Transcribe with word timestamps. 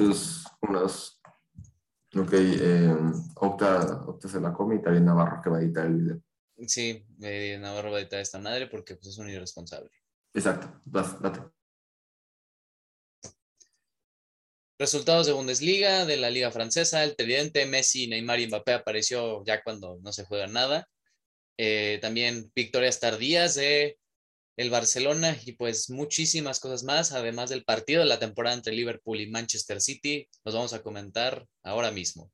Entonces, 0.00 0.44
unas. 0.62 1.20
Ok, 2.16 2.32
eh, 2.32 2.96
Octa, 3.36 4.02
Octa 4.06 4.28
se 4.28 4.40
la 4.40 4.52
come 4.52 4.76
y 4.76 4.82
también 4.82 5.04
Navarro 5.04 5.40
que 5.42 5.50
va 5.50 5.58
a 5.58 5.60
editar 5.60 5.86
el 5.86 5.96
video. 5.96 6.22
Sí, 6.66 7.06
eh, 7.22 7.58
Navarro 7.60 7.92
va 7.92 7.98
a 7.98 8.00
editar 8.00 8.18
esta 8.18 8.38
madre 8.38 8.66
porque 8.66 8.94
pues, 8.96 9.08
es 9.08 9.18
un 9.18 9.28
irresponsable. 9.28 9.90
Exacto, 10.32 10.80
vas, 10.86 11.20
date. 11.20 11.40
Resultados 14.78 15.26
de 15.26 15.34
Bundesliga, 15.34 16.06
de 16.06 16.16
la 16.16 16.30
Liga 16.30 16.50
Francesa, 16.50 17.04
el 17.04 17.14
tridente 17.14 17.66
Messi, 17.66 18.06
Neymar 18.06 18.40
y 18.40 18.46
Mbappé 18.46 18.72
apareció 18.72 19.44
ya 19.44 19.62
cuando 19.62 19.98
no 20.02 20.12
se 20.12 20.24
juega 20.24 20.46
nada. 20.46 20.88
Eh, 21.58 21.98
también 22.00 22.50
victorias 22.54 22.98
tardías 22.98 23.54
de 23.54 23.98
el 24.60 24.68
Barcelona 24.68 25.38
y 25.46 25.52
pues 25.52 25.88
muchísimas 25.88 26.60
cosas 26.60 26.82
más, 26.82 27.12
además 27.12 27.48
del 27.48 27.64
partido 27.64 28.00
de 28.00 28.08
la 28.08 28.18
temporada 28.18 28.54
entre 28.54 28.74
Liverpool 28.74 29.18
y 29.18 29.30
Manchester 29.30 29.80
City, 29.80 30.28
los 30.44 30.54
vamos 30.54 30.74
a 30.74 30.82
comentar 30.82 31.46
ahora 31.62 31.90
mismo. 31.90 32.30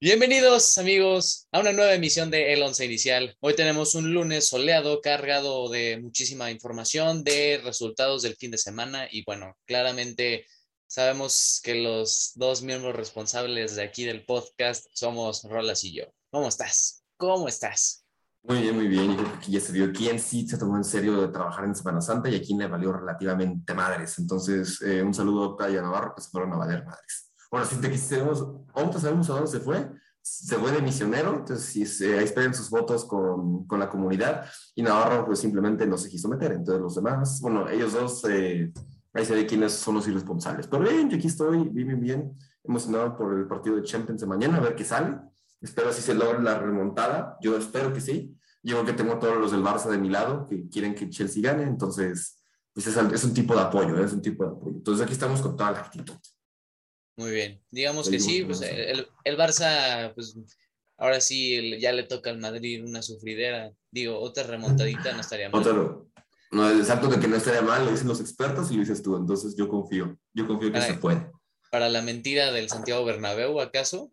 Bienvenidos 0.00 0.76
amigos 0.78 1.46
a 1.52 1.60
una 1.60 1.72
nueva 1.72 1.94
emisión 1.94 2.32
de 2.32 2.52
El 2.52 2.62
Once 2.62 2.84
Inicial. 2.84 3.36
Hoy 3.38 3.54
tenemos 3.54 3.94
un 3.94 4.12
lunes 4.12 4.48
soleado, 4.48 5.00
cargado 5.00 5.68
de 5.68 6.00
muchísima 6.02 6.50
información, 6.50 7.22
de 7.22 7.60
resultados 7.62 8.22
del 8.22 8.34
fin 8.34 8.50
de 8.50 8.58
semana 8.58 9.08
y 9.08 9.22
bueno, 9.24 9.56
claramente 9.66 10.46
sabemos 10.86 11.60
que 11.62 11.74
los 11.74 12.32
dos 12.34 12.62
miembros 12.62 12.94
responsables 12.94 13.76
de 13.76 13.82
aquí 13.82 14.04
del 14.04 14.24
podcast 14.24 14.86
somos 14.92 15.44
Rolas 15.44 15.84
y 15.84 15.94
yo. 15.94 16.04
¿Cómo 16.30 16.48
estás? 16.48 17.04
¿Cómo 17.16 17.48
estás? 17.48 18.04
Muy 18.42 18.60
bien, 18.60 18.76
muy 18.76 18.86
bien. 18.86 19.16
Yo 19.16 19.24
creo 19.24 19.40
que 19.40 19.50
ya 19.50 19.60
se 19.60 19.72
vio 19.72 19.92
quién 19.92 20.20
sí 20.20 20.46
se 20.46 20.56
tomó 20.56 20.76
en 20.76 20.84
serio 20.84 21.20
de 21.20 21.28
trabajar 21.28 21.64
en 21.64 21.74
Semana 21.74 22.00
Santa 22.00 22.28
y 22.28 22.36
a 22.36 22.42
quién 22.42 22.58
le 22.58 22.68
valió 22.68 22.92
relativamente 22.92 23.74
madres. 23.74 24.18
Entonces, 24.18 24.80
eh, 24.82 25.02
un 25.02 25.12
saludo 25.12 25.56
a 25.60 25.68
Navarro 25.68 26.14
que 26.14 26.22
se 26.22 26.30
fueron 26.30 26.52
a 26.52 26.56
valer 26.56 26.84
madres. 26.84 27.32
Bueno, 27.50 27.66
si 27.66 27.76
te 27.76 27.90
quisiéramos, 27.90 28.46
ahorita 28.72 29.00
sabemos 29.00 29.28
a 29.30 29.34
dónde 29.34 29.50
se 29.50 29.60
fue, 29.60 29.88
se 30.20 30.56
fue 30.56 30.72
de 30.72 30.82
misionero, 30.82 31.34
entonces 31.36 31.64
si 31.66 32.04
ahí 32.04 32.24
esperen 32.24 32.52
sus 32.52 32.68
votos 32.68 33.04
con, 33.04 33.66
con, 33.66 33.78
la 33.78 33.88
comunidad 33.88 34.44
y 34.74 34.82
Navarro 34.82 35.24
pues 35.24 35.38
simplemente 35.38 35.86
no 35.86 35.96
se 35.96 36.08
quiso 36.08 36.28
meter, 36.28 36.52
entonces 36.52 36.82
los 36.82 36.96
demás, 36.96 37.40
bueno, 37.40 37.68
ellos 37.68 37.92
dos, 37.92 38.24
eh, 38.28 38.72
ahí 39.16 39.24
se 39.24 39.34
ve 39.34 39.46
quiénes 39.46 39.72
son 39.72 39.94
los 39.94 40.06
irresponsables. 40.06 40.66
Pero 40.66 40.82
bien, 40.82 41.08
yo 41.08 41.16
aquí 41.16 41.26
estoy, 41.26 41.68
bien, 41.70 42.00
bien, 42.00 42.36
emocionado 42.64 43.16
por 43.16 43.38
el 43.38 43.46
partido 43.46 43.76
de 43.76 43.82
Champions 43.82 44.20
de 44.20 44.26
mañana, 44.26 44.58
a 44.58 44.60
ver 44.60 44.74
qué 44.74 44.84
sale. 44.84 45.16
Espero 45.60 45.92
si 45.92 46.02
se 46.02 46.14
logra 46.14 46.40
la 46.40 46.58
remontada, 46.58 47.36
yo 47.40 47.56
espero 47.56 47.92
que 47.92 48.00
sí. 48.00 48.36
Yo 48.62 48.76
creo 48.76 48.86
que 48.86 48.92
tengo 48.92 49.18
todos 49.18 49.38
los 49.38 49.52
del 49.52 49.62
Barça 49.62 49.88
de 49.88 49.98
mi 49.98 50.10
lado 50.10 50.46
que 50.46 50.68
quieren 50.68 50.94
que 50.94 51.08
Chelsea 51.08 51.42
gane, 51.42 51.62
entonces 51.62 52.42
pues 52.72 52.86
es, 52.88 52.96
es 52.96 53.24
un 53.24 53.32
tipo 53.32 53.54
de 53.54 53.62
apoyo, 53.62 54.04
es 54.04 54.12
un 54.12 54.20
tipo 54.20 54.44
de 54.44 54.50
apoyo. 54.50 54.76
Entonces 54.76 55.02
aquí 55.02 55.12
estamos 55.12 55.40
con 55.40 55.56
toda 55.56 55.70
la 55.72 55.80
actitud. 55.80 56.14
Muy 57.16 57.30
bien, 57.30 57.62
digamos 57.70 58.10
que 58.10 58.20
sí, 58.20 58.44
pues 58.44 58.60
el, 58.60 59.08
el, 59.24 59.38
Barça, 59.38 60.12
pues 60.14 60.36
ahora 60.98 61.18
sí 61.20 61.78
ya 61.80 61.92
le 61.92 62.02
toca 62.02 62.28
al 62.28 62.38
Madrid 62.38 62.84
una 62.84 63.00
sufridera, 63.00 63.72
digo, 63.90 64.20
otra 64.20 64.42
remontadita 64.42 65.14
no 65.14 65.20
estaría 65.20 65.48
mal. 65.48 65.62
Otro, 65.62 66.10
no, 66.50 66.70
exacto 66.70 67.08
de 67.08 67.18
que 67.18 67.28
no 67.28 67.36
estaría 67.36 67.62
mal, 67.62 67.84
lo 67.84 67.90
dicen 67.90 68.08
los 68.08 68.20
expertos 68.20 68.70
y 68.70 68.74
lo 68.74 68.80
dices 68.80 69.02
tú, 69.02 69.16
entonces 69.16 69.56
yo 69.56 69.68
confío, 69.68 70.16
yo 70.32 70.46
confío 70.46 70.72
que 70.72 70.80
se 70.80 70.94
puede. 70.94 71.30
Para 71.70 71.88
la 71.88 72.02
mentira 72.02 72.52
del 72.52 72.68
Santiago 72.68 73.04
Bernabéu, 73.04 73.60
¿acaso? 73.60 74.12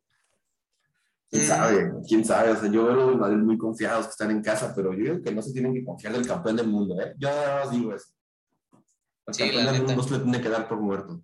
¿Quién 1.29 1.45
sabe? 1.45 1.91
¿Quién 2.07 2.25
sabe? 2.25 2.51
O 2.51 2.55
sea, 2.55 2.69
yo 2.69 2.85
veo 2.85 2.93
a 2.93 3.11
los 3.11 3.17
Madrid 3.17 3.37
muy 3.37 3.57
confiados 3.57 4.05
que 4.05 4.11
están 4.11 4.31
en 4.31 4.41
casa, 4.41 4.73
pero 4.75 4.93
yo 4.93 5.03
creo 5.03 5.21
que 5.23 5.31
no 5.33 5.41
se 5.41 5.51
tienen 5.51 5.73
que 5.73 5.83
confiar 5.83 6.13
del 6.13 6.27
campeón 6.27 6.57
del 6.57 6.67
mundo, 6.67 6.99
¿eh? 7.01 7.13
Yo 7.17 7.29
digo 7.71 7.93
eso. 7.93 8.07
El 9.25 9.37
campeón 9.37 9.65
del 9.65 9.77
mundo 9.77 9.95
no 9.95 10.03
se 10.03 10.11
le 10.11 10.19
tiene 10.19 10.41
que 10.41 10.49
dar 10.49 10.67
por 10.67 10.79
muerto 10.79 11.23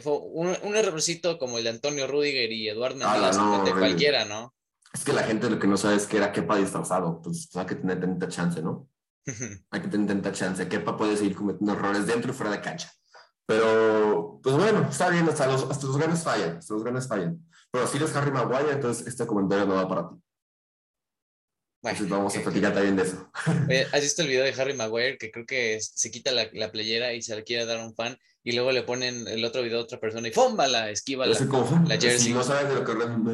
fue 0.00 0.18
un, 0.18 0.56
un 0.62 0.76
errorcito 0.76 1.38
como 1.38 1.58
el 1.58 1.64
de 1.64 1.70
Antonio 1.70 2.06
Rudiger 2.06 2.50
y 2.50 2.68
Eduardo 2.68 2.96
Mendoza, 2.96 3.42
no, 3.42 3.64
de 3.64 3.72
cualquiera, 3.72 4.24
¿no? 4.24 4.54
Es 4.92 5.04
que 5.04 5.12
la 5.12 5.22
gente 5.22 5.50
lo 5.50 5.58
que 5.58 5.66
no 5.66 5.76
sabe 5.76 5.96
es 5.96 6.06
que 6.06 6.16
era 6.16 6.32
Kepa 6.32 6.56
disfrazado, 6.56 7.20
pues 7.20 7.54
hay 7.56 7.66
que 7.66 7.74
tener 7.74 8.00
tanta 8.00 8.28
chance, 8.28 8.62
¿no? 8.62 8.88
Hay 9.70 9.80
que 9.80 9.88
tener 9.88 10.06
tanta 10.06 10.32
chance. 10.32 10.68
Kepa 10.68 10.96
puede 10.96 11.16
seguir 11.16 11.36
cometiendo 11.36 11.72
errores 11.72 12.06
dentro 12.06 12.32
y 12.32 12.34
fuera 12.34 12.52
de 12.52 12.60
cancha. 12.60 12.92
Pero, 13.46 14.40
pues 14.42 14.56
bueno, 14.56 14.86
está 14.88 15.08
bien, 15.10 15.28
hasta 15.28 15.46
los, 15.46 15.70
hasta 15.70 15.86
los 15.86 15.96
grandes 15.96 16.22
fallan, 16.22 16.58
hasta 16.58 16.74
los 16.74 16.82
grandes 16.82 17.08
fallan. 17.08 17.38
Pero 17.70 17.86
si 17.86 17.96
eres 17.96 18.14
Harry 18.14 18.30
Maguire, 18.30 18.72
entonces 18.72 19.06
este 19.06 19.26
comentario 19.26 19.66
no 19.66 19.74
va 19.74 19.88
para 19.88 20.08
ti. 20.08 20.16
Bueno, 21.82 21.98
entonces 21.98 22.10
vamos 22.10 22.36
a 22.36 22.42
platicar 22.42 22.74
también 22.74 22.96
de 22.96 23.02
eso. 23.02 23.30
¿Has 23.92 24.00
visto 24.00 24.22
el 24.22 24.28
video 24.28 24.44
de 24.44 24.54
Harry 24.60 24.74
Maguire 24.74 25.18
que 25.18 25.32
creo 25.32 25.44
que 25.44 25.80
se 25.80 26.10
quita 26.12 26.30
la, 26.30 26.48
la 26.52 26.70
playera 26.70 27.12
y 27.12 27.22
se 27.22 27.34
la 27.34 27.42
quiere 27.42 27.66
dar 27.66 27.80
a 27.80 27.84
un 27.84 27.94
fan 27.94 28.16
y 28.44 28.52
luego 28.52 28.72
le 28.72 28.82
ponen 28.82 29.26
el 29.28 29.44
otro 29.44 29.62
video 29.62 29.78
a 29.78 29.82
otra 29.82 30.00
persona 30.00 30.28
y 30.28 30.32
¡fumba! 30.32 30.66
La 30.66 30.90
esquiva 30.90 31.26
la, 31.26 31.38
la, 31.38 31.96
jersey. 31.96 32.18
Si 32.18 32.32
no 32.32 32.42
sabes 32.42 32.68
de 32.68 32.74
lo 32.74 32.84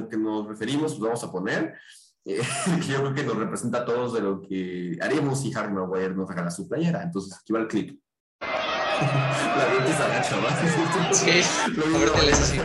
que, 0.08 0.16
nos 0.16 0.46
referimos, 0.46 0.92
pues 0.92 1.00
vamos 1.02 1.24
a 1.24 1.32
poner. 1.32 1.74
Eh, 2.24 2.40
yo 2.88 2.96
creo 2.98 3.14
que 3.14 3.24
nos 3.24 3.36
representa 3.36 3.78
a 3.78 3.84
todos 3.84 4.14
de 4.14 4.20
lo 4.20 4.40
que 4.40 4.98
haríamos 5.00 5.42
si 5.42 5.54
Harry 5.54 5.72
Maguire 5.72 6.14
nos 6.14 6.28
regala 6.28 6.50
su 6.50 6.68
playera. 6.68 7.02
Entonces, 7.02 7.38
aquí 7.40 7.52
va 7.52 7.60
el 7.60 7.68
clip. 7.68 8.00
la 8.40 9.68
gente 9.72 9.92
se 9.92 10.02
agacha, 10.02 10.36
¿va? 10.36 11.12
Sí, 11.12 11.30
ahorita 11.98 12.22
les 12.24 12.40
así. 12.40 12.58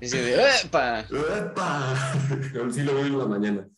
Dice 0.00 0.22
de 0.22 0.34
¡epa! 0.64 1.00
¡epa! 1.00 2.12
Sí 2.70 2.82
lo 2.82 3.02
la 3.02 3.26
mañana. 3.26 3.68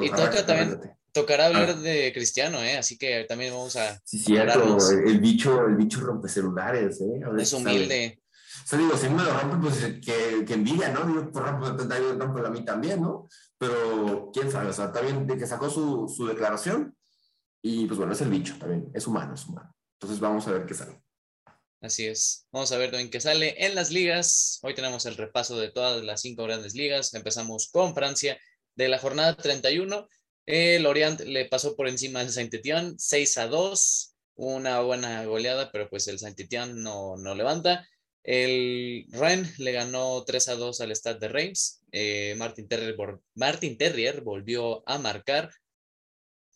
y 0.00 0.10
toca 0.10 0.46
también 0.46 0.80
tocará 1.12 1.46
hablar 1.46 1.70
ah. 1.70 1.74
de 1.74 2.12
Cristiano, 2.12 2.58
¿eh? 2.60 2.76
Así 2.78 2.96
que 2.96 3.24
también 3.28 3.52
vamos 3.52 3.76
a. 3.76 4.00
Sí, 4.04 4.18
cierto. 4.18 4.78
El 5.04 5.20
bicho, 5.20 5.66
el 5.66 5.76
bicho 5.76 6.00
rompe 6.00 6.28
celulares, 6.28 7.00
¿eh? 7.00 7.20
es 7.38 7.52
humilde. 7.52 8.22
O 8.64 8.66
sea, 8.66 8.78
digo, 8.78 8.96
si 8.96 9.08
me 9.08 9.22
lo 9.22 9.38
rompe, 9.38 9.56
pues 9.68 9.76
que, 10.00 10.44
que 10.44 10.54
envidia, 10.54 10.90
¿no? 10.90 11.04
Digo, 11.04 11.30
pues 11.30 11.44
rompe, 11.44 11.84
rompe 12.18 12.46
a 12.46 12.50
mí 12.50 12.64
también, 12.64 13.00
¿no? 13.00 13.28
Pero 13.60 14.30
quién 14.32 14.50
sabe, 14.50 14.70
o 14.70 14.72
sea, 14.72 14.90
también 14.90 15.26
de 15.26 15.36
que 15.36 15.46
sacó 15.46 15.68
su, 15.68 16.08
su 16.08 16.26
declaración 16.26 16.96
y 17.62 17.84
pues 17.86 17.98
bueno, 17.98 18.14
es 18.14 18.20
el 18.22 18.30
bicho 18.30 18.56
también, 18.58 18.90
es 18.94 19.06
humano, 19.06 19.34
es 19.34 19.44
humano. 19.44 19.74
Entonces 19.98 20.18
vamos 20.18 20.48
a 20.48 20.52
ver 20.52 20.64
qué 20.64 20.72
sale. 20.72 20.98
Así 21.82 22.06
es. 22.06 22.46
Vamos 22.52 22.72
a 22.72 22.78
ver 22.78 22.90
también 22.90 23.10
qué 23.10 23.20
sale 23.20 23.66
en 23.66 23.74
las 23.74 23.90
ligas. 23.90 24.60
Hoy 24.62 24.74
tenemos 24.74 25.04
el 25.04 25.16
repaso 25.16 25.58
de 25.58 25.70
todas 25.70 26.02
las 26.02 26.22
cinco 26.22 26.44
grandes 26.44 26.74
ligas. 26.74 27.12
Empezamos 27.12 27.68
con 27.70 27.94
Francia 27.94 28.38
de 28.76 28.88
la 28.88 28.98
jornada 28.98 29.36
31. 29.36 30.08
El 30.46 30.86
Orient 30.86 31.20
le 31.20 31.44
pasó 31.44 31.76
por 31.76 31.86
encima 31.86 32.20
al 32.20 32.30
Saint-Étienne 32.30 32.94
6 32.96 33.38
a 33.38 33.46
2, 33.46 34.16
una 34.36 34.80
buena 34.80 35.24
goleada, 35.26 35.70
pero 35.70 35.90
pues 35.90 36.08
el 36.08 36.18
Saint-Étienne 36.18 36.82
no, 36.82 37.18
no 37.18 37.34
levanta. 37.34 37.86
El 38.32 39.06
Rennes 39.08 39.58
le 39.58 39.72
ganó 39.72 40.22
3 40.24 40.50
a 40.50 40.54
2 40.54 40.80
al 40.82 40.94
Stade 40.94 41.18
de 41.18 41.26
Reims. 41.26 41.82
Eh, 41.90 42.36
Martin, 42.38 42.68
Terrier, 42.68 42.94
Martin 43.34 43.76
Terrier 43.76 44.20
volvió 44.20 44.88
a 44.88 44.98
marcar. 44.98 45.50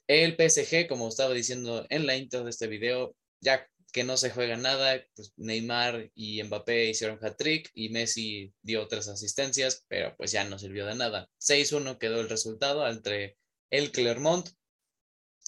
El 0.06 0.36
PSG, 0.36 0.86
como 0.86 1.08
estaba 1.08 1.34
diciendo 1.34 1.84
en 1.90 2.06
la 2.06 2.16
intro 2.16 2.44
de 2.44 2.50
este 2.50 2.68
video, 2.68 3.16
ya 3.40 3.68
que 3.92 4.04
no 4.04 4.16
se 4.16 4.30
juega 4.30 4.56
nada, 4.56 5.04
pues 5.16 5.32
Neymar 5.36 6.12
y 6.14 6.40
Mbappé 6.44 6.90
hicieron 6.90 7.18
hat-trick 7.20 7.72
y 7.74 7.88
Messi 7.88 8.52
dio 8.62 8.86
tres 8.86 9.08
asistencias, 9.08 9.84
pero 9.88 10.14
pues 10.16 10.30
ya 10.30 10.44
no 10.44 10.60
sirvió 10.60 10.86
de 10.86 10.94
nada. 10.94 11.28
6-1 11.40 11.98
quedó 11.98 12.20
el 12.20 12.28
resultado 12.28 12.88
entre 12.88 13.36
el 13.70 13.90
Clermont. 13.90 14.48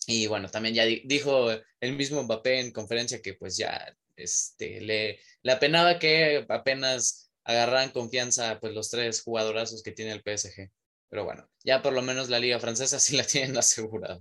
Y 0.09 0.27
bueno, 0.27 0.51
también 0.51 0.75
ya 0.75 0.87
dijo 0.87 1.53
el 1.79 1.93
mismo 1.93 2.21
Mbappé 2.25 2.59
en 2.59 2.73
conferencia 2.73 3.23
que 3.23 3.35
pues 3.35 3.57
ya 3.57 3.97
este, 4.17 4.81
le, 4.81 5.21
apenaba 5.51 5.99
que 5.99 6.45
apenas 6.49 7.31
agarraran 7.45 7.91
confianza 7.91 8.59
pues 8.61 8.75
los 8.75 8.91
tres 8.91 9.23
jugadorazos 9.23 9.83
que 9.83 9.93
tiene 9.93 10.13
el 10.13 10.23
PSG. 10.23 10.71
Pero 11.09 11.25
bueno, 11.25 11.49
ya 11.65 11.83
por 11.83 11.93
lo 11.93 12.03
menos 12.03 12.29
la 12.29 12.39
liga 12.39 12.59
francesa 12.61 12.99
sí 13.01 13.17
la 13.17 13.25
tienen 13.25 13.57
asegurada. 13.57 14.21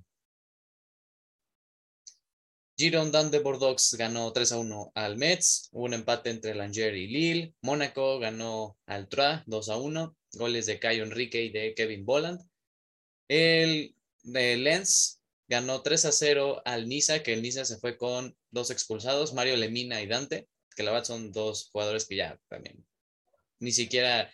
Girondin 2.77 3.31
de 3.31 3.39
Bordeaux 3.39 3.95
ganó 3.97 4.33
3 4.33 4.51
a 4.51 4.57
1 4.57 4.91
al 4.95 5.17
Metz. 5.17 5.69
Hubo 5.71 5.85
un 5.85 5.93
empate 5.93 6.29
entre 6.29 6.53
Langer 6.53 6.93
y 6.93 7.07
Lille. 7.07 7.53
Mónaco 7.61 8.19
ganó 8.19 8.77
al 8.85 9.07
Troyes 9.07 9.43
2 9.45 9.69
a 9.69 9.77
1. 9.77 10.17
Goles 10.33 10.65
de 10.65 10.77
Caio 10.77 11.03
Enrique 11.03 11.41
y 11.41 11.49
de 11.51 11.73
Kevin 11.73 12.05
Bolland. 12.05 12.41
El 13.29 13.95
de 14.23 14.57
Lens 14.57 15.21
ganó 15.47 15.81
3 15.81 16.05
a 16.05 16.11
0 16.11 16.61
al 16.65 16.87
Niza, 16.87 17.23
que 17.23 17.33
el 17.33 17.41
Niza 17.41 17.65
se 17.65 17.77
fue 17.77 17.97
con 17.97 18.35
dos 18.51 18.71
expulsados, 18.71 19.33
Mario 19.33 19.57
Lemina 19.57 20.01
y 20.01 20.07
Dante, 20.07 20.47
que 20.75 20.83
la 20.83 20.91
verdad 20.91 21.05
son 21.05 21.31
dos 21.31 21.69
jugadores 21.71 22.05
que 22.05 22.17
ya 22.17 22.39
también 22.47 22.85
ni 23.59 23.71
siquiera 23.71 24.29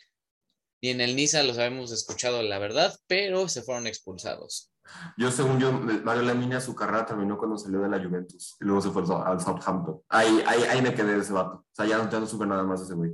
ni 0.82 0.90
en 0.90 1.02
el 1.02 1.16
Niza 1.16 1.44
los 1.44 1.58
habíamos 1.58 1.92
escuchado 1.92 2.42
la 2.42 2.58
verdad, 2.58 2.98
pero 3.08 3.48
se 3.48 3.62
fueron 3.62 3.86
expulsados. 3.86 4.72
Yo, 5.16 5.32
según 5.32 5.60
yo, 5.60 5.72
Mario 5.72 6.24
Lemina 6.24 6.60
su 6.60 6.76
carrera 6.76 7.06
terminó 7.06 7.38
cuando 7.38 7.58
salió 7.58 7.82
de 7.82 7.90
la 7.90 8.04
Juventus 8.04 8.58
y 8.60 8.66
luego 8.66 8.82
se 8.82 8.90
fue 8.90 9.04
al 9.04 9.40
Southampton. 9.40 10.02
Ahí, 10.10 10.44
ahí, 10.48 10.64
ahí 10.64 10.82
me 10.82 10.94
quedé 10.94 11.14
de 11.14 11.22
ese 11.22 11.34
vato. 11.34 11.58
O 11.58 11.66
sea, 11.72 11.86
ya 11.86 11.98
no, 11.98 12.10
tengo 12.10 12.22
no 12.22 12.28
supe 12.28 12.48
nada 12.48 12.64
más 12.64 12.80
de 12.80 12.86
ese 12.88 12.96
güey. 12.96 13.12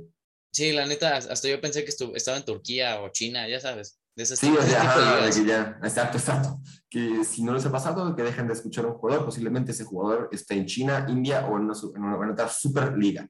Sí, 0.50 0.72
la 0.72 0.86
neta, 0.86 1.18
hasta 1.18 1.46
yo 1.46 1.60
pensé 1.60 1.84
que 1.84 1.90
estaba 1.90 2.38
en 2.38 2.44
Turquía 2.44 3.02
o 3.02 3.10
China, 3.10 3.46
ya 3.46 3.60
sabes 3.60 4.00
De 4.18 4.26
Sí, 4.26 4.52
o 4.58 4.60
sea, 4.62 4.82
ajá, 5.20 5.30
que 5.30 5.44
ya, 5.46 5.78
exacto, 5.82 6.18
exacto. 6.18 6.60
Que 6.90 7.24
si 7.24 7.44
no 7.44 7.54
les 7.54 7.64
ha 7.64 7.70
pasado, 7.70 8.16
que 8.16 8.24
dejen 8.24 8.48
de 8.48 8.54
escuchar 8.54 8.84
a 8.84 8.88
un 8.88 8.94
jugador, 8.94 9.24
posiblemente 9.24 9.70
ese 9.70 9.84
jugador 9.84 10.28
esté 10.32 10.54
en 10.54 10.66
China, 10.66 11.06
India 11.08 11.46
o 11.46 11.56
en, 11.56 11.62
una, 11.66 11.74
en 11.94 12.02
una- 12.02 12.24
en 12.24 12.30
otra 12.32 12.48
superliga. 12.48 13.28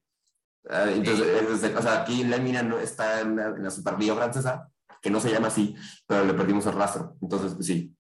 Ah, 0.71 0.87
entonces, 0.91 1.27
es 1.27 1.61
de- 1.61 1.77
o 1.77 1.83
sea, 1.83 2.01
aquí 2.03 2.25
Lemina 2.25 2.63
no 2.63 2.79
está 2.79 3.21
en 3.21 3.37
la, 3.37 3.47
en 3.49 3.63
la 3.63 3.71
Superliga 3.71 4.15
francesa, 4.15 4.71
que 5.03 5.11
no 5.11 5.21
se 5.21 5.31
llama 5.31 5.49
así, 5.49 5.77
pero 6.07 6.25
le 6.25 6.33
perdimos 6.33 6.65
el 6.67 6.73
rastro. 6.73 7.17
Entonces, 7.21 7.53
pues 7.55 7.67
sí, 7.67 7.95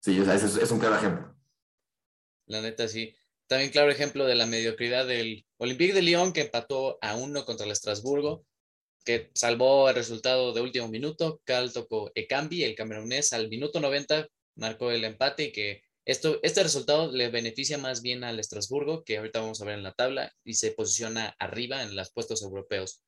sí, 0.00 0.18
o 0.18 0.24
sea, 0.24 0.34
es, 0.34 0.42
es 0.42 0.70
un 0.70 0.78
claro 0.78 0.96
ejemplo. 0.96 1.36
La 2.46 2.62
neta, 2.62 2.88
sí. 2.88 3.14
También 3.46 3.70
claro 3.70 3.90
ejemplo 3.90 4.24
de 4.24 4.34
la 4.36 4.46
mediocridad 4.46 5.06
del 5.06 5.46
Olympique 5.58 5.92
de 5.92 6.00
Lyon, 6.00 6.32
que 6.32 6.40
empató 6.42 6.98
a 7.02 7.14
uno 7.14 7.44
contra 7.44 7.66
el 7.66 7.72
Estrasburgo, 7.72 8.46
que 9.04 9.30
salvó 9.34 9.88
el 9.88 9.94
resultado 9.94 10.52
de 10.52 10.60
último 10.60 10.88
minuto. 10.88 11.40
Cal 11.44 11.72
tocó 11.72 12.10
Ekambi, 12.14 12.64
el 12.64 12.74
camerunés, 12.74 13.32
al 13.32 13.48
minuto 13.48 13.80
90 13.80 14.28
marcó 14.56 14.90
el 14.90 15.04
empate 15.04 15.44
y 15.44 15.52
que 15.52 15.82
esto, 16.04 16.40
este 16.42 16.62
resultado 16.62 17.12
le 17.12 17.28
beneficia 17.30 17.78
más 17.78 18.02
bien 18.02 18.24
al 18.24 18.40
Estrasburgo, 18.40 19.04
que 19.04 19.18
ahorita 19.18 19.40
vamos 19.40 19.60
a 19.60 19.64
ver 19.64 19.78
en 19.78 19.84
la 19.84 19.92
tabla, 19.92 20.32
y 20.44 20.54
se 20.54 20.72
posiciona 20.72 21.36
arriba 21.38 21.82
en 21.82 21.94
los 21.94 22.10
puestos 22.12 22.42
europeos. 22.42 23.02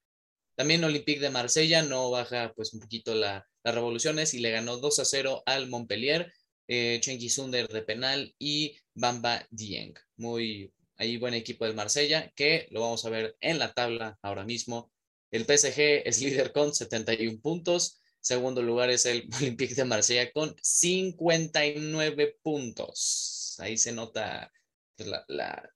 También 0.56 0.84
Olympique 0.84 1.20
de 1.20 1.30
Marsella 1.30 1.82
no 1.82 2.10
baja 2.10 2.52
pues 2.54 2.72
un 2.72 2.80
poquito 2.80 3.14
la, 3.14 3.48
las 3.64 3.74
revoluciones 3.74 4.34
y 4.34 4.38
le 4.38 4.52
ganó 4.52 4.76
2 4.76 5.00
a 5.00 5.04
0 5.04 5.42
al 5.46 5.68
Montpellier, 5.68 6.32
eh, 6.68 7.00
Chengi 7.00 7.28
de 7.50 7.82
penal 7.82 8.34
y 8.38 8.76
Bamba 8.94 9.46
Dieng. 9.50 9.94
Muy 10.16 10.72
ahí 10.96 11.16
buen 11.16 11.34
equipo 11.34 11.64
del 11.64 11.74
Marsella 11.74 12.30
que 12.36 12.68
lo 12.70 12.80
vamos 12.80 13.04
a 13.04 13.10
ver 13.10 13.36
en 13.40 13.58
la 13.58 13.72
tabla 13.72 14.16
ahora 14.22 14.44
mismo. 14.44 14.92
El 15.34 15.46
PSG 15.46 16.06
es 16.06 16.22
líder 16.22 16.52
con 16.52 16.72
71 16.72 17.40
puntos. 17.40 18.00
Segundo 18.20 18.62
lugar 18.62 18.88
es 18.90 19.04
el 19.04 19.28
Olympique 19.40 19.74
de 19.74 19.84
Marsella 19.84 20.30
con 20.30 20.54
59 20.62 22.38
puntos. 22.40 23.56
Ahí 23.58 23.76
se 23.76 23.90
nota 23.90 24.52
pues, 24.96 25.10
la, 25.26 25.72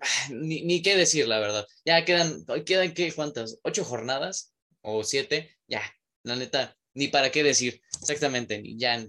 ni, 0.30 0.62
ni, 0.62 0.82
qué 0.82 0.96
decir, 0.96 1.28
la 1.28 1.38
verdad. 1.38 1.64
Ya 1.84 2.04
quedan, 2.04 2.44
quedan 2.66 2.92
¿qué, 2.92 3.12
¿cuántas? 3.12 3.60
¿Ocho 3.62 3.84
jornadas? 3.84 4.52
¿O 4.80 5.04
siete? 5.04 5.56
Ya, 5.68 5.82
la 6.24 6.34
neta, 6.34 6.76
ni 6.94 7.06
para 7.06 7.30
qué 7.30 7.44
decir. 7.44 7.80
Exactamente, 8.00 8.60
ya 8.76 9.06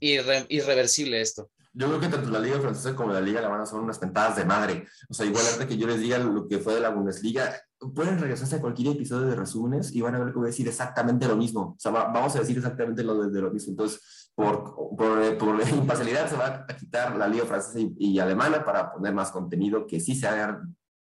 irre, 0.00 0.46
irreversible 0.48 1.20
esto. 1.20 1.50
Yo 1.74 1.88
creo 1.88 2.00
que 2.00 2.08
tanto 2.08 2.30
la 2.30 2.40
Liga 2.40 2.58
Francesa 2.58 2.96
como 2.96 3.12
la 3.12 3.20
Liga 3.20 3.40
Alemana 3.40 3.66
son 3.66 3.80
unas 3.80 3.98
pentadas 3.98 4.36
de 4.36 4.46
madre. 4.46 4.86
O 5.10 5.14
sea, 5.14 5.26
igual 5.26 5.44
antes 5.52 5.66
que 5.66 5.76
yo 5.76 5.86
les 5.86 6.00
diga 6.00 6.16
lo 6.16 6.48
que 6.48 6.58
fue 6.58 6.74
de 6.74 6.80
la 6.80 6.88
Bundesliga, 6.88 7.62
pueden 7.94 8.18
regresarse 8.18 8.56
a 8.56 8.60
cualquier 8.60 8.94
episodio 8.94 9.26
de 9.26 9.36
resúmenes 9.36 9.92
y 9.92 10.00
van 10.00 10.14
a 10.14 10.18
ver 10.18 10.32
que 10.32 10.38
voy 10.38 10.46
a 10.46 10.50
decir 10.50 10.68
exactamente 10.68 11.26
lo 11.26 11.36
mismo. 11.36 11.74
O 11.76 11.76
sea, 11.78 11.90
va, 11.90 12.04
vamos 12.04 12.34
a 12.36 12.40
decir 12.40 12.56
exactamente 12.56 13.02
lo 13.02 13.28
de, 13.28 13.40
lo 13.40 13.50
mismo. 13.50 13.70
Entonces, 13.70 14.30
por, 14.34 14.74
por, 14.96 15.38
por, 15.38 15.68
imparcialidad 15.68 16.28
se 16.28 16.36
va 16.36 16.66
a 16.68 16.76
quitar 16.76 17.16
la 17.16 17.28
Liga 17.28 17.44
Francesa 17.44 17.80
y, 17.80 17.94
y, 17.98 18.18
Alemana 18.18 18.64
para 18.64 18.92
poner 18.92 19.12
más 19.12 19.30
contenido 19.30 19.86
que 19.86 20.00
sí 20.00 20.14
sea 20.14 20.60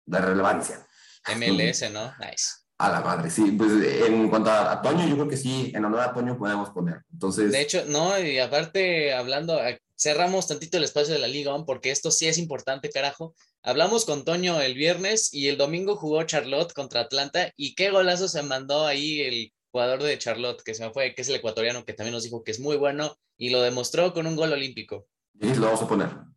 de 0.05 0.19
relevancia. 0.19 0.85
MLS, 1.35 1.91
¿no? 1.91 2.13
Nice. 2.19 2.67
A 2.79 2.89
la 2.89 3.01
madre, 3.01 3.29
sí. 3.29 3.51
Pues 3.51 3.71
en 4.07 4.29
cuanto 4.29 4.51
a, 4.51 4.71
a, 4.71 4.81
Toño, 4.81 5.07
yo 5.07 5.15
creo 5.15 5.27
que 5.27 5.37
sí, 5.37 5.71
en 5.73 5.83
honor 5.83 6.01
a 6.01 6.13
Toño 6.13 6.37
podemos 6.37 6.69
poner. 6.69 7.01
Entonces. 7.11 7.51
De 7.51 7.61
hecho, 7.61 7.83
no, 7.87 8.17
y 8.19 8.39
aparte, 8.39 9.13
hablando, 9.13 9.59
cerramos 9.97 10.47
tantito 10.47 10.77
el 10.77 10.83
espacio 10.83 11.13
de 11.13 11.19
la 11.19 11.27
Liga 11.27 11.53
porque 11.65 11.91
esto 11.91 12.11
sí 12.11 12.27
es 12.27 12.37
importante, 12.37 12.89
carajo. 12.89 13.35
Hablamos 13.63 14.05
con 14.05 14.23
Toño 14.23 14.61
el 14.61 14.75
viernes 14.75 15.33
y 15.33 15.47
el 15.47 15.57
domingo 15.57 15.95
jugó 15.95 16.23
Charlotte 16.23 16.73
contra 16.73 17.01
Atlanta 17.01 17.51
y 17.57 17.75
qué 17.75 17.89
golazo 17.89 18.27
se 18.27 18.43
mandó 18.43 18.85
ahí 18.85 19.21
el 19.21 19.53
jugador 19.71 20.03
de 20.03 20.17
Charlotte 20.17 20.61
que 20.63 20.73
se 20.73 20.85
me 20.85 20.93
fue, 20.93 21.13
que 21.13 21.23
es 21.23 21.29
el 21.29 21.35
ecuatoriano, 21.35 21.83
que 21.83 21.93
también 21.93 22.13
nos 22.13 22.23
dijo 22.23 22.43
que 22.43 22.51
es 22.51 22.59
muy 22.59 22.77
bueno 22.77 23.17
y 23.37 23.49
lo 23.49 23.61
demostró 23.61 24.13
con 24.13 24.27
un 24.27 24.35
gol 24.35 24.53
olímpico. 24.53 25.07
Lo 25.33 25.61
vamos 25.61 25.81
a 25.81 25.87
poner. 25.87 26.36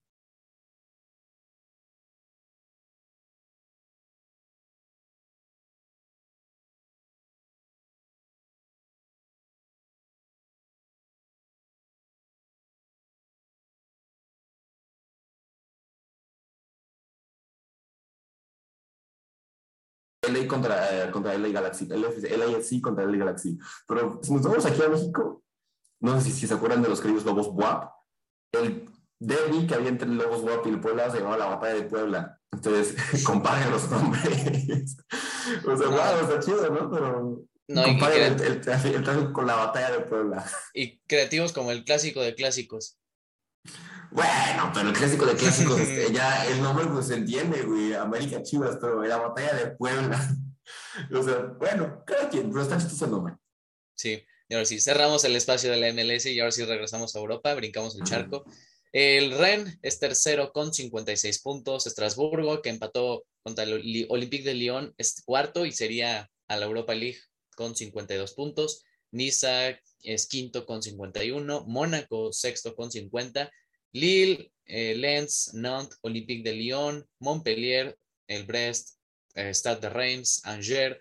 LA 20.40 20.48
contra, 20.48 21.04
eh, 21.06 21.10
contra 21.10 21.34
LA 21.36 21.48
Galaxy, 21.48 21.86
LAFC 21.86 22.80
contra 22.80 23.04
LA 23.04 23.18
Galaxy. 23.18 23.58
Pero 23.86 24.20
si 24.22 24.32
nos 24.32 24.42
vamos 24.42 24.64
aquí 24.66 24.82
a 24.82 24.88
México, 24.88 25.42
no 26.00 26.18
sé 26.20 26.26
si, 26.26 26.32
si 26.32 26.46
se 26.46 26.54
acuerdan 26.54 26.82
de 26.82 26.88
los 26.88 27.00
queridos 27.00 27.24
Lobos 27.24 27.48
WAP, 27.48 27.90
el 28.52 28.88
derby 29.20 29.66
que 29.66 29.74
había 29.74 29.88
entre 29.90 30.08
Lobos 30.08 30.40
WAP 30.42 30.66
y 30.66 30.70
el 30.70 30.80
Puebla 30.80 31.10
se 31.10 31.18
llamaba 31.18 31.36
la 31.36 31.46
Batalla 31.46 31.74
de 31.74 31.82
Puebla. 31.82 32.38
Entonces, 32.52 32.96
comparen 33.24 33.70
los 33.70 33.88
nombres. 33.90 34.96
o 35.66 35.76
sea, 35.76 35.86
No. 35.86 35.90
wow, 35.90 36.20
está 36.22 36.40
chido, 36.40 36.68
¿no? 36.70 36.90
Pero 36.90 37.42
No, 37.68 37.82
comparen 37.84 38.32
el, 38.34 38.40
el, 38.40 38.60
tráfico- 38.60 38.96
el 38.96 39.04
tráfico 39.04 39.32
con 39.32 39.46
la 39.46 39.54
Batalla 39.56 39.90
de 39.92 40.00
Puebla. 40.00 40.44
y 40.74 40.98
creativos 41.06 41.52
como 41.52 41.70
el 41.70 41.84
clásico 41.84 42.20
de 42.22 42.34
clásicos. 42.34 42.96
Bueno, 44.12 44.70
pero 44.74 44.88
el 44.88 44.94
clásico 44.94 45.26
de 45.26 45.36
clásicos, 45.36 45.80
este, 45.80 46.12
ya 46.12 46.46
el 46.46 46.62
nombre 46.62 46.86
pues 46.86 47.06
se 47.06 47.14
entiende, 47.14 47.62
güey, 47.62 47.94
América 47.94 48.42
Chivas, 48.42 48.78
pero 48.80 49.02
la 49.02 49.18
Batalla 49.18 49.54
de 49.54 49.70
Puebla. 49.72 50.36
o 51.14 51.22
sea, 51.22 51.36
bueno, 51.58 52.02
cada 52.06 52.28
quien, 52.28 52.50
pero 52.50 52.62
está 52.62 52.78
chistoso 52.78 53.04
el 53.04 53.10
nombre. 53.12 53.34
Sí, 53.94 54.24
y 54.48 54.54
ahora 54.54 54.66
sí, 54.66 54.80
cerramos 54.80 55.24
el 55.24 55.36
espacio 55.36 55.70
de 55.70 55.76
la 55.76 55.92
MLS 55.92 56.26
y 56.26 56.40
ahora 56.40 56.52
sí 56.52 56.64
regresamos 56.64 57.14
a 57.14 57.20
Europa, 57.20 57.54
brincamos 57.54 57.96
el 57.96 58.04
charco. 58.04 58.44
El 58.92 59.30
Ren 59.38 59.78
es 59.82 60.00
tercero 60.00 60.52
con 60.52 60.74
56 60.74 61.40
puntos. 61.42 61.86
Estrasburgo, 61.86 62.60
que 62.60 62.70
empató 62.70 63.24
contra 63.42 63.64
el 63.64 64.06
Olympique 64.08 64.44
de 64.44 64.54
Lyon, 64.54 64.94
es 64.98 65.22
cuarto 65.24 65.64
y 65.64 65.72
sería 65.72 66.28
a 66.48 66.56
la 66.56 66.66
Europa 66.66 66.94
League 66.94 67.20
con 67.54 67.76
52 67.76 68.34
puntos. 68.34 68.82
Niza 69.12 69.78
es 70.02 70.26
quinto 70.26 70.66
con 70.66 70.82
51. 70.82 71.64
Mónaco, 71.66 72.32
sexto 72.32 72.74
con 72.74 72.90
50. 72.90 73.50
Lille, 73.92 74.52
eh, 74.66 74.94
Lens, 74.94 75.52
Nantes, 75.54 75.98
Olympique 76.02 76.44
de 76.44 76.52
Lyon, 76.52 77.06
Montpellier, 77.18 77.96
el 78.28 78.44
Brest, 78.44 78.98
eh, 79.34 79.52
Stade 79.52 79.80
de 79.80 79.90
Reims, 79.90 80.42
Angers, 80.44 80.96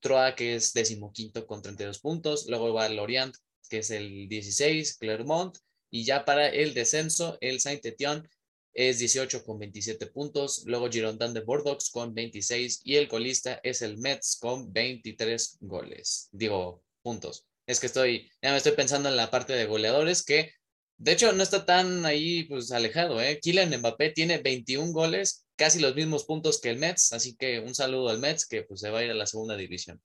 Troyes, 0.00 0.34
que 0.36 0.54
es 0.54 0.72
decimoquinto 0.72 1.46
con 1.46 1.62
32 1.62 1.98
puntos. 1.98 2.46
Luego 2.48 2.72
va 2.72 2.88
Lorient, 2.88 3.34
que 3.68 3.78
es 3.78 3.90
el 3.90 4.28
16, 4.28 4.96
Clermont. 4.98 5.56
Y 5.90 6.04
ya 6.04 6.24
para 6.24 6.48
el 6.48 6.74
descenso, 6.74 7.38
el 7.40 7.60
Saint-Étienne 7.60 8.28
es 8.74 8.98
18 9.00 9.44
con 9.44 9.58
27 9.58 10.06
puntos. 10.06 10.62
Luego 10.66 10.88
Girondin 10.88 11.34
de 11.34 11.40
Bordeaux 11.40 11.90
con 11.90 12.14
26. 12.14 12.82
Y 12.84 12.96
el 12.96 13.08
colista 13.08 13.60
es 13.62 13.82
el 13.82 13.98
Metz 13.98 14.38
con 14.38 14.72
23 14.72 15.58
goles. 15.60 16.28
Digo, 16.30 16.82
puntos. 17.02 17.44
Es 17.66 17.80
que 17.80 17.86
estoy, 17.86 18.30
ya 18.40 18.52
me 18.52 18.56
estoy 18.58 18.72
pensando 18.72 19.08
en 19.08 19.16
la 19.16 19.30
parte 19.30 19.52
de 19.54 19.66
goleadores 19.66 20.22
que, 20.22 20.52
de 20.98 21.12
hecho, 21.12 21.32
no 21.32 21.44
está 21.44 21.64
tan 21.64 22.04
ahí 22.04 22.42
pues 22.44 22.72
alejado. 22.72 23.20
¿eh? 23.22 23.38
Kylian 23.40 23.70
Mbappé 23.78 24.10
tiene 24.10 24.38
21 24.38 24.92
goles, 24.92 25.46
casi 25.54 25.78
los 25.78 25.94
mismos 25.94 26.24
puntos 26.24 26.60
que 26.60 26.70
el 26.70 26.78
Metz. 26.78 27.12
Así 27.12 27.36
que 27.36 27.60
un 27.60 27.74
saludo 27.74 28.08
al 28.08 28.18
Metz 28.18 28.46
que 28.46 28.64
pues 28.64 28.80
se 28.80 28.90
va 28.90 28.98
a 28.98 29.04
ir 29.04 29.10
a 29.12 29.14
la 29.14 29.26
segunda 29.26 29.56
división. 29.56 30.02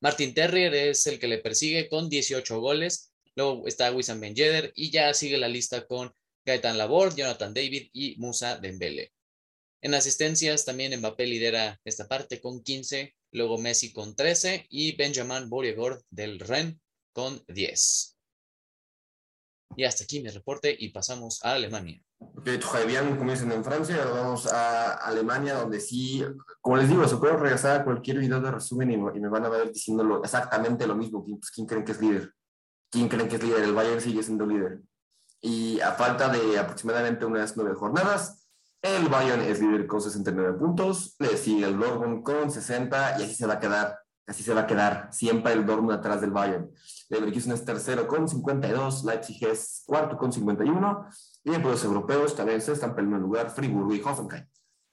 Martin 0.00 0.34
Terrier 0.34 0.74
es 0.74 1.06
el 1.06 1.20
que 1.20 1.28
le 1.28 1.38
persigue 1.38 1.88
con 1.88 2.08
18 2.08 2.60
goles. 2.60 3.12
Luego 3.36 3.68
está 3.68 3.92
Wissam 3.92 4.18
Ben 4.20 4.34
Yedder 4.34 4.72
y 4.74 4.90
ya 4.90 5.14
sigue 5.14 5.38
la 5.38 5.48
lista 5.48 5.86
con 5.86 6.12
Gaetan 6.44 6.76
Laborde, 6.76 7.16
Jonathan 7.16 7.54
David 7.54 7.88
y 7.92 8.16
Musa 8.18 8.58
Dembele. 8.58 9.12
En 9.80 9.94
asistencias 9.94 10.64
también 10.64 10.98
Mbappé 10.98 11.26
lidera 11.26 11.80
esta 11.84 12.08
parte 12.08 12.40
con 12.40 12.64
15, 12.64 13.14
luego 13.30 13.58
Messi 13.58 13.92
con 13.92 14.16
13 14.16 14.66
y 14.70 14.96
Benjamin 14.96 15.48
Borregord 15.48 16.02
del 16.10 16.40
Rennes 16.40 16.76
con 17.12 17.44
10. 17.46 18.13
Y 19.76 19.84
hasta 19.84 20.04
aquí 20.04 20.22
mi 20.22 20.28
reporte 20.28 20.74
y 20.78 20.90
pasamos 20.90 21.44
a 21.44 21.52
Alemania. 21.52 22.00
Ok, 22.18 22.48
Javier, 22.60 23.18
dicen 23.26 23.52
en 23.52 23.64
Francia, 23.64 24.02
ahora 24.02 24.22
vamos 24.22 24.46
a 24.46 24.94
Alemania, 24.94 25.54
donde 25.54 25.80
sí, 25.80 26.24
como 26.60 26.76
les 26.76 26.88
digo, 26.88 27.06
se 27.06 27.16
puede 27.16 27.36
regresar 27.36 27.80
a 27.80 27.84
cualquier 27.84 28.18
video 28.18 28.40
de 28.40 28.50
resumen 28.50 28.90
y, 28.90 28.94
y 28.94 29.20
me 29.20 29.28
van 29.28 29.44
a 29.44 29.48
ver 29.48 29.72
diciéndolo 29.72 30.22
exactamente 30.22 30.86
lo 30.86 30.94
mismo. 30.94 31.24
¿Quién, 31.24 31.38
pues, 31.38 31.50
¿Quién 31.50 31.66
creen 31.66 31.84
que 31.84 31.92
es 31.92 32.00
líder? 32.00 32.32
¿Quién 32.90 33.08
creen 33.08 33.28
que 33.28 33.36
es 33.36 33.42
líder? 33.42 33.64
El 33.64 33.74
Bayern 33.74 34.00
sigue 34.00 34.22
siendo 34.22 34.46
líder. 34.46 34.80
Y 35.40 35.80
a 35.80 35.92
falta 35.92 36.28
de 36.28 36.58
aproximadamente 36.58 37.24
unas 37.24 37.56
nueve 37.56 37.74
jornadas, 37.74 38.44
el 38.84 39.08
Bayern 39.08 39.40
es 39.42 39.60
líder 39.60 39.86
con 39.86 40.00
69 40.00 40.58
puntos, 40.58 41.16
le 41.18 41.36
sigue 41.38 41.66
el 41.66 41.78
Dortmund 41.78 42.22
con 42.22 42.50
60 42.50 43.18
y 43.18 43.24
así 43.24 43.34
se 43.34 43.46
va 43.46 43.54
a 43.54 43.60
quedar. 43.60 43.98
Así 44.26 44.42
se 44.42 44.54
va 44.54 44.62
a 44.62 44.66
quedar 44.66 45.08
siempre 45.12 45.52
el 45.52 45.66
Dortmund 45.66 45.92
atrás 45.92 46.20
del 46.20 46.30
Bayern. 46.30 46.70
Leverkusen 47.10 47.52
es 47.52 47.64
tercero 47.64 48.06
con 48.06 48.28
52, 48.28 49.04
Leipzig 49.04 49.46
es 49.46 49.82
cuarto 49.86 50.16
con 50.16 50.32
51 50.32 51.06
y 51.44 51.54
en 51.54 51.62
los 51.62 51.84
europeos 51.84 52.34
también 52.34 52.60
se 52.60 52.72
están 52.72 52.94
peleando 52.94 53.16
el 53.18 53.22
lugar 53.22 53.50
Friburgo 53.50 53.94
y 53.94 54.00
Hoffenheim. 54.00 54.46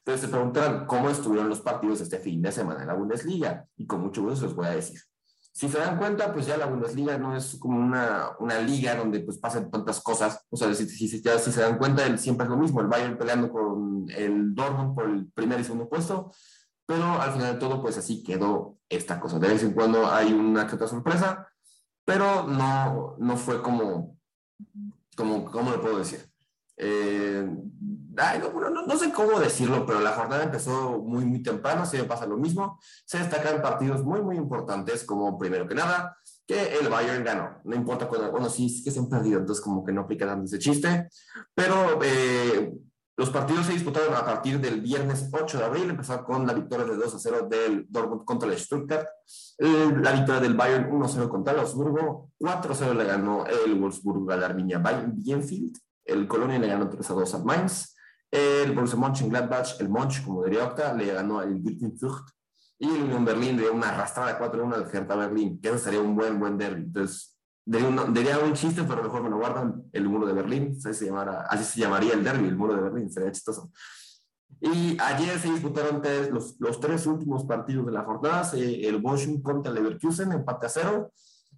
Entonces 0.03 0.21
se 0.21 0.27
preguntarán 0.27 0.85
cómo 0.85 1.09
estuvieron 1.09 1.47
los 1.47 1.61
partidos 1.61 2.01
este 2.01 2.17
fin 2.17 2.41
de 2.41 2.51
semana 2.51 2.81
en 2.81 2.87
la 2.87 2.95
Bundesliga 2.95 3.65
y 3.77 3.85
con 3.85 4.01
mucho 4.01 4.23
gusto 4.23 4.45
les 4.45 4.55
voy 4.55 4.65
a 4.65 4.71
decir. 4.71 4.99
si 5.53 5.69
se 5.69 5.77
dan 5.77 5.97
cuenta, 5.97 6.33
pues 6.33 6.47
ya 6.47 6.57
la 6.57 6.65
Bundesliga 6.65 7.17
no 7.17 7.35
es 7.35 7.55
como 7.59 7.79
una, 7.79 8.31
una 8.39 8.59
liga 8.59 8.95
donde 8.95 9.19
pues 9.19 9.37
pasan 9.37 9.69
tantas 9.69 10.01
cosas. 10.01 10.45
O 10.49 10.57
sea, 10.57 10.73
si, 10.73 10.87
si, 10.87 11.21
ya, 11.21 11.37
si 11.37 11.51
se 11.51 11.61
dan 11.61 11.77
cuenta, 11.77 12.17
siempre 12.17 12.45
es 12.45 12.49
lo 12.49 12.57
mismo. 12.57 12.81
El 12.81 12.87
Bayern 12.87 13.17
peleando 13.17 13.51
con 13.51 14.09
el 14.09 14.55
Dortmund 14.55 14.95
por 14.95 15.05
el 15.05 15.27
primer 15.31 15.59
y 15.59 15.63
segundo 15.63 15.87
puesto. 15.87 16.31
Pero 16.91 17.21
al 17.21 17.31
final 17.31 17.53
de 17.53 17.59
todo, 17.59 17.81
pues 17.81 17.97
así 17.97 18.21
quedó 18.21 18.77
esta 18.89 19.17
cosa. 19.17 19.39
De 19.39 19.47
vez 19.47 19.63
en 19.63 19.71
cuando 19.71 20.11
hay 20.11 20.33
una 20.33 20.67
que 20.67 20.75
otra 20.75 20.89
sorpresa, 20.89 21.47
pero 22.03 22.45
no, 22.45 23.15
no 23.17 23.37
fue 23.37 23.61
como, 23.61 24.17
como, 25.15 25.45
¿cómo 25.45 25.71
le 25.71 25.77
puedo 25.77 25.99
decir? 25.99 26.29
Eh, 26.75 27.47
no, 27.47 28.97
sé 28.97 29.13
cómo 29.13 29.39
decirlo, 29.39 29.85
pero 29.85 30.01
la 30.01 30.11
jornada 30.11 30.43
empezó 30.43 30.99
muy, 30.99 31.23
muy 31.23 31.41
temprano, 31.41 31.85
me 31.93 32.03
pasa 32.03 32.25
lo 32.25 32.35
mismo. 32.35 32.77
Se 33.05 33.19
destacan 33.19 33.61
partidos 33.61 34.03
muy, 34.03 34.21
muy 34.21 34.35
importantes, 34.35 35.05
como 35.05 35.37
primero 35.37 35.65
que 35.69 35.75
nada, 35.75 36.17
que 36.45 36.73
el 36.77 36.89
Bayern 36.89 37.23
ganó. 37.23 37.61
No 37.63 37.73
importa 37.73 38.09
cuando, 38.09 38.31
bueno, 38.31 38.49
sí, 38.49 38.67
sí 38.67 38.83
que 38.83 38.91
se 38.91 38.99
han 38.99 39.07
perdido, 39.07 39.39
entonces 39.39 39.63
como 39.63 39.85
que 39.85 39.93
no 39.93 40.01
aplica 40.01 40.25
tanto 40.25 40.43
ese 40.43 40.59
chiste, 40.59 41.07
pero 41.55 42.01
eh, 42.03 42.73
los 43.21 43.29
partidos 43.29 43.67
se 43.67 43.73
disputaron 43.73 44.15
a 44.15 44.25
partir 44.25 44.59
del 44.59 44.81
viernes 44.81 45.29
8 45.31 45.59
de 45.59 45.63
abril, 45.63 45.91
empezó 45.91 46.23
con 46.23 46.47
la 46.47 46.53
victoria 46.53 46.87
de 46.87 46.95
2 46.95 47.13
a 47.13 47.19
0 47.19 47.47
del 47.47 47.85
Dortmund 47.87 48.25
contra 48.25 48.49
el 48.49 48.57
Stuttgart, 48.57 49.07
la 49.59 50.13
victoria 50.13 50.41
del 50.41 50.55
Bayern 50.55 50.91
1 50.91 51.07
0 51.07 51.29
contra 51.29 51.53
el 51.53 51.59
Augsburgo, 51.59 52.31
4 52.39 52.73
0 52.73 52.95
le 52.95 53.03
ganó 53.03 53.45
el 53.45 53.75
Wolfsburg 53.75 54.31
al 54.31 54.43
Arminia 54.43 54.79
Bienfield, 54.79 55.77
el 56.03 56.27
Colonia 56.27 56.57
le 56.57 56.65
ganó 56.65 56.89
3 56.89 57.11
a 57.11 57.13
2 57.13 57.35
al 57.35 57.45
Mainz, 57.45 57.95
el 58.31 58.71
Borussia 58.71 58.97
Mönchengladbach, 58.97 59.79
el 59.79 59.89
Monch, 59.89 60.23
como 60.25 60.43
diría 60.43 60.65
Octa, 60.65 60.91
le 60.95 61.13
ganó 61.13 61.37
al 61.37 61.61
Zucht 61.99 62.27
y 62.79 62.89
el 62.89 63.03
Unión 63.03 63.23
Berlín 63.23 63.55
de 63.55 63.69
una 63.69 63.89
arrastrada 63.89 64.39
4-1 64.39 64.73
al 64.73 64.89
Hertha 64.91 65.15
Berlín, 65.15 65.61
que 65.61 65.69
eso 65.69 65.77
sería 65.77 66.01
un 66.01 66.15
buen, 66.15 66.39
buen 66.39 66.57
derby. 66.57 66.81
Entonces, 66.81 67.30
diría 67.65 68.39
un, 68.39 68.53
chiste, 68.53 68.83
pero 68.83 69.03
mejor 69.03 69.23
me 69.23 69.29
lo 69.29 69.37
guardan, 69.37 69.83
el 69.93 70.09
muro 70.09 70.25
de 70.25 70.33
Berlín, 70.33 70.77
así 70.77 70.93
se, 70.93 71.11
así 71.11 71.63
se 71.63 71.79
llamaría 71.79 72.13
el 72.13 72.23
derby, 72.23 72.47
el 72.47 72.57
muro 72.57 72.75
de 72.75 72.81
Berlín, 72.81 73.11
sería 73.11 73.31
chistoso. 73.31 73.71
Y 74.59 74.97
ayer 74.99 75.39
se 75.39 75.51
disputaron 75.51 76.01
los, 76.31 76.59
los, 76.59 76.79
tres 76.79 77.05
últimos 77.07 77.45
partidos 77.45 77.85
de 77.85 77.91
la 77.91 78.03
jornada, 78.03 78.49
el 78.53 79.01
Bochum 79.01 79.41
contra 79.41 79.71
el 79.71 79.75
Leverkusen, 79.75 80.31
empate 80.31 80.65
a 80.65 80.69
cero, 80.69 81.11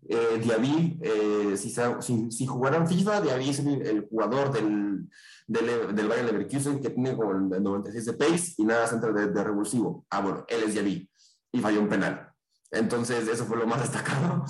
eh, 0.07 0.39
Diaby, 0.41 0.99
eh, 1.01 1.57
si, 1.57 1.69
si, 1.69 2.31
si, 2.31 2.45
jugaran 2.45 2.87
FIFA, 2.87 3.21
Diaby 3.21 3.49
es 3.49 3.59
el, 3.59 4.07
jugador 4.09 4.51
del, 4.51 5.09
del, 5.47 5.95
del 5.95 6.07
Bayern 6.07 6.27
Leverkusen 6.27 6.81
que 6.81 6.89
tiene 6.89 7.15
como 7.15 7.31
el 7.31 7.63
96 7.63 8.05
de 8.05 8.13
pace 8.13 8.53
y 8.57 8.65
nada 8.65 8.87
centro 8.87 9.13
de, 9.13 9.27
de, 9.27 9.43
revulsivo. 9.43 10.05
Ah, 10.09 10.21
bueno, 10.21 10.45
él 10.47 10.63
es 10.63 10.73
Diaby 10.73 11.09
y 11.53 11.59
falló 11.59 11.81
un 11.81 11.89
penal. 11.89 12.29
Entonces, 12.71 13.27
eso 13.27 13.45
fue 13.45 13.57
lo 13.57 13.67
más 13.67 13.81
destacado. 13.81 14.45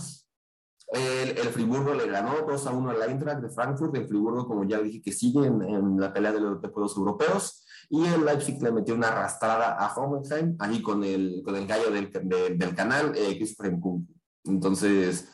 El, 0.93 1.37
el, 1.39 1.49
Friburgo 1.49 1.95
le 1.95 2.07
ganó 2.07 2.41
2 2.47 2.67
a 2.67 2.71
1 2.71 2.91
al 2.91 3.09
Eintracht 3.09 3.41
de 3.41 3.49
Frankfurt. 3.49 3.95
El 3.95 4.07
Friburgo, 4.07 4.47
como 4.47 4.63
ya 4.63 4.79
dije, 4.79 5.01
que 5.01 5.11
sigue 5.11 5.47
en, 5.47 5.61
en 5.63 5.99
la 5.99 6.13
pelea 6.13 6.31
de 6.31 6.39
los, 6.39 6.59
juegos 6.59 6.95
europeos. 6.95 7.65
Y 7.89 8.05
el 8.05 8.23
Leipzig 8.23 8.61
le 8.61 8.71
metió 8.71 8.93
una 8.93 9.07
arrastrada 9.07 9.73
a 9.73 9.91
Hoffenheim, 9.93 10.55
ahí 10.59 10.81
con 10.81 11.03
el, 11.03 11.41
con 11.43 11.55
el 11.55 11.65
gallo 11.65 11.91
del, 11.91 12.11
del 12.11 12.75
canal, 12.75 13.13
eh, 13.15 13.35
Christopher 13.37 13.73
Nkunku. 13.73 14.13
Entonces, 14.45 15.29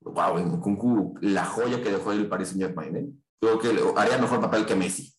wow, 0.00 0.38
en 0.38 0.60
Kunku, 0.60 1.18
la 1.20 1.44
joya 1.44 1.82
que 1.82 1.90
dejó 1.90 2.12
el 2.12 2.28
Paris 2.28 2.48
Saint 2.48 2.62
Germain, 2.62 2.96
¿eh? 2.96 3.06
Creo 3.40 3.58
que 3.58 3.68
haría 3.96 4.18
mejor 4.18 4.40
papel 4.40 4.64
que 4.64 4.74
Messi. 4.74 5.14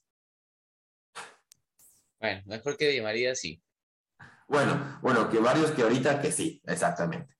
Bueno, 2.19 2.41
mejor 2.45 2.75
que 2.75 2.89
Di 2.89 3.01
María, 3.01 3.35
sí. 3.35 3.61
Bueno, 4.47 4.99
bueno, 5.01 5.29
que 5.29 5.39
varios 5.39 5.71
que 5.71 5.83
ahorita 5.83 6.21
que 6.21 6.31
sí, 6.31 6.61
exactamente. 6.65 7.34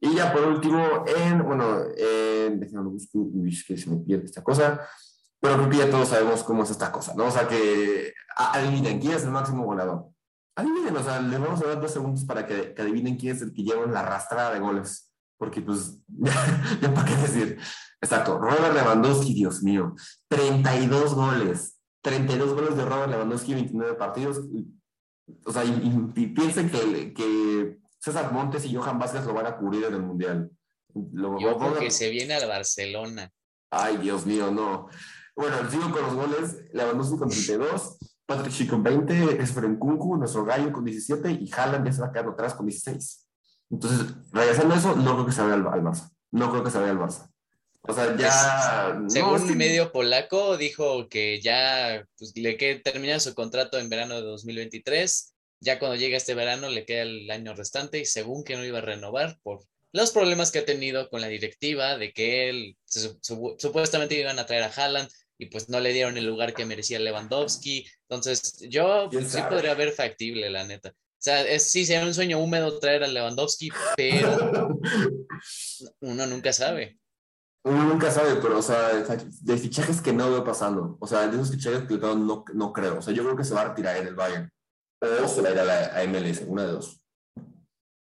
Y 0.00 0.14
ya 0.14 0.32
por 0.32 0.42
último, 0.44 1.04
en, 1.06 1.44
bueno, 1.44 1.82
en, 1.96 2.60
que 2.60 3.76
se 3.76 3.90
me 3.90 3.96
pierde 3.98 4.24
esta 4.24 4.42
cosa, 4.42 4.80
pero 5.38 5.56
creo 5.56 5.70
que 5.70 5.76
ya 5.76 5.90
todos 5.90 6.08
sabemos 6.08 6.42
cómo 6.42 6.62
es 6.62 6.70
esta 6.70 6.90
cosa, 6.90 7.14
¿no? 7.14 7.26
O 7.26 7.30
sea 7.30 7.46
que, 7.46 8.14
adivinen, 8.36 8.98
¿quién 8.98 9.12
es 9.12 9.24
el 9.24 9.30
máximo 9.30 9.64
goleador? 9.64 10.06
Adivinen, 10.56 10.96
o 10.96 11.02
sea, 11.02 11.20
les 11.20 11.38
vamos 11.38 11.62
a 11.62 11.68
dar 11.68 11.80
dos 11.80 11.92
segundos 11.92 12.24
para 12.24 12.46
que, 12.46 12.74
que 12.74 12.82
adivinen 12.82 13.16
quién 13.16 13.36
es 13.36 13.42
el 13.42 13.52
que 13.52 13.62
lleva 13.62 13.86
la 13.86 14.00
arrastrada 14.00 14.54
de 14.54 14.60
goles 14.60 15.10
porque 15.40 15.62
pues, 15.62 15.98
ya, 16.82 16.94
para 16.94 17.06
qué 17.06 17.16
decir. 17.16 17.58
Exacto, 18.02 18.38
Robert 18.38 18.74
Lewandowski, 18.74 19.34
Dios 19.34 19.62
mío, 19.62 19.94
32 20.28 21.14
goles, 21.14 21.80
32 22.02 22.54
goles 22.54 22.76
de 22.76 22.84
Robert 22.84 23.10
Lewandowski, 23.10 23.54
29 23.54 23.94
partidos. 23.94 24.42
O 25.46 25.52
sea, 25.52 25.64
y, 25.64 26.26
piensen 26.28 26.70
que, 26.70 27.14
que, 27.14 27.79
César 28.00 28.32
Montes 28.32 28.64
y 28.64 28.74
Johan 28.74 28.98
Vázquez 28.98 29.24
lo 29.26 29.34
van 29.34 29.46
a 29.46 29.56
cubrir 29.56 29.84
en 29.84 29.94
el 29.94 30.02
Mundial. 30.02 30.50
Lo, 31.12 31.38
Yo 31.38 31.56
creo 31.58 31.78
que 31.78 31.90
se 31.90 32.10
viene 32.10 32.34
al 32.34 32.48
Barcelona. 32.48 33.30
Ay, 33.70 33.98
Dios 33.98 34.26
mío, 34.26 34.50
no. 34.50 34.88
Bueno, 35.36 35.56
sigo 35.70 35.90
con 35.90 36.02
los 36.02 36.14
goles. 36.14 36.56
Lewandowski 36.72 37.18
con 37.18 37.28
32, 37.28 37.98
Patrick 38.26 38.52
Schick 38.52 38.70
con 38.70 38.82
20, 38.82 39.40
Esfren 39.40 39.76
Kunku, 39.76 40.16
nuestro 40.16 40.44
gallo 40.44 40.72
con 40.72 40.84
17 40.84 41.30
y 41.30 41.50
Haaland 41.52 41.86
ya 41.86 41.92
se 41.92 42.00
va 42.00 42.10
quedando 42.10 42.32
atrás 42.32 42.54
con 42.54 42.66
16. 42.66 43.26
Entonces, 43.70 44.14
regresando 44.32 44.74
a 44.74 44.78
eso, 44.78 44.96
no 44.96 45.14
creo 45.14 45.26
que 45.26 45.32
se 45.32 45.42
vaya 45.42 45.54
al, 45.54 45.62
Barça. 45.62 46.10
No 46.32 46.50
creo 46.50 46.64
que 46.64 46.70
se 46.70 46.78
vaya 46.78 46.90
al 46.90 46.98
Barça. 46.98 47.30
O 47.82 47.94
sea, 47.94 48.16
ya. 48.16 49.00
según 49.08 49.40
un 49.40 49.56
medio 49.56 49.90
polaco, 49.92 50.56
dijo 50.56 51.08
que 51.08 51.40
ya 51.40 52.04
pues, 52.18 52.36
le 52.36 52.56
queda, 52.56 52.82
termina 52.82 53.20
su 53.20 53.34
contrato 53.34 53.78
en 53.78 53.88
verano 53.88 54.16
de 54.16 54.22
2023. 54.22 55.34
Ya 55.60 55.78
cuando 55.78 55.96
llegue 55.96 56.16
este 56.16 56.34
verano 56.34 56.68
le 56.68 56.84
queda 56.84 57.02
el 57.02 57.30
año 57.30 57.54
restante 57.54 57.98
y 57.98 58.06
según 58.06 58.44
que 58.44 58.56
no 58.56 58.64
iba 58.64 58.78
a 58.78 58.82
renovar 58.82 59.38
por 59.42 59.64
los 59.92 60.12
problemas 60.12 60.52
que 60.52 60.60
ha 60.60 60.64
tenido 60.64 61.08
con 61.10 61.20
la 61.20 61.28
directiva 61.28 61.98
de 61.98 62.12
que 62.12 62.48
él 62.48 62.76
supuestamente 62.86 64.18
iban 64.18 64.38
a 64.38 64.46
traer 64.46 64.62
a 64.62 64.72
Haaland 64.72 65.08
y 65.36 65.46
pues 65.46 65.68
no 65.68 65.80
le 65.80 65.92
dieron 65.92 66.16
el 66.16 66.26
lugar 66.26 66.54
que 66.54 66.66
merecía 66.66 67.00
Lewandowski. 67.00 67.86
Entonces, 68.08 68.58
yo 68.68 69.08
sí 69.10 69.38
podría 69.48 69.74
ver 69.74 69.92
factible, 69.92 70.50
la 70.50 70.64
neta. 70.64 70.90
O 70.90 71.22
sea, 71.22 71.42
es, 71.42 71.70
sí, 71.70 71.84
sería 71.84 72.06
un 72.06 72.14
sueño 72.14 72.38
húmedo 72.38 72.78
traer 72.78 73.04
a 73.04 73.08
Lewandowski, 73.08 73.70
pero 73.96 74.70
uno 76.00 76.26
nunca 76.26 76.52
sabe. 76.52 76.98
Uno 77.64 77.84
nunca 77.84 78.10
sabe, 78.10 78.36
pero, 78.40 78.58
o 78.58 78.62
sea, 78.62 78.90
de 78.92 79.56
fichajes 79.58 80.00
que 80.00 80.12
no 80.12 80.30
veo 80.30 80.44
pasando. 80.44 80.96
O 81.00 81.06
sea, 81.06 81.26
de 81.26 81.36
esos 81.36 81.50
fichajes 81.50 81.88
que 81.88 81.96
no, 81.96 82.44
no 82.54 82.72
creo. 82.72 82.98
O 82.98 83.02
sea, 83.02 83.12
yo 83.12 83.22
creo 83.24 83.36
que 83.36 83.44
se 83.44 83.54
va 83.54 83.62
a 83.62 83.68
retirar 83.68 83.96
en 83.96 84.06
el 84.06 84.14
Bayern. 84.14 84.50
O 85.00 85.28
se 85.28 85.42
va 85.42 85.48
a 85.48 85.52
ir 85.52 85.58
a 85.58 85.64
la 85.64 86.04
MLS, 86.06 86.42
una 86.46 86.66
de 86.66 86.72
dos. 86.72 87.00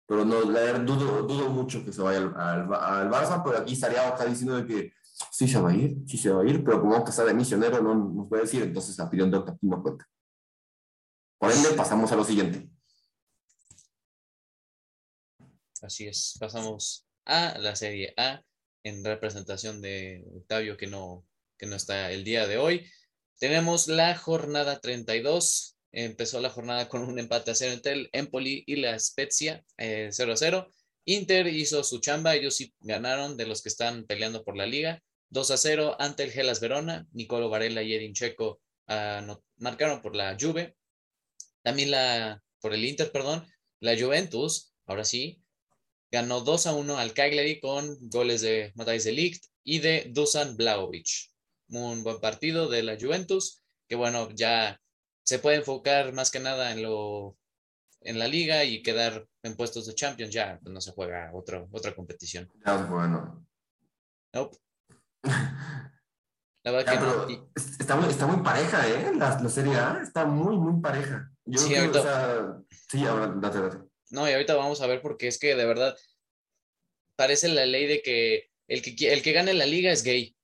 Pero 0.06 0.24
no, 0.24 0.42
la 0.50 0.78
dudo, 0.80 1.22
dudo 1.22 1.48
mucho 1.48 1.84
que 1.84 1.92
se 1.92 2.02
vaya 2.02 2.18
al, 2.18 2.74
al, 2.74 3.08
Barça, 3.08 3.42
pero 3.42 3.58
aquí 3.58 3.74
estaría 3.74 4.06
acá 4.06 4.24
diciendo 4.24 4.56
de 4.56 4.66
que 4.66 4.92
sí 5.30 5.46
se 5.46 5.60
va 5.60 5.70
a 5.70 5.74
ir, 5.74 5.96
sí 6.06 6.18
se 6.18 6.30
va 6.30 6.42
a 6.42 6.46
ir, 6.46 6.62
pero 6.64 6.80
como 6.80 7.02
que 7.04 7.10
está 7.10 7.24
de 7.24 7.34
misionero, 7.34 7.80
no 7.80 7.94
nos 7.94 8.28
puede 8.28 8.42
decir, 8.42 8.62
entonces 8.62 8.98
la 8.98 9.04
opinión 9.04 9.30
de 9.30 9.38
Octavio 9.38 9.58
no 9.62 9.82
cuenta. 9.82 10.06
Por 11.38 11.50
ende, 11.50 11.70
pasamos 11.70 12.10
a 12.12 12.16
lo 12.16 12.24
siguiente. 12.24 12.68
Así 15.82 16.06
es, 16.06 16.36
pasamos 16.38 17.06
a 17.24 17.58
la 17.58 17.74
Serie 17.74 18.14
A 18.16 18.42
en 18.84 19.04
representación 19.04 19.80
de 19.80 20.24
Octavio 20.36 20.76
que 20.76 20.86
no, 20.86 21.24
que 21.58 21.66
no 21.66 21.76
está 21.76 22.10
el 22.10 22.24
día 22.24 22.46
de 22.46 22.58
hoy. 22.58 22.90
Tenemos 23.38 23.88
la 23.88 24.16
jornada 24.16 24.78
32. 24.78 25.72
Empezó 25.92 26.40
la 26.40 26.50
jornada 26.50 26.88
con 26.88 27.02
un 27.02 27.18
empate 27.18 27.50
a 27.50 27.54
cero 27.54 27.72
entre 27.75 27.92
el 27.92 28.08
Empoli 28.12 28.64
y 28.66 28.76
la 28.76 28.99
Spezia, 28.99 29.62
0 29.76 30.32
a 30.32 30.37
0. 30.37 30.72
Inter 31.04 31.46
hizo 31.49 31.84
su 31.84 32.00
chamba, 32.00 32.34
ellos 32.34 32.56
sí 32.56 32.72
ganaron 32.80 33.37
de 33.37 33.46
los 33.46 33.62
que 33.62 33.68
están 33.68 34.04
peleando 34.04 34.42
por 34.42 34.56
la 34.56 34.66
liga. 34.66 35.02
2 35.30 35.50
a 35.50 35.56
0 35.56 35.96
ante 35.99 36.22
el 36.25 36.30
Gelas 36.30 36.61
Verona. 36.61 37.06
Nicolo 37.12 37.49
Varela 37.50 37.82
y 37.82 37.94
Edin 37.94 38.14
Checo 38.14 38.61
uh, 38.88 39.34
marcaron 39.56 40.00
por 40.00 40.16
la 40.16 40.37
Juve. 40.38 40.76
También 41.62 41.90
la, 41.90 42.42
por 42.61 42.72
el 42.72 42.84
Inter, 42.84 43.12
perdón. 43.12 43.46
La 43.80 43.99
Juventus, 43.99 44.75
ahora 44.87 45.04
sí, 45.04 45.42
ganó 46.11 46.40
2 46.40 46.66
a 46.66 46.75
1 46.75 46.99
al 46.99 47.14
Cagliari 47.14 47.61
con 47.61 47.99
goles 48.08 48.42
de 48.42 48.72
Matthijs 48.76 49.04
de 49.04 49.12
Ligt 49.12 49.44
y 49.64 49.78
de 49.80 50.06
Dusan 50.11 50.56
Blaovic. 50.56 51.08
Un 51.68 52.02
buen 52.02 52.20
partido 52.20 52.68
de 52.68 52.82
la 52.82 52.99
Juventus, 53.00 53.62
que 53.88 53.96
bueno, 53.96 54.30
ya 54.34 54.78
se 55.25 55.38
puede 55.38 55.57
enfocar 55.57 56.12
más 56.12 56.31
que 56.31 56.41
nada 56.41 56.73
en 56.73 56.83
lo 56.83 57.37
en 58.00 58.19
la 58.19 58.26
liga 58.26 58.64
y 58.64 58.83
quedar 58.83 59.29
en 59.45 59.57
puestos 59.57 59.87
de 59.87 59.95
Champions, 59.95 60.33
ya 60.33 60.59
no 60.62 60.81
se 60.81 60.93
juega 60.93 61.31
otra 61.33 61.67
otra 61.71 61.95
competición. 61.95 62.50
Ya 62.64 62.76
bueno. 62.85 63.47
Nope. 64.35 64.59
La 66.64 66.71
verdad 66.71 67.26
que 67.26 67.41
está, 67.57 67.97
muy, 67.97 68.09
está 68.09 68.25
muy 68.25 68.41
pareja, 68.41 68.88
¿eh? 68.88 69.12
La, 69.17 69.37
la, 69.41 69.49
Serie 69.49 69.75
A 69.75 70.00
está 70.00 70.25
muy, 70.25 70.57
muy 70.57 70.81
pareja. 70.81 71.29
Yo 71.45 71.59
sí, 71.59 71.71
creo 71.71 71.91
que, 71.91 71.99
o 71.99 72.02
sea, 72.02 72.57
sí, 72.88 73.05
ahora 73.05 73.35
date, 73.35 73.59
date. 73.59 73.79
No, 74.11 74.29
y 74.29 74.33
ahorita 74.33 74.55
vamos 74.55 74.81
a 74.81 74.87
ver 74.87 75.02
porque 75.02 75.26
es 75.26 75.41
que 75.41 75.57
de 75.57 75.64
verdad 75.64 75.97
parece 77.17 77.49
la 77.49 77.67
ley 77.67 77.87
de 77.87 78.00
que 78.02 78.50
el 78.69 78.81
que, 78.81 79.12
el 79.12 79.23
que 79.23 79.33
gane 79.33 79.55
la 79.55 79.67
liga 79.67 79.91
es 79.91 80.05
gay 80.05 80.37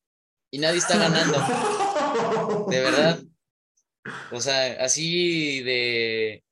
y 0.50 0.58
nadie 0.58 0.78
está 0.78 0.98
ganando. 0.98 2.66
De 2.68 2.80
verdad. 2.80 3.20
O 4.32 4.40
sea, 4.40 4.84
así 4.84 5.62
de, 5.62 6.42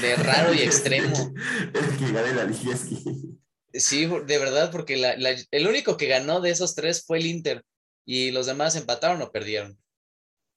de 0.00 0.16
raro 0.16 0.54
y 0.54 0.60
extremo. 0.60 1.34
El 1.74 1.98
que 1.98 2.12
gane 2.12 2.34
la 2.34 2.44
liga. 2.44 2.76
Sí, 3.74 4.06
de 4.06 4.38
verdad, 4.38 4.70
porque 4.70 5.02
el 5.50 5.66
único 5.66 5.96
que 5.96 6.06
ganó 6.06 6.40
de 6.40 6.50
esos 6.50 6.74
tres 6.74 7.04
fue 7.06 7.18
el 7.18 7.26
Inter 7.26 7.64
y 8.04 8.30
los 8.30 8.44
demás 8.44 8.76
empataron 8.76 9.22
o 9.22 9.32
perdieron. 9.32 9.78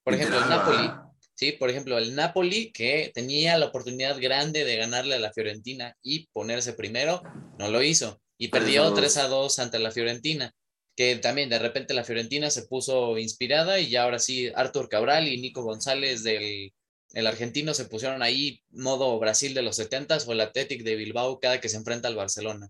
Por 0.03 0.15
ejemplo, 0.15 0.37
el 0.37 0.49
Napoli. 0.49 0.91
Sí, 1.33 1.53
por 1.53 1.69
ejemplo, 1.69 1.97
el 1.97 2.13
Napoli 2.13 2.73
que 2.73 3.11
tenía 3.13 3.57
la 3.57 3.67
oportunidad 3.67 4.19
grande 4.19 4.65
de 4.65 4.75
ganarle 4.75 5.15
a 5.15 5.19
la 5.19 5.31
Fiorentina 5.31 5.95
y 6.01 6.27
ponerse 6.33 6.73
primero, 6.73 7.23
no 7.57 7.69
lo 7.69 7.81
hizo 7.81 8.21
y 8.37 8.49
perdió 8.49 8.93
3 8.93 9.17
a 9.17 9.27
2 9.27 9.59
ante 9.59 9.79
la 9.79 9.91
Fiorentina, 9.91 10.53
que 10.95 11.15
también 11.17 11.49
de 11.49 11.59
repente 11.59 11.93
la 11.93 12.03
Fiorentina 12.03 12.49
se 12.49 12.63
puso 12.63 13.17
inspirada 13.17 13.79
y 13.79 13.89
ya 13.89 14.03
ahora 14.03 14.19
sí 14.19 14.51
Artur 14.55 14.89
Cabral 14.89 15.27
y 15.27 15.41
Nico 15.41 15.63
González 15.63 16.23
del 16.23 16.73
el 17.15 17.27
argentino 17.27 17.73
se 17.73 17.85
pusieron 17.85 18.21
ahí 18.21 18.61
modo 18.71 19.17
Brasil 19.19 19.53
de 19.53 19.61
los 19.61 19.77
70 19.77 20.17
o 20.27 20.33
el 20.33 20.41
Athletic 20.41 20.83
de 20.83 20.95
Bilbao 20.95 21.39
cada 21.39 21.61
que 21.61 21.69
se 21.69 21.77
enfrenta 21.77 22.09
al 22.09 22.15
Barcelona. 22.15 22.69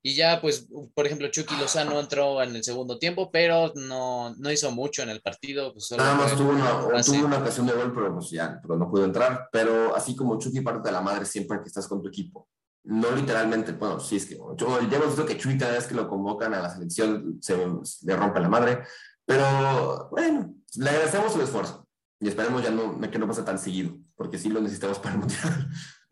Y 0.00 0.14
ya, 0.14 0.40
pues, 0.40 0.68
por 0.94 1.06
ejemplo, 1.06 1.28
Chucky 1.28 1.56
Lozano 1.56 1.98
entró 1.98 2.40
en 2.40 2.54
el 2.54 2.62
segundo 2.62 2.98
tiempo, 3.00 3.30
pero 3.32 3.72
no, 3.74 4.32
no 4.36 4.52
hizo 4.52 4.70
mucho 4.70 5.02
en 5.02 5.10
el 5.10 5.20
partido. 5.20 5.72
Pues, 5.72 5.90
Nada 5.90 6.14
más 6.14 6.36
tuvo 6.36 6.50
una, 6.50 7.02
tuvo 7.02 7.26
una, 7.26 7.38
ocasión 7.38 7.66
de 7.66 7.72
gol, 7.72 7.92
pero, 7.92 8.14
pues, 8.14 8.30
ya, 8.30 8.60
pero 8.62 8.76
no 8.76 8.88
pudo 8.88 9.04
entrar. 9.04 9.48
Pero 9.50 9.94
así 9.96 10.14
como 10.14 10.38
Chucky 10.38 10.60
parte 10.60 10.88
de 10.88 10.92
la 10.92 11.00
madre 11.00 11.26
siempre 11.26 11.58
que 11.60 11.66
estás 11.66 11.88
con 11.88 12.00
tu 12.00 12.08
equipo. 12.08 12.48
No 12.84 13.10
literalmente, 13.10 13.72
bueno, 13.72 14.00
sí 14.00 14.16
es 14.16 14.26
que 14.26 14.36
yo, 14.36 14.56
ya 14.88 14.96
hemos 14.96 15.08
visto 15.08 15.26
que 15.26 15.36
Chucky 15.36 15.58
cada 15.58 15.72
vez 15.72 15.86
que 15.86 15.94
lo 15.94 16.08
convocan 16.08 16.54
a 16.54 16.62
la 16.62 16.70
selección 16.70 17.38
se 17.40 17.56
le 17.56 18.16
rompe 18.16 18.40
la 18.40 18.48
madre. 18.48 18.82
Pero 19.24 20.08
bueno, 20.10 20.54
le 20.76 20.90
agradecemos 20.90 21.32
su 21.32 21.42
esfuerzo 21.42 21.86
y 22.20 22.28
esperemos 22.28 22.62
ya 22.62 22.70
no, 22.70 22.98
que 23.10 23.18
no 23.18 23.28
pase 23.28 23.42
tan 23.42 23.58
seguido, 23.58 23.96
porque 24.16 24.38
sí 24.38 24.48
lo 24.48 24.60
necesitamos 24.60 24.98
para 24.98 25.14
el 25.14 25.20
mundial. 25.20 25.68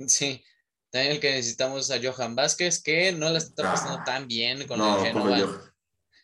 Sí, 0.07 0.45
también 0.91 1.15
el 1.15 1.21
que 1.21 1.33
necesitamos 1.33 1.91
a 1.91 1.99
Johan 2.03 2.37
Vázquez, 2.37 2.83
que 2.83 3.13
no 3.13 3.31
la 3.31 3.39
está 3.39 3.63
pasando 3.63 4.01
ah, 4.01 4.05
tan 4.05 4.29
bien 4.29 4.67
con 4.67 4.79
el 4.79 4.99
Genova. 4.99 5.73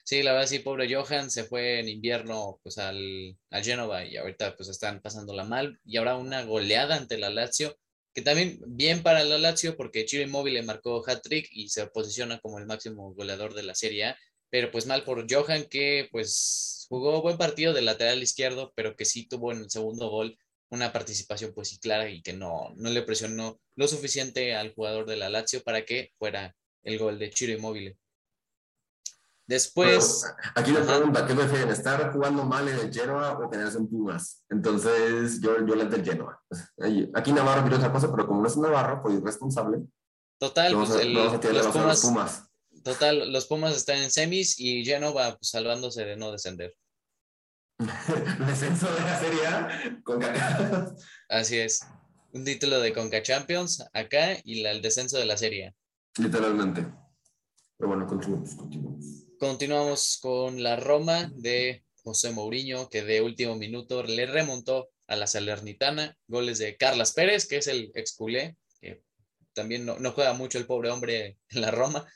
Sí, 0.05 0.23
la 0.23 0.33
verdad 0.33 0.47
sí, 0.47 0.59
pobre 0.59 0.93
Johan 0.93 1.31
se 1.31 1.45
fue 1.45 1.81
en 1.81 1.89
invierno 1.89 2.61
pues 2.63 2.77
al, 2.77 3.39
al 3.51 3.65
Genova 3.65 4.05
y 4.05 4.17
ahorita 4.17 4.57
pues 4.57 4.69
están 4.69 5.01
pasándola 5.01 5.45
mal 5.45 5.81
y 5.85 5.97
ahora 5.97 6.17
una 6.17 6.43
goleada 6.43 6.97
ante 6.97 7.19
la 7.19 7.31
Lazio, 7.31 7.77
que 8.15 8.23
también 8.23 8.61
bien 8.67 9.03
para 9.03 9.25
la 9.25 9.39
Lazio 9.39 9.77
porque 9.77 10.05
Chile 10.05 10.25
Immobile 10.25 10.61
le 10.61 10.67
marcó 10.67 11.03
hat-trick 11.07 11.49
y 11.51 11.69
se 11.69 11.87
posiciona 11.87 12.41
como 12.41 12.59
el 12.59 12.67
máximo 12.67 13.15
goleador 13.15 13.55
de 13.55 13.63
la 13.63 13.75
Serie 13.75 14.05
A, 14.07 14.19
pero 14.51 14.71
pues 14.71 14.87
mal 14.87 15.05
por 15.05 15.27
Johan 15.31 15.65
que 15.65 16.09
pues 16.13 16.87
jugó 16.89 17.23
buen 17.23 17.39
partido 17.39 17.73
de 17.73 17.83
lateral 17.83 18.23
izquierdo, 18.23 18.73
pero 18.77 18.97
que 18.97 19.05
sí 19.05 19.27
tuvo 19.27 19.53
en 19.53 19.59
el 19.59 19.71
segundo 19.71 20.11
gol 20.11 20.39
una 20.69 20.93
participación 20.93 21.53
pues 21.55 21.69
sí 21.69 21.79
clara 21.79 22.09
y 22.09 22.23
que 22.23 22.33
no, 22.33 22.73
no 22.77 22.91
le 22.91 23.03
presionó 23.03 23.61
lo 23.77 23.89
suficiente 23.89 24.55
al 24.55 24.75
jugador 24.75 25.07
de 25.07 25.17
la 25.17 25.31
Lazio 25.31 25.63
para 25.63 25.85
que 25.85 26.13
fuera 26.19 26.55
el 26.83 26.99
gol 26.99 27.19
de 27.19 27.31
Chiro 27.31 27.53
Immobile. 27.53 27.97
Después. 29.47 30.25
aquí 30.55 30.73
me 30.73 30.81
pregunta: 30.81 31.27
¿qué 31.27 31.35
prefieren? 31.35 31.69
¿Estar 31.71 32.13
jugando 32.13 32.45
mal 32.45 32.69
en 32.69 32.79
el 32.79 32.93
Genoa 32.93 33.39
o 33.39 33.51
quedarse 33.51 33.79
en 33.79 33.89
Pumas? 33.89 34.45
Entonces, 34.49 35.41
yo, 35.41 35.65
yo 35.67 35.75
le 35.75 35.87
del 35.87 36.05
Genoa. 36.05 36.41
Aquí 37.15 37.33
Navarro 37.33 37.63
quiere 37.63 37.77
otra 37.77 37.93
cosa, 37.93 38.11
pero 38.11 38.27
como 38.27 38.43
no 38.43 38.49
es 38.49 38.57
Navarro, 38.57 39.03
pues 39.03 39.17
irresponsable. 39.17 39.83
Total, 40.39 40.75
pues 40.75 40.91
el, 40.97 41.13
los, 41.15 41.37
Pumas, 41.69 42.01
Pumas, 42.01 42.51
Total, 42.83 43.33
los 43.33 43.47
Pumas 43.47 43.77
están 43.77 43.99
en 43.99 44.11
semis 44.11 44.59
y 44.59 44.85
Genova 44.85 45.37
pues, 45.39 45.51
salvándose 45.51 46.05
de 46.05 46.17
no 46.17 46.33
descender. 46.33 46.75
Descenso 48.47 48.93
de 48.93 49.01
la 49.01 49.21
Serie 49.21 49.47
A, 49.47 50.03
Conca 50.03 50.95
Así 51.29 51.59
es. 51.59 51.81
Un 52.33 52.45
título 52.45 52.81
de 52.81 52.93
Conca 52.93 53.23
Champions 53.23 53.85
acá 53.93 54.39
y 54.43 54.65
el 54.65 54.83
descenso 54.83 55.19
de 55.19 55.27
la 55.27 55.37
Serie. 55.37 55.75
Literalmente. 56.19 56.87
Pero 57.77 57.89
bueno, 57.89 58.07
continuamos, 58.07 58.55
continuamos. 58.55 59.22
Continuamos 59.43 60.21
con 60.23 60.63
la 60.63 60.77
Roma 60.77 61.29
de 61.35 61.83
José 62.05 62.31
Mourinho, 62.31 62.89
que 62.89 63.03
de 63.03 63.23
último 63.23 63.57
minuto 63.57 64.05
le 64.05 64.25
remontó 64.27 64.91
a 65.09 65.17
la 65.17 65.27
Salernitana. 65.27 66.17
Goles 66.29 66.61
de 66.61 66.77
Carlas 66.77 67.13
Pérez, 67.13 67.49
que 67.49 67.57
es 67.57 67.67
el 67.67 67.91
ex 67.97 68.15
culé, 68.15 68.57
que 68.81 69.03
también 69.53 69.85
no, 69.85 69.99
no 69.99 70.13
juega 70.13 70.33
mucho 70.33 70.59
el 70.59 70.67
pobre 70.67 70.91
hombre 70.91 71.39
en 71.49 71.61
la 71.61 71.73
Roma, 71.73 72.07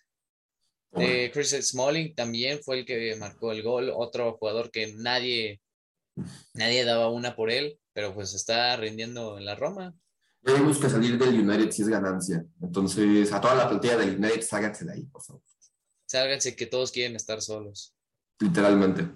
eh, 0.92 1.32
Chris 1.34 1.50
Smalling 1.50 2.14
también 2.14 2.60
fue 2.62 2.78
el 2.78 2.86
que 2.86 3.16
marcó 3.16 3.50
el 3.50 3.64
gol, 3.64 3.90
otro 3.92 4.36
jugador 4.38 4.70
que 4.70 4.94
nadie, 4.94 5.60
nadie 6.54 6.84
daba 6.84 7.10
una 7.10 7.34
por 7.34 7.50
él, 7.50 7.76
pero 7.92 8.14
pues 8.14 8.34
está 8.34 8.76
rindiendo 8.76 9.36
en 9.36 9.46
la 9.46 9.56
Roma. 9.56 9.92
Tenemos 10.44 10.78
que 10.78 10.88
salir 10.88 11.18
del 11.18 11.40
United 11.40 11.72
si 11.72 11.82
es 11.82 11.88
ganancia. 11.88 12.46
Entonces, 12.62 13.32
a 13.32 13.40
toda 13.40 13.56
la 13.56 13.68
plantilla 13.68 13.96
del 13.96 14.14
United, 14.16 14.42
sálganse 14.42 14.84
de 14.84 14.92
ahí, 14.92 15.02
por 15.06 15.24
favor. 15.24 15.42
Sálganse 16.06 16.56
que 16.56 16.66
todos 16.66 16.92
quieren 16.92 17.16
estar 17.16 17.42
solos. 17.42 17.94
Literalmente. 18.40 19.08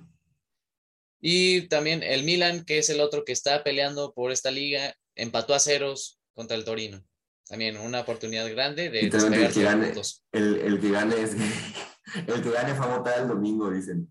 Y 1.20 1.68
también 1.68 2.02
el 2.02 2.24
Milan, 2.24 2.64
que 2.64 2.78
es 2.78 2.88
el 2.90 3.00
otro 3.00 3.24
que 3.24 3.32
está 3.32 3.62
peleando 3.62 4.12
por 4.14 4.32
esta 4.32 4.50
liga, 4.50 4.94
empató 5.14 5.54
a 5.54 5.60
ceros 5.60 6.18
contra 6.34 6.56
el 6.56 6.64
Torino. 6.64 7.04
También 7.46 7.76
una 7.76 8.00
oportunidad 8.00 8.48
grande 8.50 8.90
de 8.90 9.00
el 9.00 9.10
que, 9.10 9.62
gane, 9.62 9.92
el, 10.32 10.56
el, 10.60 10.80
que 10.80 10.90
gane 10.90 11.20
es 11.20 11.34
el 12.26 12.42
que 12.42 12.50
gane 12.50 12.74
fue 12.74 12.86
a 12.86 12.96
votar 12.96 13.20
el 13.20 13.28
domingo, 13.28 13.70
dicen. 13.70 14.08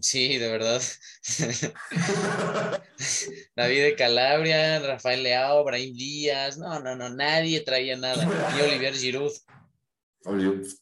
Sí, 0.00 0.38
de 0.38 0.50
verdad. 0.50 0.82
David 3.56 3.82
de 3.82 3.94
Calabria, 3.94 4.80
Rafael 4.80 5.22
Leao, 5.22 5.64
Brahim 5.64 5.94
Díaz, 5.94 6.58
no, 6.58 6.80
no, 6.80 6.96
no, 6.96 7.10
nadie 7.10 7.60
traía 7.60 7.96
nada. 7.96 8.24
Y 8.56 8.62
Olivier 8.62 8.94
Giroud. 8.94 9.32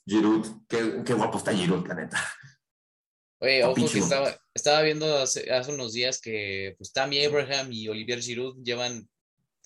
Giroud, 0.07 0.47
qué, 0.69 1.03
qué 1.05 1.15
guapo 1.15 1.39
está 1.39 1.53
Giroud, 1.53 1.87
la 1.87 1.95
neta. 1.95 2.19
Oye, 3.39 3.65
ojo 3.65 3.75
que 3.75 3.99
estaba, 3.99 4.35
estaba 4.55 4.83
viendo 4.83 5.19
hace, 5.19 5.53
hace, 5.53 5.73
unos 5.73 5.93
días 5.93 6.21
que 6.21 6.75
pues, 6.79 6.93
Tammy 6.93 7.23
Abraham 7.25 7.71
y 7.71 7.89
Olivier 7.89 8.21
Giroud 8.21 8.63
llevan 8.63 9.09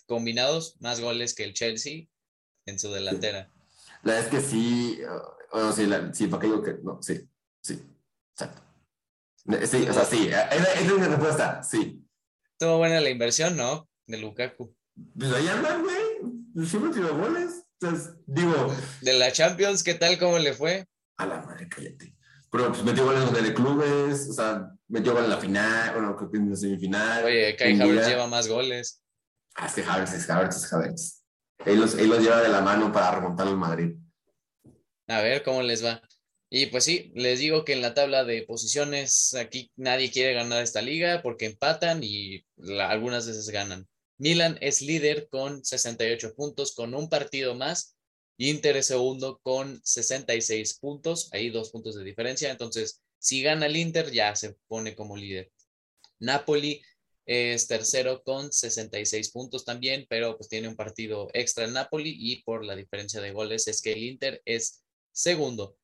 combinados 0.07 0.77
más 0.81 1.01
goles 1.01 1.35
que 1.35 1.45
el 1.45 1.55
Chelsea 1.55 2.09
en 2.67 2.79
su 2.79 2.91
delantera. 2.93 3.51
La 4.03 4.15
verdad 4.15 4.27
es 4.27 4.31
que 4.31 4.41
sí, 4.41 5.01
sí, 5.77 5.89
sí, 6.13 6.27
para 6.27 6.41
que 6.41 6.47
digo 6.47 6.63
que 6.63 6.75
no, 6.83 7.01
sí, 7.01 7.21
sí, 7.63 7.81
exacto. 8.33 8.63
Sí, 9.67 9.87
o 9.89 9.93
sea, 9.93 10.05
sí, 10.05 10.29
esa, 10.29 10.75
es 10.75 10.93
mi 10.93 11.07
respuesta, 11.07 11.63
sí. 11.63 12.05
Estuvo 12.53 12.79
buena 12.79 13.01
la 13.01 13.11
inversión, 13.11 13.57
¿no? 13.57 13.89
De 14.07 14.19
Lukaku. 14.19 14.75
Pues 15.19 15.33
ahí 15.33 15.49
andan, 15.49 15.83
güey. 15.83 16.67
Siempre 16.67 16.93
tiró 16.93 17.17
goles. 17.17 17.60
Entonces, 17.81 18.13
digo. 18.27 18.75
De 19.01 19.15
la 19.15 19.33
Champions, 19.33 19.83
¿qué 19.83 19.95
tal? 19.95 20.19
¿Cómo 20.19 20.39
le 20.39 20.53
fue? 20.53 20.87
A 21.17 21.27
la 21.27 21.41
madre, 21.41 21.69
cállate. 21.69 22.15
Pero 22.51 22.69
pues 22.69 22.83
metió 22.83 23.05
goles 23.05 23.33
de 23.33 23.55
clubes, 23.55 24.29
o 24.29 24.33
sea, 24.33 24.71
metió 24.89 25.13
goles 25.13 25.27
en 25.27 25.31
la 25.31 25.41
final, 25.41 25.93
bueno, 25.95 26.17
creo 26.17 26.31
que 26.31 26.37
en 26.39 26.51
la 26.51 26.57
semifinal. 26.57 27.25
Oye, 27.25 27.57
Kai 27.57 27.81
Havertz 27.81 28.09
lleva 28.09 28.27
más 28.27 28.49
goles. 28.49 29.03
Ah, 29.55 29.67
es 29.67 29.75
que 29.75 29.85
Havertz 29.85 30.15
es 30.15 30.29
Havertz 30.29 30.57
es 30.57 30.73
Havertz. 30.73 31.23
Él 31.65 31.79
los, 31.79 31.95
lleva 31.95 32.43
de 32.43 32.49
la 32.49 32.61
mano 32.61 32.93
para 32.93 33.13
remontar 33.13 33.47
al 33.47 33.57
Madrid. 33.57 33.95
A 35.07 35.21
ver 35.21 35.43
cómo 35.43 35.63
les 35.63 35.85
va. 35.85 36.03
Y 36.51 36.67
pues 36.67 36.85
sí, 36.85 37.13
les 37.15 37.39
digo 37.39 37.65
que 37.65 37.73
en 37.75 37.83
la 37.83 37.95
tabla 37.95 38.25
de 38.25 38.43
posiciones 38.43 39.35
aquí 39.35 39.71
nadie 39.77 40.11
quiere 40.11 40.35
ganar 40.35 40.63
esta 40.63 40.83
liga 40.83 41.23
porque 41.23 41.47
empatan 41.47 42.01
y 42.03 42.45
algunas 42.81 43.27
veces 43.27 43.49
ganan. 43.51 43.87
Milan 44.21 44.59
es 44.61 44.83
líder 44.83 45.29
con 45.31 45.65
68 45.65 46.35
puntos, 46.35 46.75
con 46.75 46.95
un 46.95 47.09
partido 47.09 47.55
más. 47.55 47.97
Inter 48.37 48.77
es 48.77 48.87
segundo 48.87 49.41
con 49.43 49.81
66 49.83 50.79
puntos, 50.79 51.31
hay 51.33 51.49
dos 51.49 51.71
puntos 51.71 51.95
de 51.97 52.05
diferencia. 52.05 52.51
Entonces, 52.51 53.03
si 53.19 53.43
gana 53.43 53.65
el 53.65 53.77
Inter, 53.79 54.11
ya 54.13 54.37
se 54.37 54.57
pone 54.69 54.95
como 54.95 55.17
líder. 55.17 55.51
Napoli 56.19 56.83
es 57.25 57.67
tercero 57.67 58.23
con 58.23 58.53
66 58.53 59.31
puntos 59.31 59.65
también, 59.65 60.05
pero 60.11 60.37
pues 60.37 60.51
tiene 60.51 60.69
un 60.69 60.77
partido 60.77 61.31
extra 61.33 61.65
el 61.65 61.73
Napoli 61.73 62.15
y 62.19 62.43
por 62.43 62.63
la 62.63 62.77
diferencia 62.77 63.23
de 63.23 63.33
goles 63.33 63.69
es 63.69 63.81
que 63.81 63.93
el 63.93 64.05
Inter 64.05 64.43
es 64.45 64.83
segundo. 65.13 65.79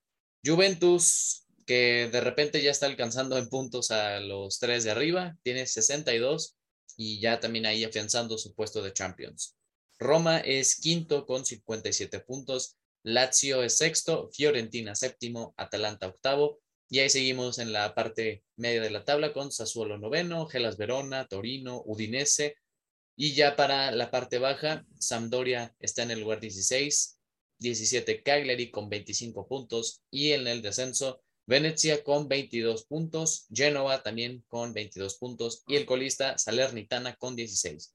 Juventus, 0.44 1.46
que 1.64 2.10
de 2.12 2.20
repente 2.20 2.60
ya 2.60 2.70
está 2.70 2.84
alcanzando 2.84 3.38
en 3.38 3.48
puntos 3.48 3.90
a 3.90 4.20
los 4.20 4.58
tres 4.58 4.84
de 4.84 4.90
arriba, 4.90 5.38
tiene 5.42 5.66
62 5.66 6.55
y 6.96 7.20
ya 7.20 7.40
también 7.40 7.66
ahí 7.66 7.84
afianzando 7.84 8.38
su 8.38 8.54
puesto 8.54 8.82
de 8.82 8.92
Champions. 8.92 9.56
Roma 9.98 10.38
es 10.38 10.76
quinto 10.76 11.26
con 11.26 11.44
57 11.44 12.20
puntos, 12.20 12.76
Lazio 13.02 13.62
es 13.62 13.78
sexto, 13.78 14.30
Fiorentina 14.32 14.94
séptimo, 14.94 15.54
Atalanta 15.56 16.08
octavo, 16.08 16.60
y 16.88 17.00
ahí 17.00 17.10
seguimos 17.10 17.58
en 17.58 17.72
la 17.72 17.94
parte 17.94 18.44
media 18.56 18.80
de 18.80 18.90
la 18.90 19.04
tabla 19.04 19.32
con 19.32 19.50
Sassuolo 19.50 19.98
noveno, 19.98 20.46
Gelas 20.46 20.76
Verona, 20.76 21.26
Torino, 21.26 21.82
Udinese. 21.84 22.56
Y 23.16 23.32
ya 23.32 23.56
para 23.56 23.90
la 23.90 24.10
parte 24.10 24.38
baja, 24.38 24.84
Sampdoria 25.00 25.74
está 25.80 26.02
en 26.02 26.12
el 26.12 26.20
lugar 26.20 26.38
16, 26.38 27.18
17 27.58 28.22
Cagliari 28.22 28.70
con 28.70 28.88
25 28.88 29.48
puntos 29.48 30.02
y 30.10 30.32
en 30.32 30.46
el 30.46 30.62
descenso 30.62 31.22
Venezia 31.46 32.02
con 32.02 32.28
22 32.28 32.84
puntos, 32.86 33.46
Genova 33.52 34.02
también 34.02 34.44
con 34.48 34.72
22 34.72 35.16
puntos 35.16 35.62
y 35.68 35.76
el 35.76 35.86
colista 35.86 36.36
Salernitana 36.38 37.14
con 37.14 37.36
16. 37.36 37.94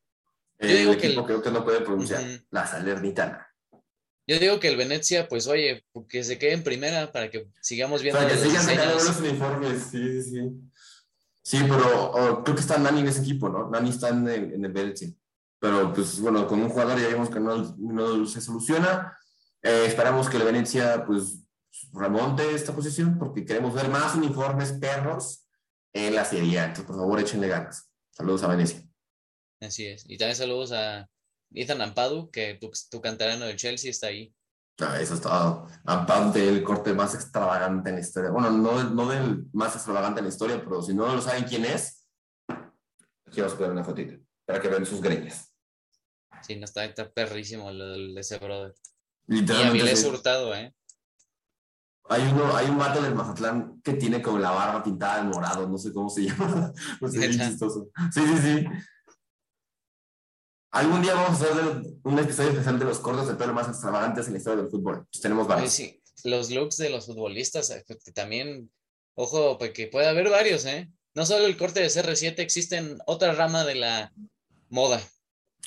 Yo 0.59 0.67
digo 0.67 0.97
que, 0.97 1.13
creo 1.25 1.41
que 1.41 1.51
no 1.51 1.63
puede 1.63 1.81
pronunciar 1.81 2.23
la 2.49 2.65
Salernitana. 2.65 3.47
Yo 4.27 4.39
digo 4.39 4.59
que 4.59 4.69
el 4.69 4.77
Venecia, 4.77 5.27
pues 5.27 5.47
oye, 5.47 5.83
que 6.07 6.23
se 6.23 6.37
quede 6.37 6.53
en 6.53 6.63
primera 6.63 7.11
para 7.11 7.29
que 7.29 7.47
sigamos 7.61 8.01
viendo. 8.01 8.25
Que 8.25 8.37
sigan 8.37 8.93
los 8.93 9.19
uniformes, 9.19 9.83
sí, 9.91 10.21
sí, 10.21 10.29
sí. 10.29 10.39
Sí, 11.43 11.57
pero 11.63 12.11
oh, 12.11 12.43
creo 12.43 12.55
que 12.55 12.61
está 12.61 12.77
Nani 12.77 13.01
en 13.01 13.07
ese 13.07 13.21
equipo, 13.21 13.49
¿no? 13.49 13.69
Nani 13.69 13.89
está 13.89 14.09
en 14.09 14.27
el, 14.27 14.53
en 14.53 14.63
el 14.63 14.71
Venecia. 14.71 15.09
Pero 15.59 15.91
pues 15.93 16.19
bueno, 16.19 16.47
con 16.47 16.61
un 16.61 16.69
jugador 16.69 16.99
ya 16.99 17.07
vimos 17.07 17.29
que 17.29 17.39
no, 17.39 17.75
no 17.77 18.25
se 18.25 18.39
soluciona. 18.39 19.17
Eh, 19.61 19.85
esperamos 19.87 20.29
que 20.29 20.37
el 20.37 20.43
Venecia 20.43 21.03
pues 21.05 21.39
remonte 21.93 22.53
esta 22.53 22.73
posición 22.73 23.17
porque 23.17 23.45
queremos 23.45 23.73
ver 23.73 23.89
más 23.89 24.15
uniformes 24.15 24.73
perros 24.73 25.47
en 25.93 26.15
la 26.15 26.25
Serie 26.25 26.59
Entonces, 26.59 26.85
por 26.85 26.95
favor, 26.95 27.19
échenle 27.19 27.47
ganas. 27.47 27.89
Saludos 28.11 28.43
a 28.43 28.47
Venecia. 28.47 28.83
Así 29.59 29.85
es. 29.85 30.03
Y 30.07 30.17
también 30.17 30.35
saludos 30.35 30.71
a 30.71 31.07
Ethan 31.53 31.81
Ampadu, 31.81 32.31
que 32.31 32.55
tu, 32.55 32.71
tu 32.89 33.01
canterano 33.01 33.45
del 33.45 33.57
Chelsea 33.57 33.91
está 33.91 34.07
ahí. 34.07 34.33
Ah, 34.79 34.99
eso 34.99 35.13
es 35.13 35.21
todo. 35.21 35.67
Ampadu, 35.85 36.37
el 36.39 36.63
corte 36.63 36.93
más 36.93 37.13
extravagante 37.13 37.89
en 37.89 37.95
la 37.95 38.01
historia. 38.01 38.31
Bueno, 38.31 38.49
no, 38.51 38.83
no 38.83 39.09
del 39.09 39.45
más 39.53 39.75
extravagante 39.75 40.19
en 40.19 40.25
la 40.25 40.31
historia, 40.31 40.61
pero 40.63 40.81
si 40.81 40.93
no 40.93 41.13
lo 41.13 41.21
saben 41.21 41.43
quién 41.43 41.65
es, 41.65 42.01
a 43.39 43.47
poner 43.55 43.71
una 43.71 43.83
fotito 43.83 44.17
para 44.45 44.59
que 44.59 44.67
vean 44.67 44.85
sus 44.85 45.01
greñas. 45.01 45.53
Sí, 46.41 46.55
no 46.55 46.65
está, 46.65 46.83
está 46.85 47.09
perrísimo 47.09 47.69
el, 47.69 48.15
de 48.15 48.21
ese 48.21 48.37
brother. 48.39 48.73
Literalmente. 49.27 49.77
Y 49.77 49.81
Avilés 49.81 50.01
sí. 50.01 50.07
Hurtado, 50.07 50.55
¿eh? 50.55 50.73
Hay, 52.11 52.23
uno, 52.23 52.53
hay 52.57 52.67
un 52.69 52.77
vato 52.77 53.01
del 53.01 53.15
Mazatlán 53.15 53.81
que 53.81 53.93
tiene 53.93 54.21
como 54.21 54.37
la 54.37 54.51
barba 54.51 54.83
pintada 54.83 55.23
de 55.23 55.29
morado, 55.29 55.65
no 55.69 55.77
sé 55.77 55.93
cómo 55.93 56.09
se 56.09 56.23
llama. 56.27 56.73
No 56.99 57.07
sé, 57.07 57.19
¿Neta? 57.19 57.47
chistoso. 57.47 57.87
Sí, 58.13 58.21
sí, 58.27 58.37
sí. 58.37 58.65
Algún 60.71 61.01
día 61.01 61.13
vamos 61.13 61.29
a 61.29 61.33
hacer 61.45 61.93
un 62.03 62.19
episodio 62.19 62.49
especial 62.49 62.77
de 62.79 62.85
los 62.85 62.99
cortes 62.99 63.27
de 63.27 63.35
pelo 63.35 63.53
más 63.53 63.69
extravagantes 63.69 64.27
en 64.27 64.33
la 64.33 64.39
historia 64.39 64.61
del 64.61 64.69
fútbol. 64.69 65.07
Pues 65.09 65.21
tenemos 65.21 65.47
varios. 65.47 65.71
sí, 65.71 66.01
los 66.25 66.51
looks 66.51 66.75
de 66.75 66.89
los 66.89 67.05
futbolistas, 67.05 67.69
eh, 67.69 67.85
que 67.87 68.11
también, 68.11 68.69
ojo, 69.15 69.57
porque 69.57 69.87
puede 69.87 70.09
haber 70.09 70.29
varios, 70.29 70.65
¿eh? 70.65 70.91
No 71.13 71.25
solo 71.25 71.45
el 71.45 71.55
corte 71.55 71.79
de 71.79 71.87
CR7, 71.87 72.39
existen 72.39 72.97
otra 73.05 73.33
rama 73.33 73.63
de 73.63 73.75
la 73.75 74.13
moda. 74.69 75.01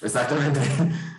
Exactamente. 0.03 0.61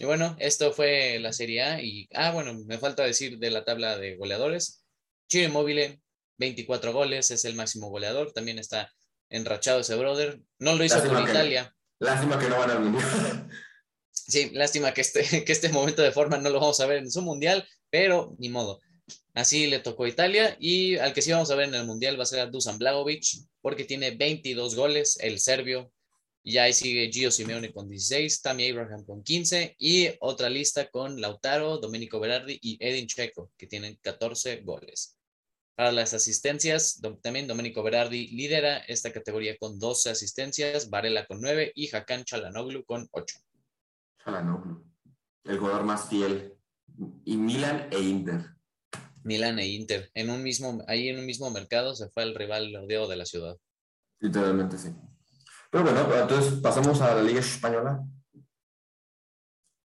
Y 0.00 0.06
bueno, 0.06 0.34
esto 0.38 0.72
fue 0.72 1.18
la 1.18 1.30
Serie 1.30 1.60
A 1.62 1.82
y, 1.82 2.08
ah, 2.14 2.30
bueno, 2.32 2.54
me 2.64 2.78
falta 2.78 3.04
decir 3.04 3.38
de 3.38 3.50
la 3.50 3.66
tabla 3.66 3.98
de 3.98 4.16
goleadores. 4.16 4.82
Chile 5.28 5.50
Móvil, 5.50 6.00
24 6.38 6.94
goles, 6.94 7.30
es 7.30 7.44
el 7.44 7.54
máximo 7.54 7.90
goleador, 7.90 8.32
también 8.32 8.58
está 8.58 8.90
enrachado 9.28 9.80
ese 9.80 9.96
brother. 9.96 10.40
No 10.58 10.74
lo 10.74 10.84
hizo 10.84 10.94
Lástima 10.94 11.16
con 11.16 11.24
que- 11.26 11.30
Italia. 11.32 11.76
Lástima 11.98 12.38
que 12.38 12.48
no 12.48 12.58
van 12.58 12.70
al 12.70 12.80
mundial. 12.84 13.50
Sí, 14.10 14.48
lástima 14.54 14.94
que 14.94 15.02
este, 15.02 15.44
que 15.44 15.52
este 15.52 15.68
momento 15.68 16.00
de 16.00 16.12
forma 16.12 16.38
no 16.38 16.48
lo 16.48 16.60
vamos 16.60 16.80
a 16.80 16.86
ver 16.86 16.96
en 17.00 17.10
su 17.10 17.20
mundial, 17.20 17.68
pero 17.90 18.34
ni 18.38 18.48
modo. 18.48 18.80
Así 19.34 19.66
le 19.66 19.80
tocó 19.80 20.04
a 20.04 20.08
Italia 20.08 20.56
y 20.58 20.96
al 20.96 21.12
que 21.12 21.20
sí 21.20 21.30
vamos 21.30 21.50
a 21.50 21.56
ver 21.56 21.68
en 21.68 21.74
el 21.74 21.84
mundial 21.84 22.18
va 22.18 22.22
a 22.22 22.26
ser 22.26 22.40
a 22.40 22.46
Dusan 22.46 22.78
Blagovic, 22.78 23.22
porque 23.60 23.84
tiene 23.84 24.12
22 24.12 24.76
goles, 24.76 25.18
el 25.20 25.38
serbio. 25.40 25.92
Y 26.42 26.56
ahí 26.56 26.72
sigue 26.72 27.10
Gio 27.12 27.30
Simeone 27.30 27.72
con 27.72 27.88
16, 27.88 28.40
Tammy 28.40 28.70
Abraham 28.70 29.04
con 29.04 29.22
15 29.22 29.76
y 29.78 30.08
otra 30.20 30.48
lista 30.48 30.88
con 30.88 31.20
Lautaro, 31.20 31.78
Domenico 31.78 32.18
Berardi 32.18 32.58
y 32.62 32.78
Edin 32.80 33.06
Checo, 33.06 33.50
que 33.58 33.66
tienen 33.66 33.98
14 34.00 34.62
goles. 34.62 35.18
Para 35.74 35.92
las 35.92 36.14
asistencias, 36.14 37.00
también 37.22 37.46
Domenico 37.46 37.82
Berardi 37.82 38.28
lidera 38.28 38.78
esta 38.78 39.12
categoría 39.12 39.56
con 39.58 39.78
12 39.78 40.10
asistencias, 40.10 40.90
Varela 40.90 41.26
con 41.26 41.40
9 41.40 41.72
y 41.74 41.94
Hakan 41.94 42.24
Chalanoglu 42.24 42.84
con 42.84 43.08
8. 43.12 43.38
Çalhanoğlu, 44.24 44.84
el 45.44 45.58
jugador 45.58 45.84
más 45.84 46.08
fiel. 46.08 46.54
Y 47.24 47.36
Milan 47.36 47.88
e 47.90 48.00
Inter. 48.00 48.56
Milan 49.22 49.58
e 49.58 49.66
Inter. 49.68 50.10
En 50.14 50.28
un 50.30 50.42
mismo, 50.42 50.82
ahí 50.86 51.08
en 51.08 51.18
un 51.18 51.24
mismo 51.24 51.50
mercado 51.50 51.94
se 51.94 52.10
fue 52.10 52.24
el 52.24 52.34
rival 52.34 52.74
odiado 52.76 53.08
de 53.08 53.16
la 53.16 53.24
ciudad. 53.24 53.56
Literalmente 54.18 54.76
sí. 54.76 54.90
Pero 55.70 55.84
bueno, 55.84 56.00
entonces 56.22 56.54
pasamos 56.60 57.00
a 57.00 57.14
la 57.14 57.22
Liga 57.22 57.40
Española. 57.40 58.02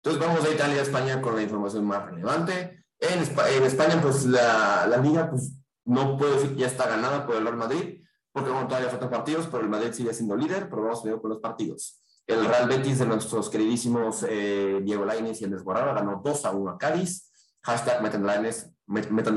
Entonces 0.02 0.26
vamos 0.26 0.44
a 0.44 0.50
Italia, 0.54 0.82
España 0.82 1.20
con 1.20 1.34
la 1.36 1.42
información 1.42 1.84
más 1.84 2.04
relevante. 2.04 2.84
En, 2.98 3.18
en 3.18 3.62
España, 3.64 4.00
pues 4.00 4.24
la, 4.24 4.86
la 4.86 4.96
liga, 4.98 5.30
pues 5.30 5.52
no 5.84 6.16
puedo 6.16 6.34
decir 6.34 6.50
que 6.54 6.60
ya 6.60 6.66
está 6.68 6.88
ganada 6.88 7.26
por 7.26 7.36
el 7.36 7.42
Real 7.42 7.56
Madrid, 7.56 8.02
porque 8.32 8.50
bueno, 8.50 8.66
todavía 8.68 8.88
faltan 8.88 9.10
partidos, 9.10 9.46
pero 9.50 9.62
el 9.62 9.68
Madrid 9.68 9.92
sigue 9.92 10.14
siendo 10.14 10.36
líder, 10.36 10.68
pero 10.70 10.82
vamos 10.82 11.00
primero 11.02 11.20
con 11.20 11.30
los 11.30 11.40
partidos. 11.40 12.00
El 12.26 12.44
Real 12.44 12.68
Betis 12.68 12.98
de 12.98 13.06
nuestros 13.06 13.50
queridísimos 13.50 14.24
eh, 14.28 14.80
Diego 14.82 15.04
Lainez 15.04 15.40
y 15.40 15.44
Andrés 15.44 15.62
Guardado 15.62 15.94
ganó 15.94 16.20
2 16.24 16.44
a 16.44 16.50
1 16.52 16.70
a 16.72 16.78
Cádiz. 16.78 17.30
Hashtag 17.62 18.02
metan 18.02 18.24
Lainez, 18.24 18.68
met- 18.86 19.10
metan. 19.10 19.36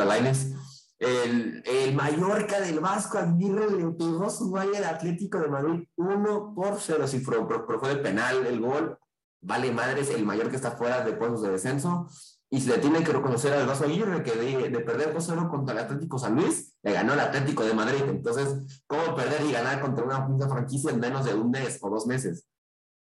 El, 0.99 1.63
el 1.65 1.95
Mallorca 1.95 2.59
del 2.59 2.79
Vasco 2.81 3.17
Aguirre 3.17 3.71
le 3.71 3.89
pegó 3.91 4.29
su 4.29 4.51
valle 4.51 4.77
al 4.77 4.83
Atlético 4.83 5.39
de 5.39 5.47
Madrid 5.47 5.87
1 5.95 6.53
por 6.53 6.77
0. 6.79 7.07
Sí, 7.07 7.23
pero, 7.25 7.47
pero- 7.47 7.65
pero 7.65 7.79
fue 7.79 7.89
de 7.89 8.01
penal 8.01 8.45
el 8.45 8.59
gol. 8.59 8.97
Vale 9.41 9.71
madres, 9.71 10.09
el 10.09 10.25
Mallorca 10.25 10.57
está 10.57 10.71
fuera 10.71 11.01
de 11.05 11.13
puestos 11.13 11.41
de 11.43 11.51
descenso. 11.51 12.07
Y 12.51 12.59
se 12.59 12.71
le 12.71 12.77
tiene 12.79 13.03
que 13.03 13.13
reconocer 13.13 13.53
al 13.53 13.67
Vasco 13.67 13.85
Aguirre 13.85 14.23
que 14.23 14.31
de, 14.35 14.69
de 14.69 14.79
perder 14.79 15.15
2-0 15.15 15.49
contra 15.49 15.73
el 15.73 15.79
Atlético 15.85 16.17
San 16.19 16.35
Luis, 16.35 16.73
le 16.81 16.91
ganó 16.91 17.13
el 17.13 17.19
Atlético 17.21 17.63
de 17.63 17.73
Madrid. 17.73 18.01
Entonces, 18.07 18.83
¿cómo 18.87 19.15
perder 19.15 19.43
y 19.45 19.51
ganar 19.51 19.79
contra 19.79 20.03
una, 20.03 20.27
una 20.27 20.49
franquicia 20.49 20.89
en 20.91 20.99
menos 20.99 21.23
de 21.25 21.35
un 21.35 21.49
mes 21.51 21.77
o 21.81 21.89
dos 21.89 22.07
meses? 22.07 22.45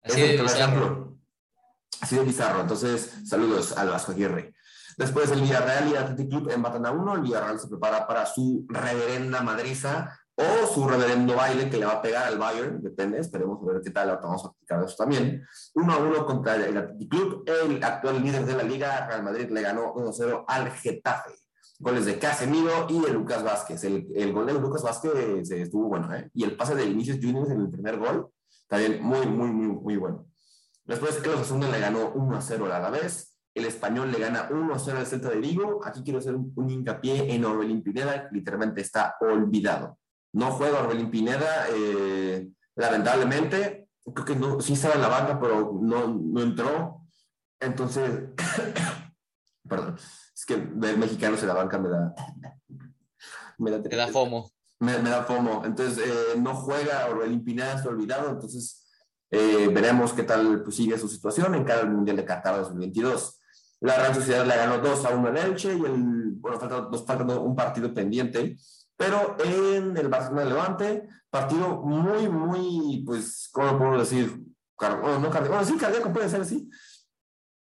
Así 0.02 0.20
es 0.20 0.28
de 0.28 0.34
el 0.34 0.42
bizarro. 0.42 0.64
ejemplo. 0.64 1.16
Así 2.02 2.16
de 2.16 2.24
bizarro. 2.24 2.60
Entonces, 2.60 3.20
saludos 3.24 3.78
al 3.78 3.88
Vasco 3.88 4.12
Aguirre. 4.12 4.52
Después 5.00 5.30
el 5.30 5.40
Villarreal 5.40 5.88
y 5.88 5.90
el 5.92 5.96
Athletic 5.96 6.28
Club 6.28 6.50
empatan 6.50 6.84
a 6.84 6.90
uno. 6.90 7.14
El 7.14 7.22
Villarreal 7.22 7.58
se 7.58 7.68
prepara 7.68 8.06
para 8.06 8.26
su 8.26 8.66
reverenda 8.68 9.40
madriza 9.40 10.14
o 10.34 10.66
su 10.66 10.86
reverendo 10.86 11.34
baile 11.34 11.70
que 11.70 11.78
le 11.78 11.86
va 11.86 11.92
a 11.92 12.02
pegar 12.02 12.26
al 12.26 12.38
Bayern, 12.38 12.82
depende, 12.82 13.18
esperemos 13.18 13.62
a 13.62 13.72
ver 13.72 13.82
qué 13.82 13.90
tal, 13.90 14.18
vamos 14.22 14.44
a 14.44 14.48
aplicar 14.48 14.84
eso 14.84 14.96
también. 14.96 15.42
1 15.74 15.92
a 15.92 15.96
1 15.96 16.26
contra 16.26 16.54
el 16.56 16.76
Athletic 16.76 17.08
Club, 17.08 17.44
el 17.46 17.82
actual 17.82 18.22
líder 18.22 18.44
de 18.44 18.54
la 18.54 18.62
liga, 18.62 19.06
Real 19.06 19.22
Madrid, 19.22 19.48
le 19.50 19.62
ganó 19.62 19.94
1-0 19.94 20.44
al 20.46 20.70
Getafe. 20.70 21.30
Goles 21.78 22.04
de 22.04 22.18
Casemiro 22.18 22.86
y 22.90 23.00
de 23.00 23.10
Lucas 23.10 23.42
Vázquez. 23.42 23.82
El, 23.84 24.06
el 24.14 24.34
gol 24.34 24.44
de 24.44 24.52
Lucas 24.52 24.82
Vázquez 24.82 25.50
estuvo 25.50 25.88
bueno, 25.88 26.14
¿eh? 26.14 26.30
Y 26.34 26.44
el 26.44 26.58
pase 26.58 26.74
de 26.74 26.84
Vinicius 26.84 27.20
Juniors 27.22 27.50
en 27.50 27.60
el 27.62 27.70
primer 27.70 27.98
gol, 27.98 28.28
también 28.68 29.02
muy, 29.02 29.26
muy, 29.26 29.48
muy, 29.48 29.68
muy 29.68 29.96
bueno. 29.96 30.26
Después 30.84 31.22
el 31.24 31.30
Osasuna 31.30 31.68
le 31.68 31.80
ganó 31.80 32.12
1-0 32.12 32.64
al 32.66 32.72
Alavés. 32.72 33.29
El 33.54 33.64
Español 33.64 34.12
le 34.12 34.18
gana 34.20 34.48
1-0 34.48 34.96
al 34.96 35.06
Celta 35.06 35.28
de 35.28 35.40
Vigo. 35.40 35.80
Aquí 35.84 36.02
quiero 36.02 36.20
hacer 36.20 36.34
un, 36.34 36.52
un 36.54 36.70
hincapié 36.70 37.34
en 37.34 37.44
Orbelín 37.44 37.82
Pineda, 37.82 38.28
que 38.28 38.36
literalmente 38.36 38.80
está 38.80 39.16
olvidado. 39.20 39.98
No 40.32 40.52
juega 40.52 40.80
Orbelín 40.80 41.10
Pineda, 41.10 41.66
eh, 41.74 42.48
lamentablemente. 42.76 43.88
Creo 44.14 44.24
que 44.24 44.36
no, 44.36 44.60
sí 44.60 44.74
estaba 44.74 44.94
en 44.94 45.02
la 45.02 45.08
banca, 45.08 45.40
pero 45.40 45.78
no, 45.82 46.08
no 46.08 46.40
entró. 46.40 47.06
Entonces, 47.58 48.28
perdón, 49.68 49.96
es 49.96 50.46
que 50.46 50.56
ver 50.56 50.96
mexicanos 50.96 51.42
en 51.42 51.48
la 51.48 51.54
banca 51.54 51.78
me 51.78 51.88
da... 51.88 52.14
Me 53.58 53.70
da, 53.72 53.82
Te 53.82 53.94
da 53.94 54.08
FOMO. 54.08 54.50
me, 54.78 54.98
me 55.00 55.10
da 55.10 55.24
FOMO. 55.24 55.64
Entonces, 55.66 55.98
eh, 56.06 56.38
no 56.38 56.54
juega 56.54 57.08
Orbelín 57.08 57.44
Pineda, 57.44 57.74
está 57.74 57.88
olvidado. 57.88 58.30
Entonces, 58.30 58.86
eh, 59.30 59.68
veremos 59.72 60.12
qué 60.12 60.22
tal 60.22 60.62
pues, 60.62 60.76
sigue 60.76 60.98
su 60.98 61.08
situación 61.08 61.54
en 61.54 61.64
cada 61.64 61.84
Mundial 61.84 62.16
de 62.16 62.24
Qatar 62.24 62.56
2022. 62.56 63.39
La 63.80 63.96
Real 63.96 64.14
Sociedad 64.14 64.46
le 64.46 64.56
ganó 64.56 64.78
2 64.78 65.04
a 65.06 65.10
1 65.10 65.28
al 65.28 65.36
Elche 65.36 65.74
y 65.74 65.84
el, 65.84 66.32
bueno, 66.34 66.60
falta, 66.60 66.88
nos 66.90 67.06
falta 67.06 67.24
un 67.38 67.56
partido 67.56 67.92
pendiente. 67.92 68.56
Pero 68.96 69.36
en 69.42 69.96
el 69.96 70.08
Barcelona 70.08 70.44
Levante, 70.44 71.08
partido 71.30 71.80
muy, 71.80 72.28
muy, 72.28 73.02
pues, 73.06 73.48
¿cómo 73.52 73.78
puedo 73.78 73.98
decir? 73.98 74.38
Car 74.76 75.00
bueno, 75.00 75.18
no 75.18 75.30
cardíaco, 75.30 75.56
bueno, 75.56 75.64
sí, 75.64 75.78
cardíaco 75.78 76.12
puede 76.12 76.28
ser 76.28 76.42
así. 76.42 76.68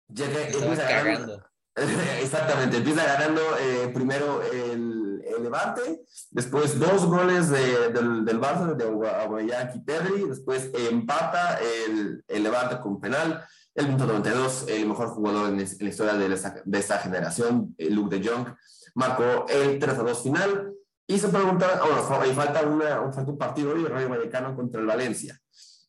Llega, 0.08 0.40
Estaba 0.40 0.64
empieza 0.64 0.90
ganando. 0.90 1.44
Exactamente, 2.22 2.78
empieza 2.78 3.04
ganando 3.04 3.40
eh, 3.60 3.90
primero 3.94 4.42
el, 4.42 5.22
el 5.24 5.42
Levante, 5.42 6.02
después 6.30 6.78
dos 6.78 7.04
goles 7.04 7.50
de, 7.50 7.90
del, 7.90 8.24
del 8.24 8.40
Barça, 8.40 8.74
de 8.74 8.84
Aubameyang 8.84 9.76
y 9.76 9.80
Pedri, 9.80 10.28
después 10.28 10.70
empata 10.90 11.58
el, 11.60 12.24
el 12.26 12.42
Levante 12.42 12.80
con 12.80 13.00
penal, 13.00 13.44
el 13.78 13.86
minuto 13.86 14.06
92, 14.06 14.66
el 14.68 14.86
mejor 14.86 15.08
jugador 15.08 15.50
en, 15.50 15.56
la 15.58 15.88
historia 15.88 16.14
de 16.14 16.78
esta, 16.78 16.98
generación, 16.98 17.74
eh, 17.78 17.90
Luke 17.90 18.18
de 18.18 18.28
Jong, 18.28 18.48
marcó 18.94 19.46
el 19.48 19.78
3 19.78 19.98
a 19.98 20.02
2 20.02 20.22
final, 20.22 20.72
y 21.06 21.18
se 21.18 21.28
pregunta, 21.28 21.80
bueno, 21.84 22.02
fa- 22.02 22.26
y 22.26 22.34
falta, 22.34 22.62
una, 22.66 23.00
un- 23.00 23.12
falta 23.14 23.30
un 23.30 23.38
partido 23.38 23.72
hoy, 23.72 23.84
el 23.84 23.90
Rayo 23.90 24.08
Vallecano 24.08 24.54
contra 24.56 24.80
el 24.80 24.86
Valencia, 24.86 25.38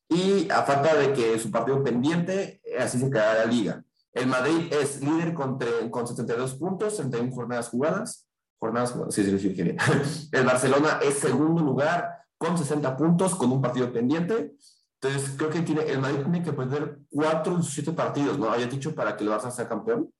y 0.07 0.49
a 0.49 0.63
falta 0.63 0.95
de 0.95 1.13
que 1.13 1.37
su 1.39 1.51
partido 1.51 1.83
pendiente, 1.83 2.61
eh, 2.63 2.77
así 2.79 2.99
se 2.99 3.09
quedará 3.09 3.45
la 3.45 3.51
liga. 3.51 3.83
El 4.13 4.27
Madrid 4.27 4.71
es 4.71 5.01
líder 5.01 5.33
con, 5.33 5.57
con 5.91 6.07
72 6.07 6.55
puntos, 6.55 6.95
31 6.97 7.31
jornadas 7.33 7.69
jugadas. 7.69 8.27
Jornadas 8.59 8.93
sí, 9.09 9.23
sí, 9.23 9.39
sí, 9.39 9.49
bien. 9.49 9.77
El 10.31 10.45
Barcelona 10.45 10.99
es 11.01 11.15
segundo 11.19 11.61
lugar 11.63 12.09
con 12.37 12.57
60 12.57 12.97
puntos, 12.97 13.35
con 13.35 13.51
un 13.51 13.61
partido 13.61 13.91
pendiente. 13.93 14.53
Entonces, 15.01 15.31
creo 15.37 15.49
que 15.49 15.61
tiene, 15.61 15.83
el 15.83 15.99
Madrid 15.99 16.23
tiene 16.23 16.43
que 16.43 16.51
perder 16.51 16.99
cuatro 17.09 17.55
de 17.55 17.63
sus 17.63 17.73
siete 17.73 17.93
partidos, 17.93 18.37
¿no? 18.37 18.51
Había 18.51 18.67
dicho 18.67 18.93
para 18.93 19.15
que 19.15 19.23
el 19.23 19.29
Barça 19.29 19.49
sea 19.49 19.67
campeón. 19.67 20.13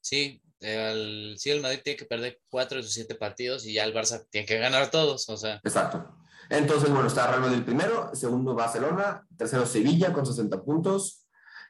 Sí, 0.00 0.40
el, 0.60 1.34
sí, 1.38 1.50
el 1.50 1.60
Madrid 1.60 1.80
tiene 1.84 1.98
que 1.98 2.06
perder 2.06 2.40
cuatro 2.48 2.78
de 2.78 2.82
sus 2.82 2.94
siete 2.94 3.14
partidos 3.14 3.66
y 3.66 3.74
ya 3.74 3.84
el 3.84 3.94
Barça 3.94 4.26
tiene 4.30 4.46
que 4.46 4.58
ganar 4.58 4.90
todos, 4.90 5.28
o 5.28 5.36
sea. 5.36 5.60
Exacto. 5.62 6.16
Entonces, 6.48 6.88
bueno, 6.90 7.08
está 7.08 7.26
Real 7.26 7.42
Madrid 7.42 7.62
primero, 7.62 8.14
segundo 8.14 8.54
Barcelona, 8.54 9.26
tercero 9.36 9.66
Sevilla 9.66 10.12
con 10.12 10.24
60 10.24 10.62
puntos. 10.62 11.26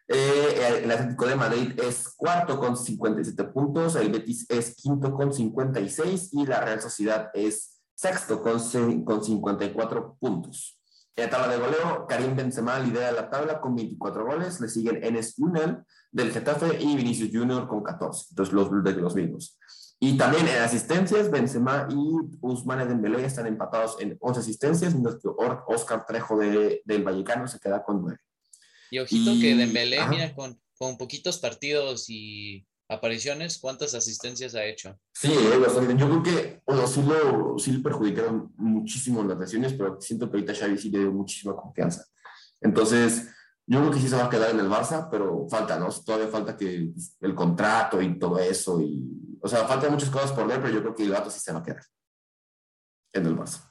Eh, 0.06 0.80
el 0.84 0.90
Atlético 0.90 1.26
de 1.26 1.34
Madrid 1.34 1.80
es 1.80 2.10
cuarto 2.16 2.60
con 2.60 2.76
57 2.76 3.42
puntos, 3.44 3.96
el 3.96 4.10
Betis 4.10 4.46
es 4.48 4.76
quinto 4.76 5.12
con 5.12 5.32
56 5.32 6.30
y 6.34 6.46
la 6.46 6.60
Real 6.60 6.80
Sociedad 6.80 7.30
es 7.34 7.80
sexto 7.94 8.40
con, 8.40 8.60
con 9.04 9.24
54 9.24 10.16
puntos. 10.20 10.75
En 11.16 11.24
la 11.24 11.30
tabla 11.30 11.48
de 11.48 11.58
goleo, 11.58 12.06
Karim 12.06 12.36
Benzema 12.36 12.78
lidera 12.78 13.10
la 13.10 13.30
tabla 13.30 13.58
con 13.58 13.74
24 13.74 14.26
goles, 14.26 14.60
le 14.60 14.68
siguen 14.68 15.02
Enes 15.02 15.38
Unal 15.38 15.82
del 16.12 16.30
Getafe 16.30 16.78
y 16.78 16.94
Vinicius 16.94 17.30
Junior 17.32 17.66
con 17.66 17.82
14, 17.82 18.26
entonces 18.30 18.52
los 18.52 18.84
de 18.84 18.92
los 18.92 19.14
mismos. 19.14 19.58
Y 19.98 20.18
también 20.18 20.46
en 20.46 20.58
asistencias, 20.58 21.30
Benzema 21.30 21.88
y 21.90 21.96
Usman 22.42 22.86
Dembélé 22.86 23.24
están 23.24 23.46
empatados 23.46 23.96
en 23.98 24.18
11 24.20 24.40
asistencias, 24.40 24.92
mientras 24.92 25.16
que 25.16 25.28
Oscar 25.68 26.04
Trejo 26.04 26.36
de, 26.36 26.82
del 26.84 27.02
Vallecano 27.02 27.48
se 27.48 27.58
queda 27.58 27.82
con 27.82 28.02
9. 28.02 28.18
Y 28.90 28.98
ojito 28.98 29.30
que 29.40 29.54
Dembélé, 29.54 30.06
mira, 30.08 30.34
con, 30.34 30.60
con 30.76 30.98
poquitos 30.98 31.38
partidos 31.38 32.10
y 32.10 32.66
apariciones, 32.88 33.58
¿cuántas 33.58 33.94
asistencias 33.94 34.54
ha 34.54 34.64
hecho? 34.64 34.98
Sí, 35.12 35.32
eh, 35.32 35.58
bastante. 35.58 35.96
Yo 35.96 36.08
creo 36.08 36.22
que, 36.22 36.62
bueno, 36.66 36.86
sí, 36.86 37.02
lo, 37.02 37.58
sí 37.58 37.72
le 37.72 37.78
perjudicaron 37.80 38.52
muchísimo 38.56 39.22
las 39.24 39.38
lesiones, 39.38 39.72
pero 39.72 40.00
siento 40.00 40.30
que 40.30 40.36
ahorita 40.36 40.54
Xavi 40.54 40.78
sí 40.78 40.90
le 40.90 41.00
dio 41.00 41.12
muchísima 41.12 41.56
confianza. 41.56 42.04
Entonces, 42.60 43.28
yo 43.66 43.80
creo 43.80 43.90
que 43.90 43.98
sí 43.98 44.08
se 44.08 44.16
va 44.16 44.26
a 44.26 44.30
quedar 44.30 44.50
en 44.50 44.60
el 44.60 44.68
Barça, 44.68 45.08
pero 45.10 45.48
falta, 45.48 45.78
¿no? 45.78 45.88
Todavía 45.90 46.28
falta 46.28 46.56
que 46.56 46.92
el 47.20 47.34
contrato 47.34 48.00
y 48.00 48.18
todo 48.18 48.38
eso, 48.38 48.80
y, 48.80 49.38
o 49.40 49.48
sea, 49.48 49.66
faltan 49.66 49.92
muchas 49.92 50.10
cosas 50.10 50.32
por 50.32 50.46
ver, 50.46 50.60
pero 50.60 50.74
yo 50.74 50.80
creo 50.80 50.94
que 50.94 51.02
el 51.02 51.10
gato 51.10 51.30
sí 51.30 51.40
se 51.40 51.52
va 51.52 51.58
a 51.58 51.62
quedar 51.62 51.82
en 53.12 53.26
el 53.26 53.36
Barça. 53.36 53.68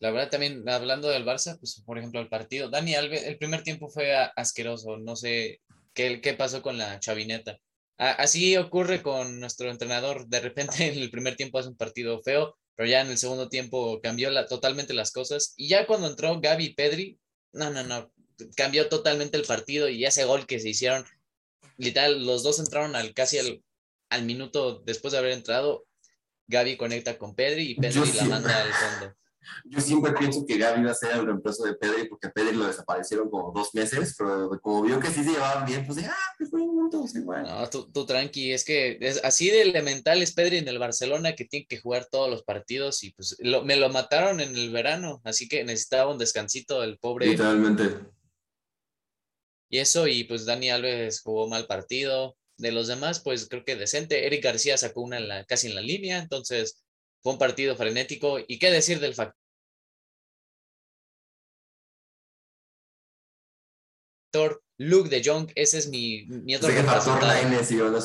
La 0.00 0.10
verdad, 0.10 0.30
también 0.30 0.68
hablando 0.68 1.08
del 1.08 1.24
Barça, 1.24 1.56
pues 1.60 1.80
por 1.86 1.96
ejemplo, 1.96 2.20
el 2.20 2.28
partido, 2.28 2.68
Dani 2.68 2.96
Alves, 2.96 3.22
el 3.22 3.38
primer 3.38 3.62
tiempo 3.62 3.88
fue 3.88 4.12
asqueroso, 4.34 4.96
no 4.96 5.14
sé 5.14 5.60
qué, 5.94 6.20
qué 6.20 6.34
pasó 6.34 6.60
con 6.60 6.76
la 6.76 6.98
chavineta 6.98 7.56
Así 8.02 8.56
ocurre 8.56 9.00
con 9.00 9.38
nuestro 9.38 9.70
entrenador. 9.70 10.26
De 10.26 10.40
repente 10.40 10.86
en 10.92 10.98
el 10.98 11.10
primer 11.10 11.36
tiempo 11.36 11.58
hace 11.58 11.68
un 11.68 11.76
partido 11.76 12.20
feo, 12.22 12.56
pero 12.74 12.88
ya 12.88 13.00
en 13.00 13.08
el 13.08 13.18
segundo 13.18 13.48
tiempo 13.48 14.00
cambió 14.02 14.30
totalmente 14.46 14.92
las 14.92 15.12
cosas. 15.12 15.54
Y 15.56 15.68
ya 15.68 15.86
cuando 15.86 16.08
entró 16.08 16.40
Gaby 16.40 16.64
y 16.64 16.74
Pedri, 16.74 17.18
no, 17.52 17.70
no, 17.70 17.84
no, 17.84 18.12
cambió 18.56 18.88
totalmente 18.88 19.36
el 19.36 19.44
partido 19.44 19.88
y 19.88 20.04
ese 20.04 20.24
gol 20.24 20.46
que 20.46 20.58
se 20.58 20.70
hicieron, 20.70 21.04
literal, 21.76 22.26
los 22.26 22.42
dos 22.42 22.58
entraron 22.58 22.96
al 22.96 23.14
casi 23.14 23.38
al, 23.38 23.62
al 24.10 24.24
minuto 24.24 24.82
después 24.84 25.12
de 25.12 25.18
haber 25.18 25.32
entrado. 25.32 25.86
Gaby 26.48 26.76
conecta 26.76 27.16
con 27.18 27.36
Pedri 27.36 27.70
y 27.70 27.74
Pedri 27.76 28.12
la 28.14 28.24
manda 28.24 28.62
al 28.62 28.72
fondo. 28.72 29.14
Yo 29.64 29.80
siempre 29.80 30.12
pienso 30.12 30.44
que 30.46 30.58
Gaby 30.58 30.84
va 30.84 30.92
a 30.92 30.94
ser 30.94 31.12
el 31.12 31.26
reemplazo 31.26 31.64
de 31.64 31.74
Pedri 31.74 32.08
porque 32.08 32.28
a 32.28 32.32
Pedri 32.32 32.56
lo 32.56 32.66
desaparecieron 32.66 33.30
como 33.30 33.52
dos 33.52 33.74
meses, 33.74 34.14
pero 34.16 34.50
como 34.60 34.82
vio 34.82 35.00
que 35.00 35.08
sí 35.08 35.24
se 35.24 35.30
llevaban 35.30 35.66
bien, 35.66 35.86
pues 35.86 35.98
ah, 36.04 36.16
pues 36.38 36.50
fue 36.50 36.60
juntos 36.60 37.14
igual. 37.14 37.42
No, 37.44 37.68
tú, 37.68 37.90
tú, 37.90 38.06
tranqui, 38.06 38.52
es 38.52 38.64
que 38.64 38.98
es 39.00 39.22
así 39.24 39.50
de 39.50 39.62
elemental 39.62 40.22
es 40.22 40.32
Pedri 40.32 40.58
en 40.58 40.68
el 40.68 40.78
Barcelona 40.78 41.34
que 41.34 41.44
tiene 41.44 41.66
que 41.66 41.80
jugar 41.80 42.06
todos 42.10 42.30
los 42.30 42.42
partidos 42.42 43.02
y 43.04 43.12
pues 43.12 43.36
me 43.40 43.76
lo 43.76 43.88
mataron 43.88 44.40
en 44.40 44.56
el 44.56 44.70
verano, 44.70 45.20
así 45.24 45.48
que 45.48 45.64
necesitaba 45.64 46.12
un 46.12 46.18
descansito 46.18 46.82
el 46.82 46.98
pobre. 46.98 47.26
Literalmente. 47.26 48.12
Y 49.72 49.78
eso, 49.78 50.06
y 50.06 50.24
pues 50.24 50.44
Dani 50.44 50.70
Alves 50.70 51.22
jugó 51.22 51.48
mal 51.48 51.66
partido. 51.66 52.36
De 52.58 52.70
los 52.70 52.86
demás, 52.86 53.20
pues 53.20 53.48
creo 53.48 53.64
que 53.64 53.74
decente. 53.74 54.26
Eric 54.26 54.44
García 54.44 54.76
sacó 54.76 55.00
una 55.00 55.16
en 55.16 55.28
la, 55.28 55.44
casi 55.44 55.68
en 55.68 55.74
la 55.74 55.80
línea, 55.80 56.18
entonces 56.18 56.84
fue 57.22 57.32
un 57.32 57.38
partido 57.38 57.76
frenético. 57.76 58.38
¿Y 58.46 58.58
qué 58.58 58.70
decir 58.70 59.00
del 59.00 59.14
factor 59.14 59.34
Luke 64.78 65.08
de 65.08 65.22
Jong? 65.24 65.50
Ese 65.54 65.78
es 65.78 65.88
mi, 65.88 66.24
mi 66.26 66.56
otro 66.56 66.72
factor 66.72 67.22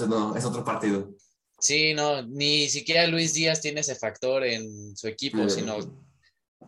no, 0.07 0.35
es 0.35 0.45
otro 0.45 0.63
partido. 0.63 1.13
Sí, 1.59 1.95
no, 1.95 2.21
ni 2.21 2.69
siquiera 2.69 3.07
Luis 3.07 3.33
Díaz 3.33 3.61
tiene 3.61 3.81
ese 3.81 3.95
factor 3.95 4.43
en 4.43 4.95
su 4.95 5.07
equipo, 5.07 5.49
sino... 5.49 5.79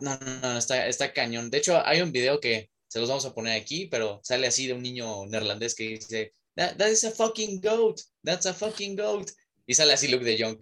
No, 0.02 0.18
no, 0.18 0.40
no, 0.42 0.58
está, 0.58 0.88
está 0.88 1.14
cañón. 1.14 1.50
De 1.50 1.58
hecho, 1.58 1.80
hay 1.86 2.02
un 2.02 2.12
video 2.12 2.40
que 2.40 2.72
se 2.88 3.00
los 3.00 3.10
vamos 3.10 3.26
a 3.26 3.34
poner 3.34 3.60
aquí, 3.60 3.88
pero 3.88 4.20
sale 4.24 4.48
así 4.48 4.66
de 4.66 4.74
un 4.74 4.82
niño 4.82 5.26
neerlandés 5.28 5.76
que 5.76 5.90
dice, 5.90 6.34
that, 6.56 6.76
that 6.78 6.90
is 6.90 7.04
a 7.04 7.12
fucking 7.12 7.60
goat, 7.62 8.00
that's 8.24 8.46
a 8.46 8.54
fucking 8.54 8.96
goat. 8.96 9.30
Y 9.68 9.76
sale 9.76 9.94
así 9.94 10.08
Luke 10.08 10.26
de 10.26 10.42
Jong 10.42 10.58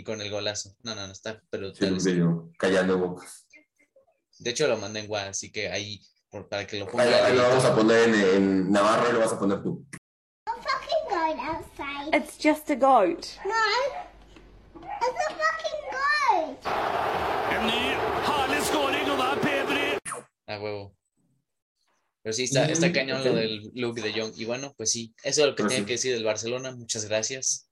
y 0.00 0.02
con 0.02 0.20
el 0.22 0.30
golazo. 0.30 0.74
No, 0.82 0.94
no, 0.94 1.06
no, 1.06 1.12
está 1.12 1.42
pero 1.50 1.74
Sí, 1.74 1.84
video, 1.84 2.50
callando 2.58 2.98
bocas. 2.98 3.46
De 4.38 4.50
hecho, 4.50 4.66
lo 4.66 4.78
mandé 4.78 5.00
en 5.00 5.10
WhatsApp, 5.10 5.30
así 5.30 5.52
que 5.52 5.68
ahí, 5.70 6.00
por, 6.30 6.48
para 6.48 6.66
que 6.66 6.78
lo 6.78 6.86
ponga. 6.86 7.04
Ahí, 7.04 7.12
ahí 7.12 7.36
lo 7.36 7.42
vamos 7.42 7.64
a 7.66 7.76
poner 7.76 8.08
en, 8.08 8.14
en, 8.14 8.72
Navarro 8.72 9.10
y 9.10 9.12
lo 9.12 9.20
vas 9.20 9.32
a 9.32 9.38
poner 9.38 9.62
tú. 9.62 9.86
Outside. 11.30 12.12
It's 12.12 12.36
just 12.36 12.70
a 12.70 12.74
goat. 12.74 13.38
No, 13.46 13.54
it's 14.74 15.20
a 15.26 15.32
fucking 15.40 15.82
goat. 15.94 16.66
En 17.54 17.66
ny 17.68 17.94
herlig 18.26 18.64
skåring, 18.66 19.10
og 19.12 19.18
der 19.18 19.38
Pedri. 19.44 19.98
A 20.48 20.58
huevo. 20.58 20.96
Pero 22.22 22.32
sí, 22.32 22.44
está, 22.44 22.64
está 22.66 22.92
cañón 22.92 23.22
lo 23.24 23.34
del 23.34 23.70
Luke 23.74 24.00
de 24.00 24.12
Jong. 24.12 24.32
Y 24.36 24.44
bueno, 24.44 24.74
pues 24.76 24.90
sí, 24.90 25.14
eso 25.22 25.42
es 25.42 25.46
lo 25.46 25.54
que 25.54 25.62
pues 25.62 25.72
tiene 25.72 25.84
sí. 25.84 25.86
que 25.86 25.92
decir 25.92 26.14
del 26.14 26.24
Barcelona. 26.24 26.72
Muchas 26.72 27.04
gracias. 27.04 27.69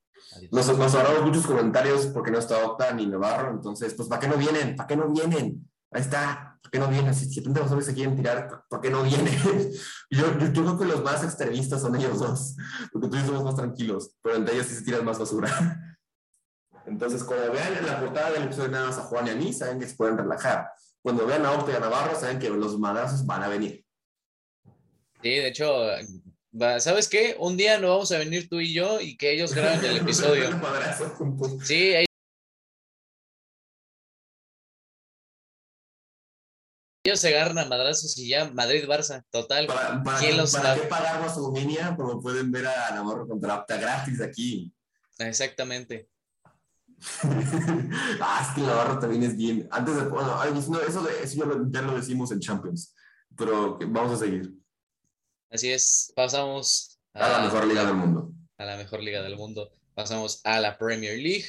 Nos, 0.51 0.79
nos 0.79 0.95
ahorramos 0.95 1.27
muchos 1.27 1.47
comentarios 1.47 2.07
porque 2.07 2.31
no 2.31 2.39
está 2.39 2.65
Octa 2.65 2.93
ni 2.93 3.07
Navarro, 3.07 3.51
entonces, 3.51 3.95
pues, 3.95 4.09
¿para 4.09 4.21
qué 4.21 4.29
no 4.29 4.37
vienen? 4.37 4.77
¿Para 4.77 4.87
qué 4.87 4.97
no 4.97 5.09
vienen? 5.09 5.69
Ahí 5.91 6.03
está, 6.03 6.59
¿para 6.63 6.71
qué 6.71 6.79
no 6.79 6.89
vienen? 6.89 7.15
Si, 7.15 7.31
si 7.33 7.43
tantas 7.43 7.63
personas 7.63 7.87
se 7.87 7.95
quieren 7.95 8.15
tirar, 8.15 8.65
¿para 8.69 8.83
qué 8.83 8.91
no 8.91 9.03
vienen? 9.03 9.35
yo, 10.11 10.39
yo, 10.39 10.53
yo, 10.53 10.63
creo 10.65 10.79
que 10.79 10.85
los 10.85 11.03
más 11.03 11.25
extremistas 11.25 11.81
son 11.81 11.97
ellos 11.97 12.19
dos, 12.19 12.57
porque 12.93 13.09
tú 13.09 13.17
y 13.17 13.21
somos 13.21 13.43
más 13.43 13.57
tranquilos, 13.57 14.17
pero 14.23 14.37
entre 14.37 14.55
ellos 14.55 14.67
sí 14.67 14.75
se 14.75 14.83
tiran 14.83 15.05
más 15.05 15.19
basura. 15.19 15.51
Entonces, 16.87 17.23
cuando 17.25 17.53
vean 17.53 17.77
en 17.77 17.87
la 17.87 18.01
portada 18.01 18.31
del 18.33 18.45
episodio 18.45 18.71
nada 18.71 18.87
más 18.87 18.99
a 18.99 19.03
Juan 19.03 19.27
y 19.27 19.31
a 19.31 19.35
mí, 19.35 19.53
saben 19.53 19.79
que 19.79 19.87
se 19.87 19.97
pueden 19.97 20.17
relajar. 20.17 20.71
Cuando 21.03 21.27
vean 21.27 21.45
a 21.45 21.53
Octa 21.53 21.73
y 21.73 21.77
a 21.77 21.81
Navarro, 21.81 22.19
saben 22.19 22.39
que 22.39 22.49
los 22.49 22.79
madrazos 22.79 23.25
van 23.27 23.43
a 23.43 23.49
venir. 23.49 23.85
Sí, 25.23 25.31
de 25.31 25.49
hecho, 25.49 25.85
¿sabes 26.79 27.09
qué? 27.09 27.37
Un 27.39 27.57
día 27.57 27.79
no 27.79 27.89
vamos 27.91 28.13
a 28.13 28.19
venir 28.19 28.49
tú 28.49 28.61
y 28.61 28.73
yo 28.73 29.01
y 29.01 29.17
que 29.17 29.33
ellos 29.33 29.55
graben 29.55 29.85
el 29.85 29.99
episodio. 29.99 30.51
sí, 31.65 31.95
ellos 37.05 37.21
se 37.21 37.29
agarran 37.29 37.59
a 37.59 37.65
madrazos 37.65 38.17
y 38.19 38.29
ya 38.29 38.51
Madrid-Barça, 38.51 39.25
total. 39.31 39.67
¿Para, 39.67 40.03
para, 40.03 40.19
¿Quién 40.19 40.37
los 40.37 40.53
¿para 40.53 40.75
qué 40.75 40.83
pagar 40.83 41.21
más 41.21 41.35
su 41.35 41.53
línea? 41.55 41.97
Como 41.97 42.21
pueden 42.21 42.51
ver 42.51 42.67
a 42.67 42.95
Navarro 42.95 43.27
contra 43.27 43.57
Opta 43.57 43.77
gratis 43.77 44.21
aquí. 44.21 44.73
Exactamente. 45.19 46.09
ah, 48.21 48.47
es 48.47 48.55
que 48.55 48.61
Navarro 48.61 48.99
también 48.99 49.23
es 49.23 49.37
bien. 49.37 49.69
Antes 49.71 49.97
de, 49.97 50.03
bueno, 50.03 50.43
eso, 50.45 50.83
eso, 50.83 51.09
eso 51.09 51.37
ya, 51.37 51.45
lo, 51.45 51.71
ya 51.71 51.83
lo 51.83 51.95
decimos 51.95 52.31
en 52.33 52.41
Champions, 52.41 52.95
pero 53.37 53.79
vamos 53.89 54.13
a 54.13 54.25
seguir. 54.25 54.53
Así 55.51 55.71
es, 55.71 56.13
pasamos 56.15 56.99
a, 57.15 57.27
a, 57.27 57.39
la 57.39 57.45
mejor 57.45 57.67
liga 57.67 57.85
del 57.85 57.95
mundo. 57.95 58.33
A 58.59 58.65
la 58.65 58.77
mejor 58.77 59.03
liga 59.03 59.23
del 59.23 59.37
mundo. 59.37 59.73
Pasamos 59.95 60.41
a 60.45 60.61
la 60.61 60.77
Premier 60.77 61.19
League. 61.19 61.47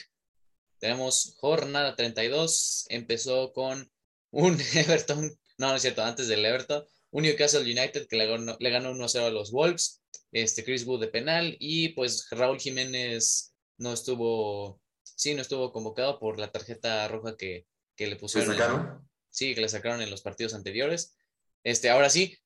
Tenemos 0.79 1.35
jornada 1.39 1.95
32. 1.95 2.85
Empezó 2.89 3.51
con 3.51 3.91
un 4.31 4.57
Everton, 4.73 5.37
no, 5.57 5.69
no 5.69 5.75
es 5.75 5.81
cierto, 5.81 6.03
antes 6.03 6.27
del 6.27 6.45
Everton, 6.45 6.85
un 7.11 7.23
Newcastle 7.23 7.61
United 7.61 8.07
que 8.07 8.15
le 8.15 8.27
ganó, 8.27 8.55
le 8.59 8.69
ganó 8.69 8.91
1-0 8.91 9.27
a 9.27 9.29
los 9.29 9.51
Wolves. 9.51 10.01
Este 10.31 10.63
Chris 10.63 10.85
Wood 10.85 11.01
de 11.01 11.07
penal 11.07 11.57
y 11.59 11.89
pues 11.89 12.27
Raúl 12.29 12.59
Jiménez 12.59 13.55
no 13.77 13.93
estuvo, 13.93 14.79
sí, 15.03 15.33
no 15.33 15.41
estuvo 15.41 15.71
convocado 15.71 16.19
por 16.19 16.39
la 16.39 16.51
tarjeta 16.51 17.07
roja 17.07 17.35
que, 17.35 17.65
que 17.95 18.07
le 18.07 18.15
pusieron. 18.15 18.51
¿Le 18.51 18.57
sacaron? 18.57 18.87
En, 18.87 19.09
sí, 19.29 19.55
que 19.55 19.61
le 19.61 19.69
sacaron 19.69 20.01
en 20.01 20.11
los 20.11 20.21
partidos 20.21 20.53
anteriores. 20.53 21.15
Este, 21.63 21.89
ahora 21.89 22.09
sí, 22.09 22.37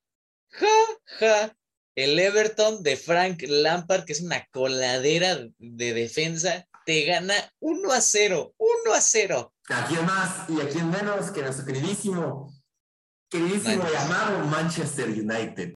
ja, 0.50 0.68
el 1.96 2.20
Everton 2.20 2.84
de 2.84 2.98
Frank 2.98 3.44
Lampard, 3.48 4.06
que 4.06 4.14
es 4.14 4.22
una 4.22 4.46
coladera 4.52 5.38
de 5.58 5.94
defensa, 5.94 6.68
te 6.86 7.06
gana 7.06 7.34
1 7.60 7.92
a 7.92 8.02
0, 8.02 8.54
1 8.58 8.94
a 8.94 9.02
0. 9.02 9.54
¿A 9.70 9.88
quién 9.88 10.06
más 10.06 10.50
y 10.50 10.60
a 10.62 10.70
quién 10.70 10.90
menos 10.90 11.32
que 11.32 11.42
nuestro 11.42 11.66
queridísimo, 11.66 12.54
queridísimo 13.30 13.84
y 13.92 13.96
amado 13.96 14.40
Manchester 14.48 15.08
United? 15.10 15.74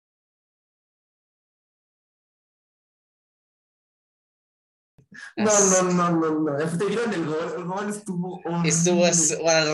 No, 5.36 5.46
no, 5.46 5.92
no, 5.92 6.12
no, 6.12 6.40
no. 6.42 6.78
Te 6.78 6.86
vieron 6.86 7.14
el 7.14 7.26
gol, 7.26 7.54
el 7.58 7.64
gol 7.64 7.90
estuvo 7.90 8.40
horrible. 8.44 8.70
Estuvo 8.70 9.02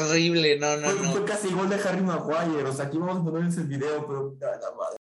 horrible, 0.07 0.59
no, 0.59 0.77
no, 0.77 0.89
Fue, 0.89 1.01
no. 1.01 1.12
fue 1.12 1.25
casi 1.25 1.53
gol 1.53 1.69
de 1.69 1.75
Harry 1.75 2.01
Maguire. 2.01 2.63
O 2.63 2.73
sea, 2.73 2.86
aquí 2.86 2.97
vamos 2.97 3.17
a 3.17 3.23
poner 3.23 3.49
ese 3.49 3.63
video, 3.63 4.05
pero. 4.05 4.36
ay, 4.41 4.59
la 4.62 4.71
madre. 4.71 4.97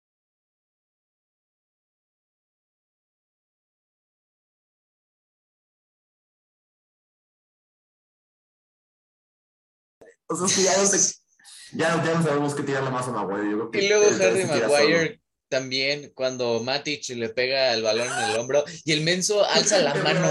O 10.28 10.36
sea, 10.36 10.46
es 10.46 10.54
que 10.56 10.62
ya 10.62 10.76
no, 10.76 10.86
sé- 10.86 11.14
ya, 11.74 12.04
ya 12.04 12.14
no 12.14 12.22
sabemos 12.22 12.54
qué 12.54 12.62
tirarle 12.62 12.90
más 12.90 13.06
a 13.08 13.12
Maguire. 13.12 13.50
Yo 13.50 13.56
creo 13.56 13.70
que 13.70 13.84
Y 13.84 13.88
luego 13.88 14.06
Harry 14.22 14.44
Maguire 14.44 15.20
también, 15.48 16.10
cuando 16.14 16.60
Matic 16.60 17.08
le 17.10 17.28
pega 17.28 17.72
el 17.72 17.82
balón 17.84 18.08
en 18.08 18.30
el 18.30 18.36
hombro 18.36 18.64
y 18.84 18.90
el 18.92 19.02
menso 19.02 19.44
alza 19.48 19.78
la 19.78 19.94
mano 20.02 20.28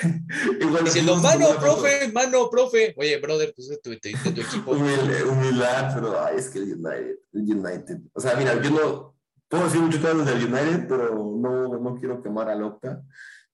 Igual 0.60 0.84
diciendo, 0.84 1.16
mano, 1.16 1.58
profe, 1.60 2.10
mano, 2.12 2.48
profe. 2.50 2.94
Oye, 2.96 3.18
brother, 3.18 3.52
pues 3.54 3.68
de 3.68 3.76
tu, 3.78 3.90
de 3.90 3.96
equipo. 3.96 4.72
Humil- 4.74 5.28
humildad, 5.28 5.92
pero 5.94 6.24
ay, 6.24 6.36
es 6.38 6.48
que 6.48 6.58
el 6.58 6.72
United, 6.74 7.16
el 7.34 7.40
United. 7.42 7.98
O 8.14 8.20
sea, 8.20 8.34
mira, 8.36 8.60
yo 8.62 8.70
no 8.70 9.14
puedo 9.48 9.64
decir 9.64 9.80
muchas 9.80 10.00
cosas 10.00 10.26
del 10.26 10.44
United, 10.46 10.86
pero 10.88 11.14
no, 11.14 11.68
no 11.78 11.96
quiero 11.98 12.22
quemar 12.22 12.48
a 12.48 12.54
Locta. 12.54 13.02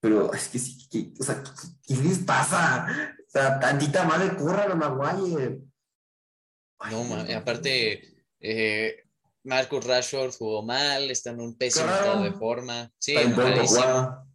Pero 0.00 0.32
es 0.32 0.48
que 0.48 0.58
sí, 0.58 0.88
que, 0.88 1.12
o 1.20 1.24
sea, 1.24 1.42
¿qué, 1.42 1.50
qué 1.86 2.02
les 2.02 2.18
pasa? 2.18 2.86
O 3.26 3.30
sea, 3.30 3.58
tantita 3.58 4.04
madre, 4.04 4.36
corra 4.36 4.64
a 4.64 4.74
Maguire. 4.74 5.60
No, 6.90 7.36
aparte, 7.36 8.02
eh, 8.40 8.96
Marcus 9.44 9.84
Rashford 9.84 10.32
jugó 10.36 10.62
mal, 10.62 11.10
está 11.10 11.30
en 11.30 11.40
un 11.40 11.56
pésimo 11.56 11.86
Claro. 11.86 12.04
estado 12.04 12.24
de 12.24 12.32
forma. 12.32 12.90
Sí, 12.98 13.14
malísimo. 13.14 14.32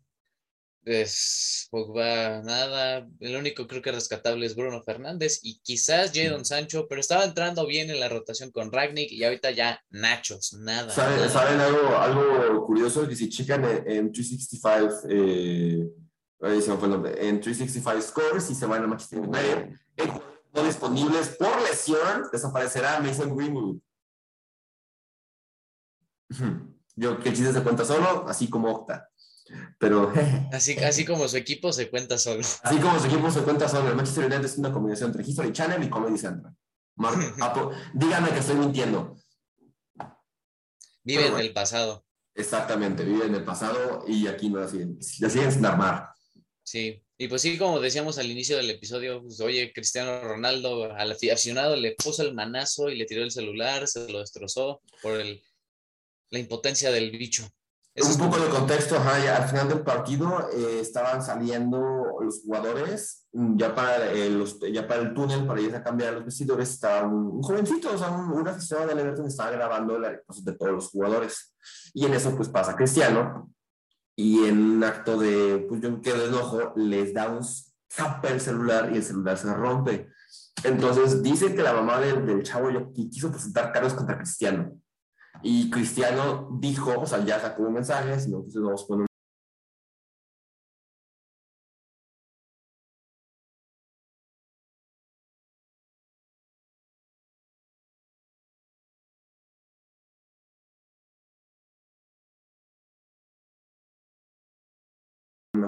Es, 0.84 1.68
Pogba, 1.70 2.42
nada. 2.44 3.06
El 3.20 3.36
único 3.36 3.68
creo 3.68 3.82
que 3.82 3.92
rescatable 3.92 4.46
es 4.46 4.56
Bruno 4.56 4.82
Fernández 4.82 5.42
y 5.44 5.60
quizás 5.60 6.14
Jadon 6.14 6.46
Sancho, 6.46 6.88
pero 6.88 7.02
estaba 7.02 7.26
entrando 7.26 7.68
bien 7.68 7.90
en 7.90 8.00
la 8.00 8.08
rotación 8.08 8.52
con 8.52 8.72
Ragnick 8.72 9.12
y 9.12 9.26
ahorita 9.26 9.52
ya 9.52 9.82
Nachos, 9.90 10.54
nada. 10.54 10.90
¿Saben, 10.90 11.18
nada. 11.18 11.30
¿saben 11.30 11.60
algo, 11.60 11.90
algo 11.98 12.66
curioso? 12.66 13.06
Que 13.06 13.18
si 13.18 13.28
checan 13.28 13.66
en, 13.66 13.92
en 13.92 14.12
365, 14.14 15.08
eh, 15.10 15.90
ahí 16.42 16.62
se 16.62 16.72
me 16.72 16.78
fue 16.78 16.86
el 16.88 16.92
nombre, 16.94 17.12
en 17.28 17.42
365 17.42 18.02
Scores 18.02 18.50
y 18.50 18.56
se 18.56 18.66
van 18.66 18.84
a 18.86 18.88
Manchester 18.88 19.20
United, 19.20 19.70
en 19.98 20.10
no 20.58 20.64
disponibles 20.64 21.30
por 21.38 21.62
lesión, 21.62 22.28
desaparecerá 22.32 23.00
Mason 23.00 23.36
Greenwood. 23.36 23.80
Yo 26.96 27.20
que 27.20 27.30
el 27.30 27.36
chiste 27.36 27.54
se 27.54 27.64
cuenta 27.64 27.86
solo, 27.86 28.28
así 28.28 28.50
como 28.50 28.72
Octa. 28.72 29.08
Pero 29.78 30.12
Así, 30.52 30.78
así 30.80 31.06
como 31.06 31.28
su 31.28 31.38
equipo 31.38 31.72
se 31.72 31.90
cuenta 31.90 32.18
solo. 32.18 32.42
así 32.42 32.80
como 32.80 33.00
su 33.00 33.06
equipo 33.06 33.30
se 33.32 33.44
cuenta 33.44 33.70
solo, 33.70 33.90
el 33.90 33.96
Manchester 33.96 34.26
United 34.26 34.46
es 34.46 34.58
una 34.58 34.74
combinación 34.74 35.12
entre 35.12 35.24
History 35.24 35.54
Channel 35.54 35.84
y 35.84 35.90
Comedy 35.90 36.18
Central. 36.18 36.54
Díganme 37.94 38.30
que 38.32 38.40
estoy 38.40 38.56
mintiendo. 38.56 39.16
Vive 41.04 41.28
en 41.28 41.38
el 41.38 41.54
pasado. 41.54 42.04
Exactamente, 42.34 43.04
vive 43.04 43.28
en 43.28 43.36
el 43.36 43.46
pasado 43.46 44.04
y 44.08 44.28
aquí 44.28 44.50
no 44.50 44.60
la 44.60 44.68
siguen, 44.68 45.00
la 45.20 45.30
siguen 45.30 45.52
sin 45.52 45.66
armar. 45.66 46.10
Sí, 46.64 47.02
y 47.20 47.28
pues 47.28 47.42
sí, 47.42 47.58
como 47.58 47.80
decíamos 47.80 48.20
al 48.20 48.30
inicio 48.30 48.58
del 48.58 48.70
episodio, 48.70 49.24
pues, 49.24 49.42
oye, 49.42 49.74
Cristiano 49.74 50.22
Ronaldo 50.22 50.94
al 50.94 51.12
aficionado 51.12 51.76
le 51.76 51.96
puso 51.96 52.22
el 52.22 52.36
manazo 52.36 52.90
y 52.90 52.96
le 52.96 53.06
tiró 53.06 53.24
el 53.24 53.32
celular, 53.32 53.88
se 53.88 54.08
lo 54.12 54.20
destrozó 54.20 54.82
por 55.02 55.20
el, 55.20 55.42
la 56.30 56.40
impotencia 56.40 56.92
del 56.92 57.10
bicho. 57.10 57.48
Eso 57.96 58.12
Un 58.12 58.30
poco 58.30 58.40
de 58.40 58.50
contexto, 58.50 58.96
ajá, 58.96 59.24
ya 59.24 59.38
al 59.38 59.50
final 59.50 59.68
del 59.68 59.82
partido 59.82 60.48
eh, 60.52 60.82
estaban 60.82 61.24
saliendo 61.24 61.80
los 62.22 62.44
jugadores 62.44 63.26
mm, 63.32 63.58
ya 63.58 63.74
para, 63.74 64.12
eh, 64.12 64.30
los, 64.30 64.60
ya 64.72 64.88
para 64.88 65.02
el 65.02 65.16
túnel, 65.16 65.48
para 65.48 65.60
ir 65.60 65.76
a 65.76 65.84
cambiar 65.84 66.10
a 66.10 66.18
los 66.18 66.26
vestidores, 66.26 66.70
estaba 66.70 67.08
un, 67.08 67.38
un 67.38 67.42
jovencito, 67.42 67.92
o 67.92 67.98
sea, 67.98 68.12
un, 68.12 68.32
un 68.32 68.48
aficionado 68.48 68.90
del 68.90 69.00
Everton 69.00 69.26
estaba 69.26 69.50
grabando 69.50 69.98
la 69.98 70.22
cosas 70.22 70.46
de 70.46 70.54
todos 70.54 70.72
los 70.74 70.90
jugadores. 70.90 71.56
Y 71.96 72.06
en 72.06 72.14
eso 72.14 72.36
pues 72.36 72.50
pasa 72.50 72.76
Cristiano 72.76 73.52
y 74.20 74.46
en 74.46 74.58
un 74.60 74.84
acto 74.84 75.18
de, 75.18 75.66
pues 75.70 75.80
yo 75.80 76.02
que 76.02 76.12
de 76.12 76.26
enojo, 76.26 76.74
les 76.76 77.14
da 77.14 77.30
un 77.30 77.42
zapa 77.90 78.30
el 78.30 78.42
celular 78.42 78.90
y 78.92 78.98
el 78.98 79.04
celular 79.04 79.38
se 79.38 79.54
rompe. 79.54 80.10
Entonces 80.64 81.22
dice 81.22 81.54
que 81.54 81.62
la 81.62 81.72
mamá 81.74 82.00
del, 82.00 82.26
del 82.26 82.42
chavo 82.42 82.70
qui- 82.70 83.10
quiso 83.12 83.30
presentar 83.30 83.72
cargos 83.72 83.94
contra 83.94 84.18
Cristiano. 84.18 84.72
Y 85.44 85.70
Cristiano 85.70 86.50
dijo, 86.60 87.00
o 87.00 87.06
sea, 87.06 87.24
ya 87.24 87.40
sacó 87.40 87.62
un 87.64 87.74
mensaje, 87.76 88.20
si 88.20 88.32
no, 88.32 88.38
entonces 88.38 88.62
vamos 88.62 88.84
a 88.84 88.88
poner 88.88 89.08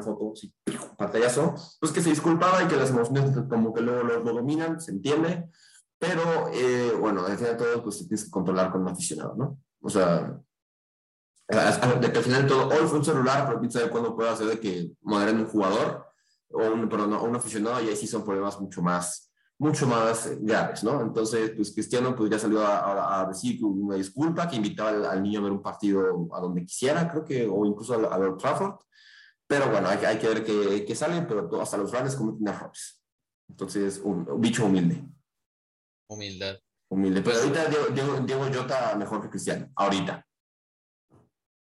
una 0.08 0.16
foto, 0.16 0.36
sí, 0.36 0.54
pantallazo, 0.98 1.54
pues 1.80 1.92
que 1.92 2.02
se 2.02 2.10
disculpaba 2.10 2.64
y 2.64 2.68
que 2.68 2.76
las 2.76 2.90
emociones 2.90 3.32
como 3.50 3.74
que 3.74 3.82
luego 3.82 4.04
lo, 4.04 4.20
lo 4.24 4.34
dominan, 4.34 4.80
se 4.80 4.92
entiende, 4.92 5.50
pero 5.98 6.50
eh, 6.54 6.92
bueno, 7.00 7.26
al 7.26 7.38
final 7.38 7.58
de 7.58 7.64
todo, 7.64 7.84
pues 7.84 7.98
tienes 8.00 8.26
que 8.26 8.32
controlar 8.32 8.72
con 8.72 8.82
un 8.82 8.90
aficionado, 8.90 9.36
¿no? 9.36 9.60
O 9.82 9.90
sea, 9.90 10.40
de 11.48 12.12
que 12.12 12.18
al 12.20 12.24
final 12.24 12.44
de 12.44 12.48
todo, 12.48 12.68
hoy 12.68 12.88
fue 12.88 13.00
un 13.00 13.06
celular, 13.06 13.48
pero 13.48 13.60
quién 13.60 13.72
sabe 13.72 13.90
cuándo 13.90 14.16
puede 14.16 14.30
hacer 14.30 14.48
de 14.48 14.60
que 14.60 14.92
moderen 15.02 15.40
un 15.40 15.48
jugador 15.48 16.06
o 16.52 16.64
un, 16.64 16.88
perdón, 16.88 17.14
un 17.14 17.36
aficionado 17.36 17.82
y 17.82 17.90
ahí 17.90 17.96
sí 17.96 18.06
son 18.08 18.24
problemas 18.24 18.60
mucho 18.62 18.82
más, 18.82 19.32
mucho 19.58 19.88
más 19.88 20.30
graves, 20.42 20.84
¿no? 20.84 21.02
Entonces, 21.02 21.52
pues 21.56 21.72
Cristiano 21.74 22.16
pues 22.16 22.30
ya 22.30 22.38
salió 22.40 22.62
a, 22.66 22.78
a- 22.80 23.22
a 23.22 23.26
decir 23.28 23.64
una 23.66 23.96
disculpa, 23.96 24.48
que 24.48 24.56
invitaba 24.58 24.90
al, 24.90 25.06
al 25.06 25.24
niño 25.24 25.40
a 25.40 25.44
ver 25.44 25.52
un 25.52 25.62
partido 25.62 26.28
a 26.34 26.40
donde 26.40 26.64
quisiera, 26.66 27.10
creo 27.10 27.26
que, 27.26 27.48
o 27.48 27.66
incluso 27.66 27.94
al 27.96 28.22
Old 28.24 28.38
Trafford, 28.38 28.76
pero 29.50 29.70
bueno, 29.72 29.90
hay, 29.90 29.98
que- 29.98 30.06
hay 30.08 30.20
que 30.20 30.28
ver 30.30 30.44
qué, 30.46 30.86
qué 30.86 30.96
salen, 30.96 31.28
pero 31.28 31.62
hasta 31.62 31.76
los 31.78 31.92
grandes 31.92 32.16
cometen 32.16 32.48
errores. 32.48 33.02
Entonces, 33.50 34.00
un, 34.04 34.30
un 34.30 34.40
bicho 34.40 34.66
humilde, 34.66 35.04
Humildad. 36.08 36.60
humilde. 36.92 37.22
Pero 37.22 37.38
ahorita 37.40 37.66
Diego, 37.66 37.86
Diego, 37.88 38.20
Diego 38.22 38.44
Jota 38.54 38.96
mejor 38.96 39.22
que 39.24 39.30
Cristiano, 39.30 39.72
ahorita. 39.76 40.26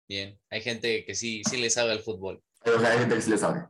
Bien, 0.07 0.39
hay 0.49 0.61
gente 0.61 1.03
que 1.05 1.15
sí, 1.15 1.41
sí 1.49 1.57
le 1.57 1.69
sabe 1.69 1.91
al 1.91 2.01
fútbol. 2.01 2.43
Pero 2.63 2.77
o 2.77 2.79
sea, 2.79 2.91
hay 2.91 2.99
gente 2.99 3.15
que 3.15 3.21
sí 3.21 3.29
le 3.31 3.37
sabe. 3.37 3.67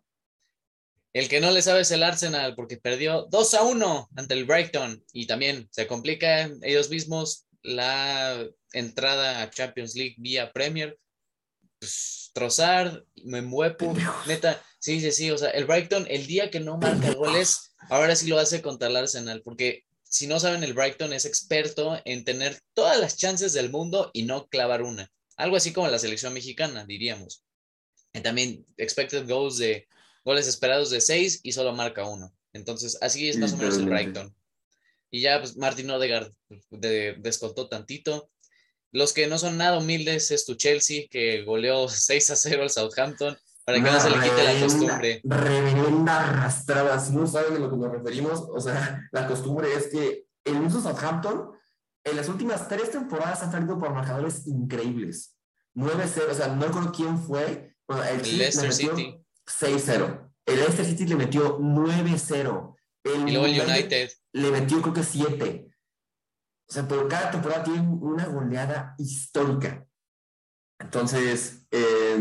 El 1.14 1.30
que 1.30 1.40
no 1.40 1.52
le 1.52 1.62
sabe 1.62 1.82
es 1.82 1.92
el 1.92 2.02
Arsenal 2.04 2.56
porque 2.56 2.78
perdió 2.78 3.28
2 3.30 3.54
a 3.54 3.64
1 3.64 4.10
ante 4.16 4.34
el 4.34 4.46
Brighton 4.46 5.04
y 5.14 5.28
también 5.28 5.68
se 5.72 5.86
complica 5.88 6.50
ellos 6.64 6.90
mismos 6.90 7.46
la 7.62 8.46
entrada 8.74 9.42
a 9.44 9.50
Champions 9.50 9.96
League 9.96 10.16
vía 10.18 10.52
Premier. 10.52 10.98
Pues, 11.80 12.23
Trossard, 12.34 13.04
Membuepo, 13.24 13.94
neta, 14.28 14.62
sí, 14.80 15.00
sí, 15.02 15.12
sí, 15.12 15.32
o 15.32 15.38
sea, 15.38 15.50
el 15.52 15.66
Brighton 15.66 16.06
el 16.10 16.28
día 16.28 16.50
que 16.52 16.60
no 16.60 16.78
marca 16.78 17.14
goles, 17.14 17.76
ahora 17.90 18.16
sí 18.16 18.28
lo 18.28 18.40
hace 18.40 18.62
contra 18.62 18.88
el 18.90 18.96
Arsenal 18.98 19.42
porque 19.44 19.86
si 20.04 20.28
no 20.28 20.40
saben, 20.40 20.64
el 20.64 20.74
Brighton 20.74 21.12
es 21.14 21.26
experto 21.26 22.00
en 22.06 22.24
tener 22.24 22.60
todas 22.74 23.00
las 23.00 23.18
chances 23.18 23.54
del 23.54 23.72
mundo 23.72 24.12
y 24.14 24.24
no 24.24 24.48
clavar 24.48 24.82
una. 24.84 25.12
Algo 25.38 25.56
así 25.56 25.74
como 25.74 25.88
la 25.88 25.98
selección 25.98 26.34
mexicana, 26.34 26.86
diríamos. 26.86 27.44
Y 28.14 28.20
también 28.20 28.64
expected 28.78 29.28
goals 29.28 29.58
de 29.58 29.88
goles 30.24 30.48
esperados 30.48 30.92
de 30.92 31.02
6 31.02 31.40
y 31.42 31.52
solo 31.54 31.74
marca 31.74 32.06
uno. 32.06 32.32
Entonces, 32.54 32.96
así 33.02 33.28
es 33.28 33.38
más 33.38 33.54
o 33.54 33.58
menos 33.58 33.78
el. 33.78 33.86
Brighton. 33.86 34.36
Y 35.10 35.22
ya, 35.22 35.40
pues, 35.40 35.58
Martin 35.58 35.90
Odegaard 35.90 36.32
de- 36.70 37.16
descontó 37.18 37.68
tantito. 37.68 38.30
Los 38.94 39.12
que 39.12 39.28
no 39.28 39.38
son 39.38 39.58
nada 39.58 39.78
humildes 39.80 40.32
es 40.32 40.46
tu 40.46 40.56
Chelsea, 40.56 41.08
que 41.10 41.44
goleó 41.44 41.90
6 41.90 42.30
a 42.30 42.36
0 42.36 42.64
al 42.64 42.70
Southampton, 42.70 43.38
para 43.66 43.78
que 43.78 43.92
no 43.92 44.00
se 44.00 44.10
le 44.10 44.16
quite 44.20 44.44
la 44.44 44.60
costumbre. 44.60 45.22
Reverenda 45.24 46.20
arrastrada. 46.20 47.00
Si 47.00 47.14
no 47.14 47.28
saben 47.28 47.56
de 47.56 47.60
lo 47.60 47.70
que 47.70 47.78
nos 47.78 47.92
referimos, 47.92 48.44
o 48.50 48.60
sea, 48.60 49.02
la 49.12 49.28
costumbre 49.28 49.74
es 49.74 49.88
que 49.88 50.26
el 50.46 50.60
mismo 50.60 50.82
Southampton 50.82 51.52
en 52.04 52.18
las 52.18 52.28
últimas 52.28 52.68
tres 52.68 52.92
temporadas 52.92 53.42
ha 53.42 53.52
salido 53.52 53.80
por 53.80 53.94
marcadores 53.94 54.46
increíbles. 54.48 55.36
9-0, 55.76 56.30
o 56.30 56.34
sea, 56.34 56.48
no 56.50 56.66
recuerdo 56.66 56.92
quién 56.92 57.18
fue. 57.18 57.76
Bueno, 57.88 58.04
el 58.04 58.20
El 58.20 58.38
Leicester 58.38 58.74
City. 58.74 59.18
6-0. 59.48 60.32
El 60.46 60.56
Leicester 60.58 60.86
City 60.86 61.06
le 61.08 61.16
metió 61.16 61.58
9-0. 61.58 62.76
El 63.06 63.30
Y 63.30 63.32
luego 63.32 63.46
el 63.46 63.62
United. 63.62 64.12
le 64.34 64.52
metió 64.52 64.82
creo 64.82 64.94
que 64.94 65.04
7. 65.04 65.73
O 66.74 66.76
sea, 66.76 66.88
pero 66.88 67.08
cada 67.08 67.30
temporada 67.30 67.64
tiene 67.64 67.82
una 67.82 68.26
goleada 68.26 68.96
histórica. 68.98 69.86
Entonces, 70.80 71.68
eh, 71.70 72.18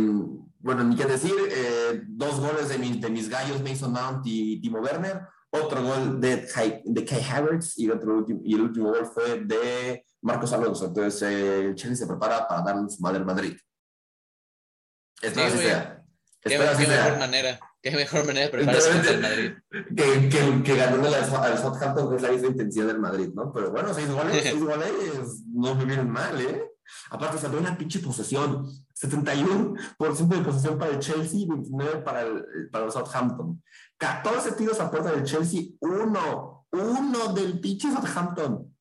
bueno, 0.58 0.84
ni 0.84 0.94
qué 0.94 1.06
decir, 1.06 1.32
eh, 1.48 2.02
dos 2.06 2.38
goles 2.38 2.68
de 2.68 2.76
mis, 2.76 3.00
de 3.00 3.08
mis 3.08 3.30
gallos, 3.30 3.62
Mason 3.62 3.90
Mount 3.90 4.26
y 4.26 4.60
Timo 4.60 4.80
Werner, 4.80 5.22
otro 5.48 5.82
gol 5.82 6.20
de, 6.20 6.46
de 6.84 7.04
Kai 7.06 7.22
Havertz 7.22 7.78
y, 7.78 7.88
otro 7.88 8.26
y 8.44 8.54
el 8.54 8.60
último 8.60 8.90
gol 8.90 9.06
fue 9.06 9.40
de 9.40 10.04
Marcos 10.20 10.52
Alonso. 10.52 10.84
Entonces, 10.84 11.22
eh, 11.22 11.68
el 11.68 11.74
Chelsea 11.74 12.04
se 12.04 12.06
prepara 12.06 12.46
para 12.46 12.60
darle 12.60 12.90
su 12.90 13.00
madre 13.00 13.20
al 13.20 13.24
Madrid. 13.24 13.56
Espero 15.22 15.48
Sí, 15.48 15.54
así 15.54 15.64
sea. 15.64 16.04
Espero 16.42 16.70
así 16.70 16.86
mejor 16.86 17.04
sea. 17.04 17.16
manera. 17.16 17.60
Qué 17.82 17.90
mejor 17.90 18.24
manera 18.24 18.46
de 18.46 18.52
prepararse 18.52 18.90
contra 18.90 19.10
el 19.10 19.20
Madrid. 19.20 19.52
Que, 19.70 20.28
que, 20.28 20.62
que 20.62 20.82
al 20.82 21.58
Southampton, 21.58 22.10
que 22.10 22.16
es 22.16 22.22
la 22.22 22.30
misma 22.30 22.46
intensidad 22.48 22.86
del 22.86 23.00
Madrid, 23.00 23.30
¿no? 23.34 23.52
Pero 23.52 23.72
bueno, 23.72 23.92
seis 23.92 24.08
goles, 24.08 24.40
seis 24.40 24.60
goles 24.64 25.42
no 25.52 25.74
me 25.74 25.84
vienen 25.84 26.08
mal, 26.08 26.40
¿eh? 26.40 26.70
Aparte, 27.10 27.38
salió 27.38 27.58
una 27.58 27.76
pinche 27.76 27.98
posesión. 27.98 28.68
71% 28.94 30.28
de 30.28 30.42
posesión 30.42 30.78
para 30.78 30.92
el 30.92 31.00
Chelsea 31.00 31.40
y 31.40 31.46
29% 31.46 32.04
para 32.04 32.22
el, 32.22 32.70
para 32.70 32.84
el 32.84 32.92
Southampton. 32.92 33.60
14 33.96 34.52
tiros 34.52 34.78
a 34.78 34.88
puerta 34.88 35.10
del 35.10 35.24
Chelsea, 35.24 35.62
uno, 35.80 36.66
uno 36.70 37.32
del 37.34 37.58
pinche 37.58 37.90
Southampton. 37.90 38.72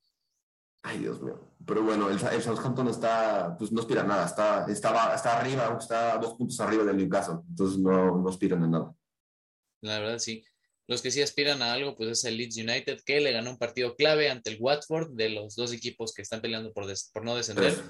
Ay, 0.84 0.99
Dios 0.99 1.22
mío. 1.22 1.51
Pero 1.72 1.84
bueno, 1.84 2.09
el, 2.09 2.19
el 2.22 2.43
Southampton 2.43 2.89
está, 2.89 3.55
pues 3.57 3.72
no 3.72 3.80
aspira 3.80 4.01
a 4.01 4.03
nada, 4.03 4.26
está, 4.26 4.65
está, 4.67 5.15
está 5.15 5.39
arriba, 5.39 5.78
está 5.80 6.17
dos 6.17 6.34
puntos 6.34 6.59
arriba 6.59 6.84
del 6.84 6.97
Newcastle, 6.97 7.36
entonces 7.49 7.80
no, 7.80 8.17
no 8.17 8.28
aspiran 8.28 8.61
a 8.63 8.67
nada. 8.67 8.93
La 9.80 9.99
verdad, 9.99 10.19
sí. 10.19 10.43
Los 10.88 11.01
que 11.01 11.11
sí 11.11 11.22
aspiran 11.22 11.61
a 11.61 11.72
algo, 11.72 11.95
pues 11.95 12.09
es 12.09 12.26
el 12.26 12.36
Leeds 12.36 12.57
United, 12.57 12.99
que 13.05 13.22
le 13.22 13.32
ganó 13.32 13.51
un 13.51 13.57
partido 13.57 13.95
clave 13.95 14.30
ante 14.30 14.49
el 14.49 14.57
Watford, 14.59 15.11
de 15.13 15.30
los 15.30 15.55
dos 15.55 15.72
equipos 15.72 16.13
que 16.13 16.24
están 16.24 16.41
peleando 16.41 16.74
por, 16.74 16.88
des, 16.88 17.09
por 17.13 17.24
no 17.24 17.38
descender. 17.38 17.74
Tres. 17.74 17.86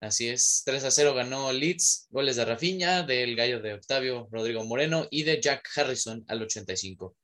Así 0.00 0.30
es, 0.30 0.62
3 0.64 0.84
a 0.84 0.90
0 0.90 1.12
ganó 1.12 1.52
Leeds, 1.52 2.06
goles 2.08 2.36
de 2.36 2.46
Rafinha, 2.46 3.02
del 3.02 3.36
gallo 3.36 3.60
de 3.60 3.74
Octavio 3.74 4.28
Rodrigo 4.32 4.64
Moreno 4.64 5.06
y 5.10 5.24
de 5.24 5.42
Jack 5.42 5.68
Harrison 5.76 6.24
al 6.26 6.40
85. 6.40 7.14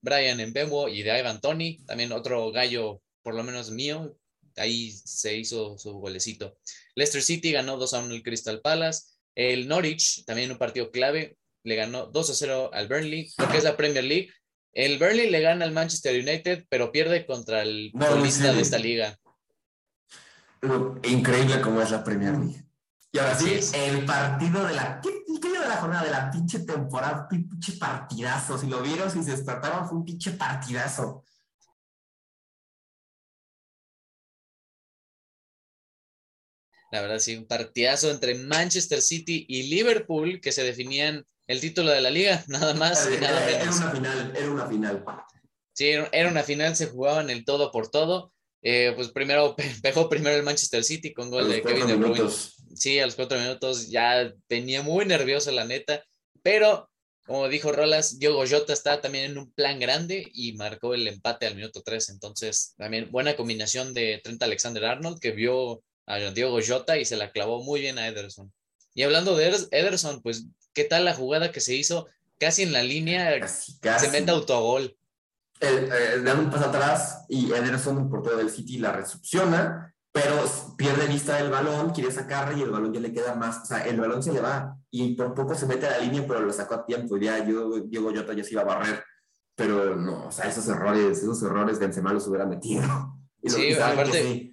Brian 0.04 0.38
Mbembo 0.50 0.90
y 0.90 1.02
de 1.02 1.18
Ivan 1.18 1.42
Tony, 1.42 1.80
también 1.86 2.12
otro 2.12 2.52
gallo, 2.52 3.02
por 3.24 3.34
lo 3.34 3.44
menos 3.44 3.72
mío, 3.72 4.16
ahí 4.58 4.92
se 4.92 5.36
hizo 5.38 5.78
su 5.78 5.94
golecito. 5.94 6.58
Leicester 6.94 7.24
City 7.24 7.52
ganó 7.54 7.78
2 7.78 7.94
a 7.94 8.00
1 8.00 8.14
el 8.14 8.22
Crystal 8.22 8.62
Palace, 8.62 9.06
el 9.34 9.68
Norwich, 9.68 10.26
también 10.26 10.52
un 10.52 10.58
partido 10.58 10.92
clave, 10.92 11.38
le 11.64 11.76
ganó 11.76 12.08
2 12.08 12.30
a 12.30 12.34
0 12.36 12.70
al 12.74 12.88
Burnley, 12.88 13.32
lo 13.38 13.50
que 13.50 13.58
es 13.58 13.64
la 13.64 13.78
Premier 13.78 14.04
League. 14.04 14.30
El 14.74 15.00
Burnley 15.00 15.30
le 15.30 15.40
gana 15.40 15.66
al 15.66 15.72
Manchester 15.72 16.20
United, 16.20 16.66
pero 16.68 16.92
pierde 16.92 17.26
contra 17.26 17.62
el 17.62 17.92
No, 17.94 18.30
sí. 18.30 18.44
de 18.44 18.62
esta 18.62 18.78
liga. 18.78 19.18
Increíble 21.04 21.62
como 21.62 21.82
es 21.82 21.92
la 21.92 22.04
Premier 22.04 22.34
League. 22.34 22.64
Y 23.16 23.20
ahora 23.20 23.38
sí, 23.38 23.60
el 23.76 24.06
partido 24.06 24.66
de 24.66 24.74
la. 24.74 25.00
¿Qué, 25.00 25.10
qué 25.40 25.50
de 25.50 25.60
la 25.60 25.78
jornada? 25.78 26.04
De 26.04 26.10
la 26.10 26.32
pinche 26.32 26.60
temporada, 26.62 27.28
pinche 27.30 27.74
partidazo. 27.74 28.58
Si 28.58 28.66
lo 28.66 28.82
vieron, 28.82 29.12
si 29.12 29.24
se 29.24 29.32
despertaron, 29.32 29.88
fue 29.88 30.00
un 30.00 30.04
pinche 30.06 30.32
partidazo. 30.32 31.24
La 36.92 37.02
verdad, 37.02 37.20
sí, 37.20 37.36
un 37.36 37.46
partidazo 37.48 38.12
entre 38.12 38.36
Manchester 38.36 39.02
City 39.02 39.46
y 39.48 39.64
Liverpool 39.64 40.40
que 40.42 40.52
se 40.52 40.64
definían 40.64 41.26
el 41.48 41.60
título 41.60 41.92
de 41.92 42.02
la 42.02 42.10
liga, 42.10 42.44
nada 42.48 42.74
más 42.74 43.08
y 43.16 43.20
nada 43.20 43.48
Era, 43.50 43.64
una 43.72 43.92
final, 43.92 44.34
era 44.36 44.52
una 44.52 44.68
final. 44.68 45.06
Sí, 45.74 45.86
era 45.90 46.30
una 46.30 46.44
final, 46.44 46.76
se 46.76 46.88
jugaban 46.88 47.30
el 47.30 47.46
todo 47.46 47.72
por 47.72 47.90
todo. 47.90 48.32
Eh, 48.62 48.94
pues 48.96 49.10
primero 49.10 49.56
pe- 49.58 49.76
pegó 49.82 50.08
primero 50.10 50.36
el 50.36 50.44
Manchester 50.44 50.84
City 50.84 51.14
con 51.14 51.30
gol 51.30 51.50
de 51.50 51.62
Kevin 51.62 51.88
De 51.88 51.96
Bruyne. 51.96 52.14
minutos. 52.14 52.63
Sí, 52.76 53.00
a 53.00 53.06
los 53.06 53.16
cuatro 53.16 53.40
minutos 53.40 53.90
ya 53.90 54.34
tenía 54.48 54.82
muy 54.82 55.06
nervioso 55.06 55.52
la 55.52 55.66
neta, 55.66 56.04
pero 56.42 56.90
como 57.26 57.48
dijo 57.48 57.72
Rolas, 57.72 58.20
Diogo 58.20 58.44
Jota 58.50 58.74
está 58.74 59.00
también 59.00 59.32
en 59.32 59.38
un 59.38 59.52
plan 59.52 59.80
grande 59.80 60.30
y 60.34 60.54
marcó 60.54 60.94
el 60.94 61.08
empate 61.08 61.48
al 61.48 61.56
minuto 61.56 61.82
3. 61.84 62.10
Entonces, 62.10 62.74
también 62.78 63.10
buena 63.12 63.36
combinación 63.38 63.94
de 63.94 64.20
Trent 64.24 64.44
Alexander 64.44 64.84
Arnold 64.86 65.20
que 65.20 65.32
vio 65.32 65.82
a 66.06 66.18
Diogo 66.18 66.60
Jota 66.66 66.98
y 66.98 67.06
se 67.06 67.16
la 67.16 67.32
clavó 67.32 67.64
muy 67.64 67.80
bien 67.80 67.98
a 67.98 68.08
Ederson. 68.10 68.52
Y 68.94 69.04
hablando 69.04 69.38
de 69.38 69.48
Eder- 69.52 69.68
Ederson, 69.72 70.22
pues, 70.22 70.46
¿qué 70.74 70.84
tal 70.84 71.06
la 71.06 71.14
jugada 71.16 71.52
que 71.54 71.62
se 71.62 71.74
hizo 71.76 72.08
casi 72.40 72.64
en 72.64 72.74
la 72.74 72.84
línea? 72.84 73.40
Casi, 73.40 73.80
casi. 73.80 74.08
Se 74.08 74.12
mete 74.12 74.32
autogol. 74.32 74.98
Eh, 75.62 75.90
eh, 75.94 76.20
dan 76.26 76.40
un 76.40 76.50
paso 76.52 76.66
atrás 76.66 77.24
y 77.30 77.54
Ederson, 77.54 78.00
el 78.04 78.10
portero 78.10 78.36
del 78.36 78.50
City, 78.50 78.80
la 78.80 78.92
recepciona, 78.92 79.93
pero 80.14 80.46
pierde 80.78 81.08
vista 81.08 81.36
del 81.38 81.50
balón, 81.52 81.90
quiere 81.90 82.12
sacarla 82.12 82.58
y 82.58 82.62
el 82.62 82.70
balón 82.72 82.94
ya 82.94 83.00
le 83.02 83.12
queda 83.12 83.36
más. 83.36 83.64
O 83.64 83.66
sea, 83.66 83.86
el 83.86 84.00
balón 84.00 84.22
se 84.24 84.32
le 84.32 84.40
va 84.40 84.78
y 84.92 85.16
por 85.16 85.34
poco 85.34 85.56
se 85.56 85.66
mete 85.66 85.88
a 85.88 85.92
la 85.92 85.98
línea, 86.00 86.24
pero 86.28 86.40
lo 86.42 86.54
sacó 86.54 86.76
a 86.76 86.86
tiempo. 86.86 87.18
Ya 87.18 87.46
yo, 87.46 87.80
Diego 87.82 88.12
Jota 88.16 88.34
ya 88.34 88.44
se 88.44 88.52
iba 88.52 88.62
a 88.62 88.66
barrer. 88.66 89.04
Pero 89.56 89.96
no, 89.96 90.28
o 90.28 90.32
sea, 90.32 90.46
esos 90.50 90.68
errores, 90.68 91.18
esos 91.18 91.42
errores 91.44 91.80
Benzema 91.80 92.14
los 92.14 92.28
hubiera 92.28 92.46
metido. 92.46 92.84
Y 93.42 93.50
lo- 93.50 93.56
Sí, 93.56 93.68
que 93.70 93.76
aparte- 93.84 94.22
sí. 94.24 94.50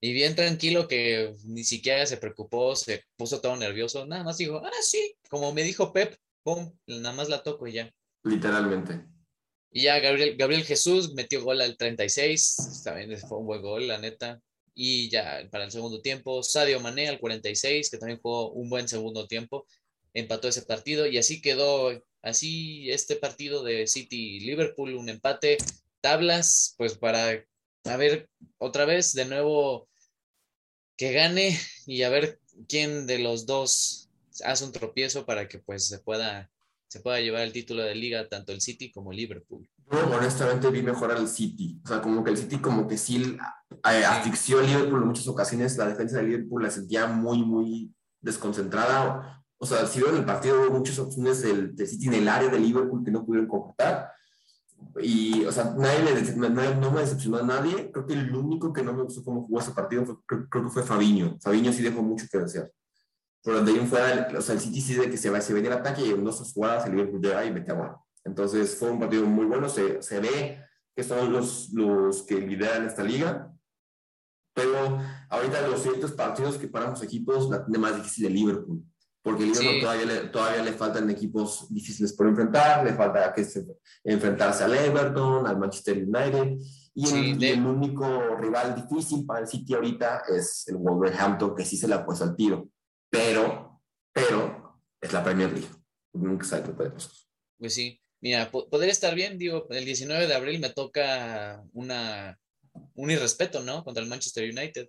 Y 0.00 0.12
bien 0.12 0.34
tranquilo 0.36 0.86
que 0.86 1.34
ni 1.46 1.64
siquiera 1.64 2.04
se 2.04 2.18
preocupó, 2.18 2.76
se 2.76 3.04
puso 3.16 3.40
todo 3.40 3.56
nervioso, 3.56 4.04
nada 4.06 4.22
más 4.22 4.36
dijo, 4.36 4.60
ah, 4.62 4.70
sí, 4.82 5.16
como 5.30 5.52
me 5.54 5.62
dijo 5.62 5.92
Pep, 5.94 6.14
pum, 6.42 6.76
nada 6.86 7.14
más 7.14 7.30
la 7.30 7.42
toco 7.42 7.66
y 7.66 7.72
ya. 7.72 7.90
Literalmente. 8.22 9.06
Y 9.70 9.84
ya 9.84 9.98
Gabriel, 10.00 10.36
Gabriel 10.36 10.62
Jesús 10.64 11.14
metió 11.14 11.42
gol 11.42 11.60
al 11.62 11.76
36, 11.76 12.82
también 12.84 13.18
fue 13.18 13.38
un 13.38 13.46
buen 13.46 13.62
gol, 13.62 13.88
la 13.88 13.98
neta. 13.98 14.40
Y 14.74 15.08
ya 15.08 15.46
para 15.50 15.64
el 15.64 15.70
segundo 15.70 16.00
tiempo, 16.02 16.42
Sadio 16.42 16.80
Mané 16.80 17.08
al 17.08 17.20
46, 17.20 17.90
que 17.90 17.98
también 17.98 18.20
jugó 18.20 18.50
un 18.50 18.68
buen 18.68 18.88
segundo 18.88 19.26
tiempo, 19.28 19.66
empató 20.14 20.48
ese 20.48 20.62
partido 20.62 21.06
y 21.06 21.18
así 21.18 21.40
quedó, 21.40 22.02
así 22.22 22.90
este 22.90 23.16
partido 23.16 23.62
de 23.62 23.86
City 23.86 24.40
Liverpool, 24.40 24.94
un 24.94 25.08
empate, 25.08 25.58
tablas, 26.00 26.74
pues 26.76 26.94
para, 26.98 27.44
a 27.84 27.96
ver, 27.96 28.28
otra 28.58 28.84
vez 28.84 29.12
de 29.12 29.26
nuevo 29.26 29.88
que 30.96 31.12
gane 31.12 31.58
y 31.86 32.02
a 32.02 32.08
ver 32.08 32.40
quién 32.68 33.06
de 33.06 33.18
los 33.18 33.46
dos 33.46 34.08
hace 34.44 34.64
un 34.64 34.72
tropiezo 34.72 35.26
para 35.26 35.48
que 35.48 35.58
pues 35.58 35.86
se 35.86 35.98
pueda, 35.98 36.50
se 36.88 37.00
pueda 37.00 37.20
llevar 37.20 37.42
el 37.42 37.52
título 37.52 37.82
de 37.82 37.94
liga 37.94 38.28
tanto 38.28 38.52
el 38.52 38.60
City 38.60 38.90
como 38.90 39.12
Liverpool. 39.12 39.68
Yo 39.90 39.98
honestamente 40.16 40.70
vi 40.70 40.82
mejor 40.82 41.12
al 41.12 41.28
City. 41.28 41.80
O 41.84 41.88
sea, 41.88 42.00
como 42.00 42.24
que 42.24 42.30
el 42.30 42.36
City 42.36 42.58
como 42.58 42.86
que 42.88 42.96
sí 42.98 43.36
eh, 43.84 44.04
asfixió 44.04 44.58
al 44.60 44.66
Liverpool 44.66 45.02
en 45.02 45.08
muchas 45.08 45.28
ocasiones. 45.28 45.76
La 45.76 45.86
defensa 45.86 46.16
del 46.16 46.26
Liverpool 46.30 46.62
la 46.62 46.70
sentía 46.70 47.06
muy, 47.06 47.44
muy 47.44 47.94
desconcentrada. 48.20 49.42
O 49.58 49.66
sea, 49.66 49.86
si 49.86 50.00
vieron 50.00 50.18
el 50.18 50.24
partido, 50.24 50.60
hubo 50.60 50.78
muchas 50.78 50.98
opciones 50.98 51.42
del, 51.42 51.74
del 51.76 51.86
City 51.86 52.08
en 52.08 52.14
el 52.14 52.28
área 52.28 52.48
del 52.48 52.62
Liverpool 52.62 53.04
que 53.04 53.10
no 53.10 53.24
pudieron 53.24 53.48
concretar. 53.48 54.10
Y, 55.00 55.44
o 55.44 55.52
sea, 55.52 55.74
nadie 55.76 56.02
le 56.04 56.14
dece- 56.20 56.36
no, 56.36 56.90
me 56.90 57.00
decepcionó 57.00 57.38
a 57.38 57.42
nadie. 57.42 57.90
Creo 57.92 58.06
que 58.06 58.14
el 58.14 58.34
único 58.34 58.72
que 58.72 58.82
no 58.82 58.92
me 58.92 59.02
gustó 59.02 59.22
cómo 59.24 59.46
jugó 59.46 59.60
ese 59.60 59.72
partido 59.72 60.04
fue, 60.04 60.16
creo, 60.26 60.48
creo 60.48 60.64
que 60.64 60.70
fue 60.70 60.82
Fabiño. 60.82 61.38
Fabiño 61.40 61.72
sí 61.72 61.82
dejó 61.82 62.02
mucho 62.02 62.26
que 62.30 62.38
desear. 62.38 62.70
Pero 63.42 63.62
de 63.62 63.72
ahí 63.72 63.78
en 63.78 63.86
fuera, 63.88 64.28
o 64.36 64.40
sea, 64.40 64.54
el 64.54 64.60
City 64.60 64.80
sí 64.80 64.94
de 64.94 65.10
que 65.10 65.16
se, 65.16 65.30
va, 65.30 65.40
se 65.40 65.52
venía 65.54 65.70
el 65.72 65.78
ataque 65.78 66.06
y 66.06 66.10
en 66.10 66.24
dos 66.24 66.52
jugadas 66.52 66.86
el 66.86 66.92
Liverpool 66.92 67.20
llega 67.20 67.44
y 67.44 67.52
mete 67.52 67.72
a 67.72 67.74
gol. 67.74 67.90
Entonces 68.24 68.76
fue 68.78 68.90
un 68.90 68.98
partido 69.00 69.24
muy 69.26 69.44
bueno, 69.46 69.68
se, 69.68 70.02
se 70.02 70.20
ve 70.20 70.60
que 70.96 71.02
son 71.04 71.32
los, 71.32 71.70
los 71.72 72.22
que 72.22 72.36
lideran 72.40 72.86
esta 72.86 73.02
liga, 73.02 73.52
pero 74.54 74.98
ahorita 75.28 75.66
los 75.68 75.82
siguientes 75.82 76.12
partidos 76.12 76.56
que 76.56 76.68
para 76.68 76.90
los 76.90 77.02
equipos 77.02 77.50
la 77.50 77.64
tiene 77.64 77.78
más 77.78 77.96
difícil 77.96 78.26
el 78.26 78.34
Liverpool, 78.34 78.84
porque 79.22 79.42
el 79.42 79.48
Liverpool 79.50 79.74
Sí. 79.74 79.80
todavía, 79.80 80.06
le, 80.06 80.16
todavía 80.28 80.62
le 80.62 80.72
faltan 80.72 81.10
equipos 81.10 81.66
difíciles 81.70 82.12
por 82.12 82.28
enfrentar, 82.28 82.84
le 82.84 82.92
falta 82.94 83.32
que 83.32 83.44
se, 83.44 83.66
enfrentarse 84.04 84.62
al 84.64 84.74
Everton, 84.74 85.46
al 85.46 85.58
Manchester 85.58 85.96
United, 86.04 86.56
y, 86.94 87.06
Sí, 87.06 87.30
el, 87.32 87.38
de- 87.40 87.50
el 87.54 87.66
único 87.66 88.36
rival 88.36 88.76
difícil 88.76 89.26
para 89.26 89.40
el 89.40 89.48
City 89.48 89.74
ahorita 89.74 90.22
es 90.28 90.68
el 90.68 90.76
Wolverhampton, 90.76 91.54
que 91.56 91.64
sí 91.64 91.76
se 91.76 91.88
le 91.88 91.94
ha 91.94 92.06
puesto 92.06 92.22
al 92.24 92.36
tiro, 92.36 92.68
pero, 93.10 93.82
pero 94.12 94.78
es 95.00 95.12
la 95.12 95.24
Premier 95.24 95.50
League, 95.52 95.68
nunca 96.12 96.44
sabe 96.46 96.62
qué 96.62 96.70
puede 96.72 96.90
pasar. 96.90 97.10
Pues 97.58 97.74
sí, 97.74 98.00
mira, 98.24 98.50
po- 98.50 98.66
podría 98.70 98.90
estar 98.90 99.14
bien, 99.14 99.36
digo, 99.38 99.66
el 99.70 99.84
19 99.84 100.26
de 100.26 100.34
abril 100.34 100.58
me 100.58 100.70
toca 100.70 101.62
una, 101.74 102.38
un 102.94 103.10
irrespeto, 103.10 103.60
¿no? 103.62 103.84
Contra 103.84 104.02
el 104.02 104.08
Manchester 104.08 104.44
United. 104.50 104.88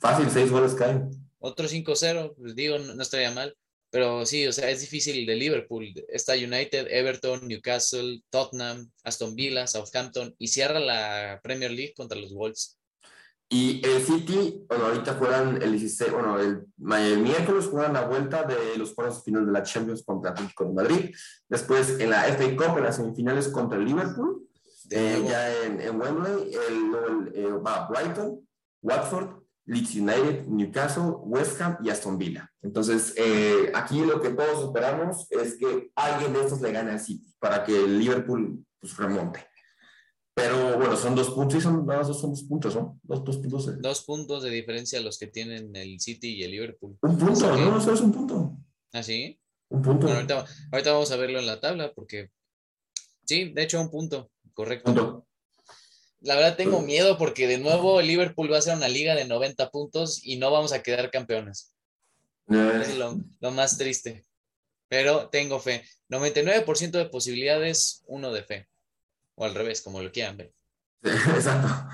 Fácil, 0.00 0.30
seis 0.30 0.50
goles 0.50 0.74
caen. 0.74 1.10
Otro 1.38 1.68
5-0, 1.68 2.34
pues 2.36 2.54
digo, 2.56 2.78
no, 2.78 2.94
no 2.94 3.02
estaría 3.02 3.30
mal. 3.32 3.54
Pero 3.92 4.24
sí, 4.24 4.46
o 4.46 4.52
sea, 4.52 4.70
es 4.70 4.80
difícil 4.80 5.26
de 5.26 5.34
Liverpool. 5.34 5.92
Está 6.08 6.34
United, 6.34 6.86
Everton, 6.90 7.46
Newcastle, 7.46 8.22
Tottenham, 8.30 8.88
Aston 9.02 9.34
Villa, 9.34 9.66
Southampton 9.66 10.34
y 10.38 10.46
cierra 10.48 10.78
la 10.80 11.40
Premier 11.42 11.72
League 11.72 11.92
contra 11.94 12.16
los 12.18 12.32
Wolves. 12.32 12.78
Y 13.52 13.84
el 13.84 14.00
City, 14.00 14.64
bueno, 14.68 14.86
ahorita 14.86 15.14
juegan 15.14 15.60
el 15.60 15.72
16, 15.72 16.12
bueno, 16.12 16.38
el, 16.38 16.66
el 16.78 17.18
miércoles 17.18 17.66
juegan 17.66 17.94
la 17.94 18.06
vuelta 18.06 18.44
de 18.44 18.78
los 18.78 18.94
cuartos 18.94 19.24
finales 19.24 19.48
de 19.48 19.52
la 19.52 19.64
Champions 19.64 20.04
contra 20.04 20.30
Atlético 20.30 20.66
de 20.66 20.72
Madrid. 20.72 21.14
Después 21.48 21.98
en 21.98 22.10
la 22.10 22.22
FA 22.22 22.44
Cup, 22.56 22.78
en 22.78 22.84
las 22.84 22.96
semifinales 22.96 23.48
contra 23.48 23.76
el 23.76 23.86
Liverpool, 23.86 24.46
eh, 24.90 25.24
ya 25.26 25.64
en, 25.64 25.80
en 25.80 26.00
Wembley, 26.00 26.54
el, 26.68 26.90
luego 26.90 27.06
el, 27.08 27.32
eh, 27.34 27.52
va 27.52 27.88
Brighton, 27.88 28.40
Watford, 28.82 29.40
Leeds 29.66 29.94
United, 29.96 30.46
Newcastle, 30.46 31.12
West 31.24 31.60
Ham 31.60 31.78
y 31.82 31.90
Aston 31.90 32.18
Villa. 32.18 32.50
Entonces, 32.62 33.14
eh, 33.16 33.72
aquí 33.74 34.04
lo 34.04 34.20
que 34.20 34.30
todos 34.30 34.64
esperamos 34.64 35.26
es 35.30 35.56
que 35.56 35.90
alguien 35.96 36.32
de 36.32 36.40
estos 36.40 36.60
le 36.60 36.70
gane 36.70 36.92
al 36.92 37.00
City 37.00 37.34
para 37.40 37.64
que 37.64 37.84
el 37.84 37.98
Liverpool 37.98 38.64
pues, 38.80 38.96
remonte. 38.96 39.49
Pero 40.40 40.78
bueno, 40.78 40.96
son 40.96 41.14
dos 41.14 41.30
puntos, 41.30 41.54
sí, 41.54 41.60
son, 41.60 41.86
nada 41.86 42.02
más 42.02 42.18
son 42.18 42.30
dos 42.30 42.42
puntos, 42.44 42.74
¿no? 42.74 42.98
Dos, 43.02 43.24
dos 43.24 43.36
puntos. 43.38 43.68
eh. 43.68 43.72
Dos 43.78 44.02
puntos 44.04 44.42
de 44.42 44.50
diferencia 44.50 45.00
los 45.00 45.18
que 45.18 45.26
tienen 45.26 45.74
el 45.76 46.00
City 46.00 46.36
y 46.36 46.42
el 46.42 46.50
Liverpool. 46.52 46.96
Un 47.02 47.18
punto, 47.18 47.54
que- 47.54 47.60
no, 47.60 47.80
solo 47.80 47.94
es 47.94 48.00
un 48.00 48.12
punto. 48.12 48.56
¿Ah, 48.92 49.02
sí? 49.02 49.38
Un 49.68 49.82
punto. 49.82 50.06
Bueno, 50.06 50.16
ahorita, 50.16 50.44
ahorita 50.72 50.92
vamos 50.92 51.10
a 51.10 51.16
verlo 51.16 51.38
en 51.38 51.46
la 51.46 51.60
tabla 51.60 51.92
porque 51.94 52.30
sí, 53.24 53.50
de 53.52 53.62
hecho 53.62 53.80
un 53.80 53.90
punto, 53.90 54.30
correcto. 54.54 54.92
Punto. 54.92 55.26
La 56.22 56.34
verdad 56.36 56.56
tengo 56.56 56.80
miedo 56.82 57.16
porque 57.16 57.46
de 57.46 57.58
nuevo 57.58 57.98
el 58.00 58.06
Liverpool 58.06 58.52
va 58.52 58.58
a 58.58 58.62
ser 58.62 58.76
una 58.76 58.88
liga 58.88 59.14
de 59.14 59.24
90 59.24 59.70
puntos 59.70 60.20
y 60.24 60.36
no 60.36 60.50
vamos 60.50 60.72
a 60.72 60.82
quedar 60.82 61.10
campeones. 61.10 61.74
Eh, 62.50 62.80
Es 62.82 62.96
lo, 62.98 63.18
lo 63.40 63.50
más 63.52 63.78
triste. 63.78 64.24
Pero 64.88 65.28
tengo 65.30 65.60
fe. 65.60 65.84
99% 66.10 66.98
de 66.98 67.06
posibilidades, 67.06 68.02
uno 68.08 68.32
de 68.32 68.42
fe. 68.42 68.68
O 69.40 69.44
al 69.46 69.54
revés, 69.54 69.80
como 69.80 70.02
lo 70.02 70.12
quieran 70.12 70.36
ver. 70.36 70.52
Exacto. 71.02 71.88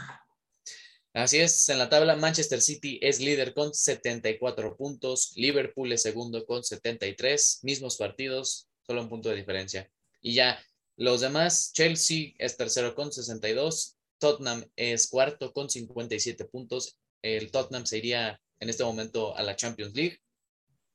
Así 1.13 1.39
es, 1.39 1.69
en 1.69 1.79
la 1.79 1.89
tabla 1.89 2.17
Manchester 2.17 2.61
City 2.61 2.99
es 3.01 3.21
líder 3.21 3.55
con 3.55 3.73
74 3.73 4.77
puntos, 4.77 5.33
Liverpool 5.37 5.93
es 5.93 6.03
segundo 6.03 6.45
con 6.45 6.65
73, 6.65 7.61
mismos 7.63 7.99
partidos, 7.99 8.69
solo 8.85 9.01
un 9.01 9.09
punto 9.09 9.29
de 9.29 9.37
diferencia. 9.37 9.89
Y 10.21 10.35
ya 10.35 10.61
los 10.97 11.21
demás, 11.21 11.73
Chelsea 11.73 12.35
es 12.39 12.57
tercero 12.57 12.97
con 12.97 13.13
62, 13.13 13.97
Tottenham 14.19 14.69
es 14.75 15.07
cuarto 15.07 15.53
con 15.53 15.71
57 15.71 16.47
puntos, 16.47 16.99
el 17.23 17.53
Tottenham 17.53 17.87
se 17.87 17.99
iría 17.99 18.41
en 18.59 18.71
este 18.71 18.83
momento 18.83 19.37
a 19.37 19.43
la 19.45 19.55
Champions 19.55 19.95
League, 19.95 20.19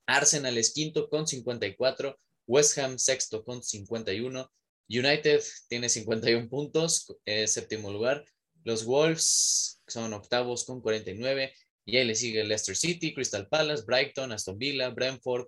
Arsenal 0.06 0.58
es 0.58 0.74
quinto 0.74 1.10
con 1.10 1.26
54, 1.28 2.20
West 2.46 2.78
Ham 2.78 3.00
sexto 3.00 3.46
con 3.46 3.64
51, 3.64 4.52
United 4.92 5.42
tiene 5.70 5.88
51 5.88 6.50
puntos, 6.50 7.16
es 7.26 7.54
séptimo 7.54 7.92
lugar, 7.92 8.26
los 8.64 8.86
Wolves 8.86 9.82
son 9.88 10.14
octavos 10.14 10.66
con 10.66 10.82
49 10.82 11.54
y 11.86 11.98
ahí 11.98 12.06
le 12.06 12.16
sigue 12.16 12.44
Leicester 12.44 12.76
City, 12.76 13.14
Crystal 13.14 13.48
Palace, 13.48 13.84
Brighton, 13.86 14.32
Aston 14.32 14.58
Villa, 14.58 14.90
Brentford. 14.90 15.48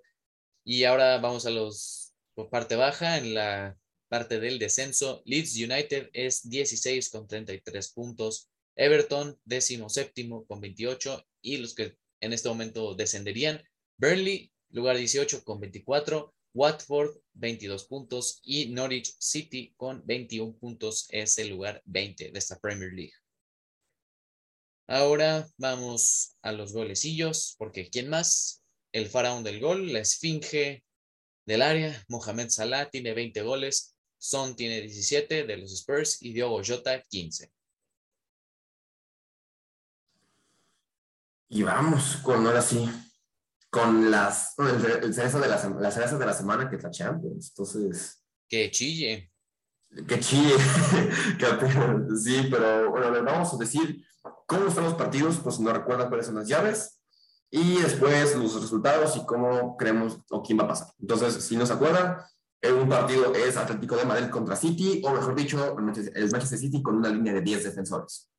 Y 0.66 0.86
ahora 0.86 1.18
vamos 1.20 1.46
a 1.46 1.52
los 1.52 2.14
por 2.34 2.50
parte 2.50 2.76
baja 2.76 3.18
en 3.18 3.34
la 3.34 3.78
parte 4.08 4.40
del 4.40 4.60
descenso. 4.60 5.22
Leeds 5.26 5.56
United 5.58 6.10
es 6.14 6.48
16 6.50 7.10
con 7.10 7.28
33 7.28 7.92
puntos, 7.92 8.50
Everton 8.76 9.38
décimo 9.44 9.90
séptimo 9.90 10.46
con 10.46 10.60
28 10.60 11.24
y 11.42 11.58
los 11.58 11.76
que 11.76 11.96
en 12.22 12.34
este 12.34 12.50
momento 12.50 12.96
descenderían 12.96 13.64
Burnley 13.98 14.52
lugar 14.70 14.98
18 14.98 15.44
con 15.44 15.60
24, 15.60 16.34
Watford 16.54 17.18
22 17.34 17.86
puntos 17.86 18.40
y 18.44 18.68
Norwich 18.68 19.16
City 19.20 19.74
con 19.76 20.06
21 20.06 20.56
puntos 20.58 21.08
es 21.10 21.38
el 21.38 21.50
lugar 21.50 21.82
20 21.86 22.32
de 22.32 22.40
esta 22.40 22.60
Premier 22.60 22.94
League. 22.94 23.14
Ahora 24.88 25.48
vamos 25.58 26.38
a 26.42 26.52
los 26.52 26.74
golecillos, 26.74 27.56
porque 27.58 27.90
¿quién 27.90 28.10
más? 28.10 28.64
El 28.92 29.10
faraón 29.10 29.44
del 29.44 29.60
gol, 29.60 29.92
la 29.92 30.00
esfinge 30.00 30.84
del 31.46 31.62
área, 31.62 32.06
Mohamed 32.10 32.50
Salah 32.50 32.90
tiene 32.90 33.14
20 33.14 33.42
goles, 33.42 33.96
Son 34.18 34.56
tiene 34.56 34.82
17 34.82 35.46
de 35.46 35.58
los 35.58 35.74
Spurs 35.74 36.22
y 36.22 36.34
Diogo 36.34 36.62
Jota 36.66 37.02
15. 37.02 37.52
Y 41.50 41.64
vamos 41.64 42.18
con 42.24 42.46
ahora 42.46 42.62
sí, 42.62 42.90
con 43.74 44.12
las, 44.12 44.54
con 44.56 44.68
el, 44.68 44.86
el 45.04 45.14
cereza 45.16 45.40
de 45.40 45.48
la, 45.48 45.60
sem- 45.60 45.80
la 45.80 45.90
cereza 45.90 46.20
de 46.20 46.26
la 46.28 46.34
semana 46.34 46.70
que 46.70 46.76
es 46.76 46.84
la 46.84 46.92
Champions. 46.92 47.50
Entonces, 47.50 48.24
Que 48.48 48.70
chille. 48.70 49.32
que 50.08 50.20
chille. 50.20 50.54
que 51.40 52.16
sí, 52.16 52.48
pero 52.52 52.92
bueno, 52.92 53.10
les 53.10 53.24
vamos 53.26 53.52
a 53.52 53.58
decir 53.58 54.06
cómo 54.46 54.68
están 54.68 54.84
los 54.84 54.94
partidos, 54.94 55.40
pues 55.44 55.60
no 55.60 55.74
recuerdan 55.74 56.08
cuáles 56.10 56.28
son 56.28 56.36
las 56.36 56.48
llaves. 56.48 57.00
Y 57.50 57.78
después 57.82 58.36
los 58.36 58.62
resultados 58.62 59.18
y 59.18 59.26
cómo 59.26 59.76
creemos 59.76 60.20
o 60.30 60.44
quién 60.44 60.60
va 60.60 60.66
a 60.66 60.68
pasar. 60.68 60.88
Entonces, 61.00 61.44
si 61.44 61.56
no 61.58 61.66
se 61.66 61.74
acuerdan, 61.74 62.18
eh, 62.62 62.72
un 62.72 62.88
partido 62.88 63.34
es 63.34 63.58
Atlético 63.58 63.96
de 63.96 64.06
Madrid 64.06 64.30
contra 64.30 64.56
City, 64.56 65.02
o 65.04 65.12
mejor 65.14 65.34
dicho, 65.36 65.76
el 66.16 66.32
Manchester 66.32 66.60
City 66.60 66.82
con 66.84 66.96
una 66.98 67.10
línea 67.10 67.34
de 67.34 67.42
10 67.42 67.64
defensores. 67.64 68.30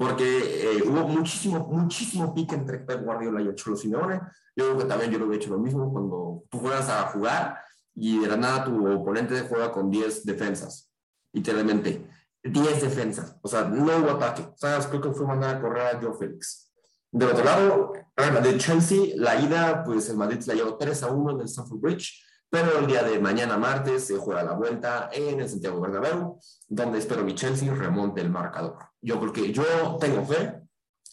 Porque 0.00 0.24
eh, 0.24 0.82
hubo 0.82 1.06
muchísimo, 1.06 1.68
muchísimo 1.70 2.34
pique 2.34 2.54
entre 2.54 2.78
Pep 2.78 3.04
Guardiola 3.04 3.42
y 3.42 3.48
el 3.48 3.54
Cholo 3.54 3.76
Simeone. 3.76 4.18
Yo 4.56 4.64
creo 4.64 4.78
que 4.78 4.84
también 4.86 5.10
yo 5.10 5.18
lo 5.18 5.26
hubiera 5.26 5.44
hecho 5.44 5.52
lo 5.52 5.58
mismo 5.58 5.92
cuando 5.92 6.44
tú 6.48 6.58
juegas 6.58 6.88
a 6.88 7.02
jugar 7.08 7.58
y 7.94 8.18
de 8.18 8.26
la 8.26 8.38
nada 8.38 8.64
tu 8.64 8.90
oponente 8.90 9.38
juega 9.42 9.70
con 9.70 9.90
10 9.90 10.24
defensas. 10.24 10.90
Literalmente, 11.34 12.08
10 12.42 12.80
defensas. 12.80 13.36
O 13.42 13.48
sea, 13.48 13.64
no 13.64 13.94
hubo 13.98 14.12
ataque. 14.12 14.40
O 14.40 14.56
sea, 14.56 14.78
creo 14.88 15.02
que 15.02 15.10
fue 15.10 15.26
mandar 15.26 15.56
a 15.56 15.60
correr 15.60 15.94
a 15.94 16.00
Joe 16.00 16.16
Félix. 16.18 16.72
Del 17.12 17.28
otro 17.28 17.44
lado, 17.44 17.92
la 18.16 18.40
de 18.40 18.56
Chelsea, 18.56 19.12
la 19.16 19.38
ida, 19.38 19.84
pues 19.84 20.08
el 20.08 20.16
Madrid 20.16 20.40
la 20.46 20.54
llevó 20.54 20.78
3 20.78 21.02
a 21.02 21.08
1 21.08 21.30
en 21.32 21.40
el 21.40 21.46
Stamford 21.46 21.78
Bridge, 21.78 22.24
pero 22.50 22.80
el 22.80 22.86
día 22.86 23.04
de 23.04 23.18
mañana 23.20 23.56
martes 23.56 24.06
se 24.06 24.16
juega 24.16 24.42
la 24.42 24.52
vuelta 24.52 25.08
en 25.12 25.40
el 25.40 25.48
Santiago 25.48 25.80
Bernabéu, 25.80 26.38
donde 26.68 26.98
espero 26.98 27.22
mi 27.22 27.34
Chelsea 27.34 27.72
remonte 27.72 28.20
el 28.20 28.30
marcador. 28.30 28.76
Yo 29.00 29.20
creo 29.20 29.32
que 29.32 29.52
yo 29.52 29.96
tengo 30.00 30.26
fe, 30.26 30.60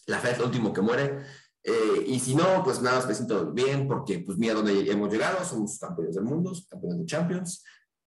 la 0.06 0.18
fe 0.18 0.32
es 0.32 0.38
lo 0.38 0.46
último 0.46 0.72
que 0.72 0.80
muere, 0.80 1.20
eh, 1.62 2.04
y 2.06 2.18
si 2.18 2.34
no, 2.34 2.62
pues 2.64 2.82
nada, 2.82 3.06
me 3.06 3.14
siento 3.14 3.52
bien, 3.52 3.86
porque 3.86 4.18
pues 4.18 4.36
mira 4.36 4.54
dónde 4.54 4.90
hemos 4.90 5.12
llegado, 5.12 5.44
somos 5.44 5.78
campeones 5.78 6.16
del 6.16 6.24
mundo, 6.24 6.52
campeones 6.68 6.98
de 6.98 7.06
Champions, 7.06 7.64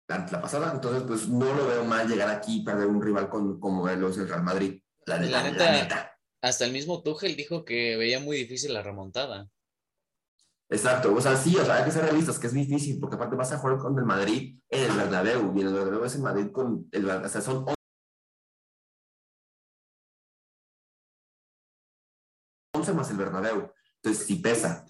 la, 0.07 0.27
la 0.29 0.41
pasada, 0.41 0.71
entonces 0.73 1.03
pues 1.03 1.29
no 1.29 1.53
lo 1.53 1.67
veo 1.67 1.85
mal 1.85 2.07
llegar 2.07 2.29
aquí 2.29 2.57
y 2.57 2.63
perder 2.65 2.87
un 2.87 3.01
rival 3.01 3.29
con, 3.29 3.59
como 3.59 3.87
es 3.87 4.17
el 4.17 4.27
Real 4.27 4.43
Madrid, 4.43 4.81
la 5.05 5.19
neta, 5.19 5.31
La 5.31 5.43
la 5.43 5.51
neta, 5.51 5.71
neta. 5.71 6.17
Hasta 6.41 6.65
el 6.65 6.71
mismo 6.71 7.01
Tuchel 7.01 7.35
dijo 7.35 7.63
que 7.63 7.97
veía 7.97 8.19
muy 8.19 8.35
difícil 8.35 8.73
la 8.73 8.81
remontada. 8.81 9.47
Exacto, 10.71 11.13
o 11.13 11.19
sea, 11.19 11.35
sí, 11.35 11.57
o 11.57 11.65
sea, 11.65 11.75
hay 11.75 11.83
que 11.83 11.91
ser 11.91 12.05
realistas, 12.05 12.39
que 12.39 12.47
es 12.47 12.53
difícil, 12.53 12.97
porque 12.97 13.17
aparte 13.17 13.35
vas 13.35 13.51
a 13.51 13.57
jugar 13.57 13.77
con 13.77 13.97
el 13.99 14.05
Madrid 14.05 14.57
en 14.69 14.89
el 14.89 14.97
Bernabéu, 14.97 15.51
y 15.53 15.61
el 15.61 15.73
Bernabéu 15.73 16.05
es 16.05 16.15
el 16.15 16.21
Madrid 16.21 16.49
con 16.49 16.87
el 16.93 17.09
o 17.09 17.27
sea, 17.27 17.41
son 17.41 17.65
11 22.73 22.93
más 22.93 23.11
el 23.11 23.17
Bernabéu, 23.17 23.69
entonces 24.01 24.25
sí 24.25 24.35
pesa. 24.35 24.85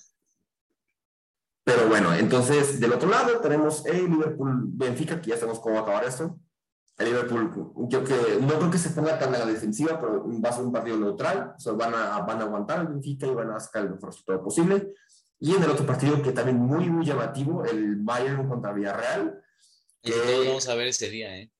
Pero 1.64 1.88
bueno, 1.88 2.14
entonces 2.14 2.80
del 2.80 2.94
otro 2.94 3.10
lado 3.10 3.40
tenemos 3.40 3.84
el 3.88 4.08
Liverpool-Benfica, 4.08 5.20
que 5.20 5.32
ya 5.32 5.38
sabemos 5.38 5.60
cómo 5.60 5.76
va 5.76 5.82
a 5.82 5.84
acabar 5.84 6.06
esto. 6.06 6.40
El 6.96 7.06
Liverpool, 7.08 7.74
yo 7.90 8.04
que 8.04 8.38
no 8.40 8.60
creo 8.60 8.70
que 8.70 8.78
se 8.78 8.92
ponga 8.92 9.18
tan 9.18 9.34
a 9.34 9.40
la 9.40 9.46
defensiva, 9.48 10.00
pero 10.00 10.24
va 10.40 10.50
a 10.50 10.54
ser 10.54 10.64
un 10.64 10.72
partido 10.72 10.98
neutral, 10.98 11.56
o 11.58 11.60
sea, 11.60 11.74
van 11.74 11.96
a, 11.96 12.20
van 12.20 12.40
a 12.40 12.44
aguantar 12.44 12.82
el 12.82 12.88
Benfica 12.90 13.26
y 13.26 13.34
van 13.34 13.50
a 13.50 13.60
sacar 13.60 13.86
el 13.86 13.92
mejor 13.92 14.10
resultado 14.10 14.44
posible. 14.44 14.94
Y 15.44 15.56
en 15.56 15.64
el 15.64 15.72
otro 15.72 15.86
partido 15.88 16.22
que 16.22 16.32
también 16.32 16.58
muy, 16.58 16.88
muy 16.89 17.04
llamativo, 17.06 17.66
el 17.66 17.96
Bayern 17.98 18.48
contra 18.48 18.72
Villarreal. 18.74 19.42
Y 20.04 20.12
que- 20.12 20.18
todos 20.20 20.48
vamos 20.48 20.70
a 20.70 20.76
ver 20.76 20.88
ese 20.88 21.10
día, 21.10 21.36
¿eh? 21.38 21.52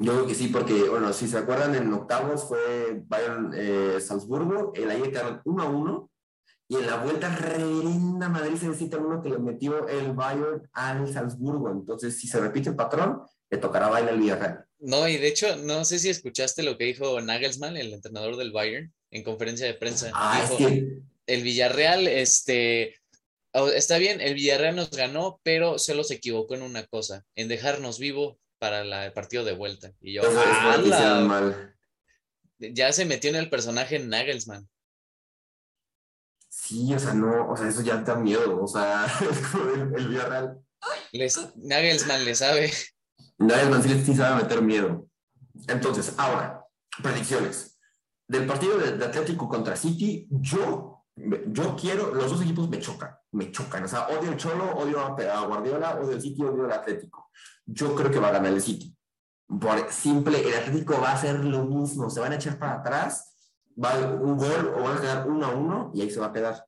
Yo 0.00 0.12
creo 0.12 0.26
que 0.28 0.34
sí, 0.36 0.46
porque, 0.48 0.84
bueno, 0.88 1.12
si 1.12 1.26
se 1.26 1.36
acuerdan, 1.38 1.74
en 1.74 1.92
octavos 1.92 2.44
fue 2.44 3.02
Bayern-Salzburgo, 3.08 4.72
el 4.76 4.90
ahí 4.90 5.02
quedaron 5.02 5.40
1 5.44 5.62
a 5.62 5.66
1, 5.68 6.10
y 6.68 6.76
en 6.76 6.86
la 6.86 6.96
vuelta 7.02 7.34
reverenda 7.34 8.28
Madrid 8.28 8.56
se 8.56 8.66
necesita 8.68 8.98
uno 8.98 9.20
que 9.22 9.30
le 9.30 9.38
metió 9.38 9.88
el 9.88 10.12
Bayern 10.12 10.68
al 10.72 11.12
Salzburgo. 11.12 11.70
Entonces, 11.72 12.16
si 12.20 12.28
se 12.28 12.38
repite 12.40 12.68
el 12.70 12.76
patrón, 12.76 13.22
le 13.50 13.58
tocará 13.58 13.88
bailar 13.88 14.14
al 14.14 14.20
Villarreal. 14.20 14.64
No, 14.78 15.08
y 15.08 15.16
de 15.16 15.26
hecho, 15.28 15.56
no 15.56 15.84
sé 15.84 15.98
si 15.98 16.10
escuchaste 16.10 16.62
lo 16.62 16.78
que 16.78 16.84
dijo 16.84 17.20
Nagelsmann, 17.20 17.76
el 17.76 17.92
entrenador 17.92 18.36
del 18.36 18.52
Bayern, 18.52 18.92
en 19.10 19.24
conferencia 19.24 19.66
de 19.66 19.74
prensa. 19.74 20.12
Ah, 20.14 20.40
es 20.44 20.50
Dijo, 20.50 20.70
que 20.70 20.98
el 21.26 21.42
Villarreal, 21.42 22.06
este, 22.06 22.94
está 23.74 23.98
bien, 23.98 24.20
el 24.20 24.34
Villarreal 24.34 24.76
nos 24.76 24.90
ganó, 24.90 25.40
pero 25.42 25.78
solo 25.78 26.04
se 26.04 26.14
equivocó 26.14 26.54
en 26.54 26.62
una 26.62 26.86
cosa, 26.86 27.24
en 27.34 27.48
dejarnos 27.48 27.98
vivo 27.98 28.38
para 28.58 28.84
la- 28.84 29.06
el 29.06 29.12
partido 29.12 29.44
de 29.44 29.52
vuelta. 29.54 29.92
Y 30.00 30.14
yo, 30.14 30.22
mal. 31.26 31.74
ya 32.58 32.92
se 32.92 33.04
metió 33.04 33.30
en 33.30 33.36
el 33.36 33.50
personaje 33.50 33.98
Nagelsmann. 33.98 34.68
Sí, 36.48 36.92
o 36.94 36.98
sea, 36.98 37.14
no, 37.14 37.50
o 37.50 37.56
sea, 37.56 37.68
eso 37.68 37.82
ya 37.82 37.98
da 37.98 38.16
miedo. 38.16 38.62
O 38.62 38.66
sea, 38.66 39.06
el, 39.74 39.94
el 39.96 40.08
Villarreal. 40.08 40.58
Les, 41.12 41.38
Nagelsmann 41.56 42.24
le 42.24 42.34
sabe. 42.34 42.72
Nagelsmann 43.38 43.82
sí, 43.82 44.02
sí 44.04 44.14
sabe 44.14 44.42
meter 44.42 44.62
miedo. 44.62 45.06
Entonces, 45.68 46.14
ahora, 46.18 46.64
predicciones. 47.02 47.78
Del 48.26 48.46
partido 48.46 48.76
de, 48.78 48.96
de 48.96 49.04
Atlético 49.04 49.48
contra 49.48 49.74
City, 49.76 50.26
yo, 50.30 51.06
yo 51.16 51.76
quiero, 51.76 52.14
los 52.14 52.30
dos 52.30 52.42
equipos 52.42 52.68
me 52.68 52.78
chocan, 52.78 53.16
me 53.32 53.50
chocan. 53.50 53.84
O 53.84 53.88
sea, 53.88 54.08
odio 54.08 54.32
el 54.32 54.36
Cholo, 54.36 54.74
odio 54.76 55.00
a, 55.00 55.46
Guardiola, 55.46 55.98
odio 56.00 56.12
el 56.12 56.22
City, 56.22 56.42
odio 56.42 56.66
el 56.66 56.72
Atlético. 56.72 57.30
Yo 57.66 57.94
creo 57.94 58.10
que 58.10 58.18
va 58.18 58.28
a 58.28 58.32
ganar 58.32 58.52
el 58.52 58.62
City. 58.62 58.94
Por 59.46 59.90
simple, 59.90 60.46
el 60.46 60.54
Atlético 60.54 61.00
va 61.00 61.10
a 61.10 61.14
hacer 61.14 61.42
lo 61.44 61.64
mismo, 61.64 62.10
se 62.10 62.20
van 62.20 62.32
a 62.32 62.36
echar 62.36 62.58
para 62.58 62.74
atrás, 62.74 63.34
va 63.82 63.92
a 63.92 63.98
un 63.98 64.36
gol 64.36 64.74
o 64.76 64.82
van 64.82 64.98
a 64.98 65.00
quedar 65.00 65.28
uno 65.28 65.46
a 65.46 65.50
uno 65.50 65.90
y 65.94 66.02
ahí 66.02 66.10
se 66.10 66.20
va 66.20 66.26
a 66.26 66.32
quedar. 66.32 66.64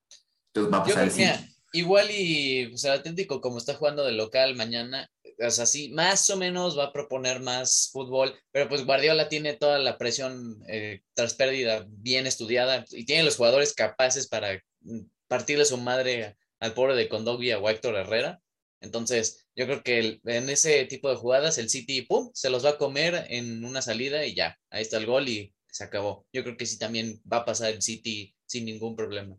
Entonces 0.49 0.73
va 0.73 0.79
a 0.79 0.85
pasar 0.85 1.05
el 1.05 1.11
City. 1.11 1.57
igual 1.73 2.09
y 2.11 2.69
pues, 2.69 2.85
el 2.85 2.93
Atlético, 2.93 3.41
como 3.41 3.59
está 3.59 3.75
jugando 3.75 4.05
de 4.05 4.13
local 4.13 4.57
mañana, 4.57 5.11
o 5.39 5.51
sea, 5.51 5.67
sí, 5.67 5.91
más 5.91 6.29
o 6.31 6.37
menos 6.37 6.79
va 6.79 6.85
a 6.85 6.93
proponer 6.93 7.41
más 7.41 7.91
fútbol, 7.93 8.39
pero 8.53 8.69
pues 8.69 8.85
Guardiola 8.85 9.29
tiene 9.29 9.55
toda 9.55 9.79
la 9.79 9.97
presión 9.97 10.63
eh, 10.69 11.01
tras 11.15 11.35
pérdida 11.35 11.87
bien 11.89 12.27
estudiada 12.27 12.85
y 12.91 13.07
tiene 13.07 13.23
los 13.23 13.37
jugadores 13.37 13.73
capaces 13.73 14.29
para 14.29 14.63
mm, 14.81 15.01
partirle 15.29 15.65
su 15.65 15.79
madre 15.79 16.37
al 16.61 16.75
pobre 16.75 16.95
de 16.95 17.09
Condoglia 17.09 17.59
o 17.59 17.67
a 17.67 17.73
Héctor 17.73 17.97
Herrera. 17.97 18.41
Entonces, 18.83 19.47
yo 19.55 19.67
creo 19.67 19.83
que 19.83 19.99
el- 19.99 20.21
en 20.25 20.49
ese 20.49 20.85
tipo 20.87 21.11
de 21.11 21.17
jugadas 21.17 21.59
el 21.59 21.69
City, 21.69 22.03
¡pum!, 22.03 22.31
se 22.35 22.49
los 22.51 22.65
va 22.65 22.71
a 22.71 22.79
comer 22.79 23.27
en 23.29 23.65
una 23.65 23.83
salida 23.83 24.25
y 24.25 24.35
ya, 24.35 24.59
ahí 24.71 24.83
está 24.83 24.97
el 24.97 25.07
gol 25.07 25.29
y 25.29 25.55
se 25.69 25.85
acabó. 25.85 26.27
Yo 26.33 26.43
creo 26.43 26.57
que 26.57 26.67
sí 26.67 26.79
también 26.79 27.21
va 27.31 27.39
a 27.39 27.45
pasar 27.45 27.71
el 27.73 27.83
City 27.83 28.35
sin 28.47 28.65
ningún 28.65 28.97
problema. 28.97 29.37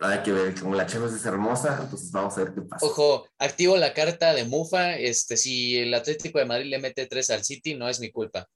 Hay 0.00 0.22
que 0.22 0.30
ver, 0.30 0.54
como 0.54 0.76
la 0.76 0.86
Champions 0.86 1.16
es 1.16 1.26
hermosa, 1.26 1.80
entonces 1.82 2.12
vamos 2.12 2.38
a 2.38 2.44
ver 2.44 2.54
qué 2.54 2.60
pasa. 2.62 2.86
Ojo, 2.86 3.28
activo 3.38 3.76
la 3.76 3.92
carta 3.92 4.32
de 4.32 4.44
Mufa. 4.44 4.96
Este, 4.96 5.36
si 5.36 5.76
el 5.76 5.92
Atlético 5.92 6.38
de 6.38 6.44
Madrid 6.44 6.70
le 6.70 6.78
mete 6.78 7.06
tres 7.06 7.30
al 7.30 7.42
City, 7.42 7.74
no 7.74 7.88
es 7.88 7.98
mi 7.98 8.12
culpa. 8.12 8.46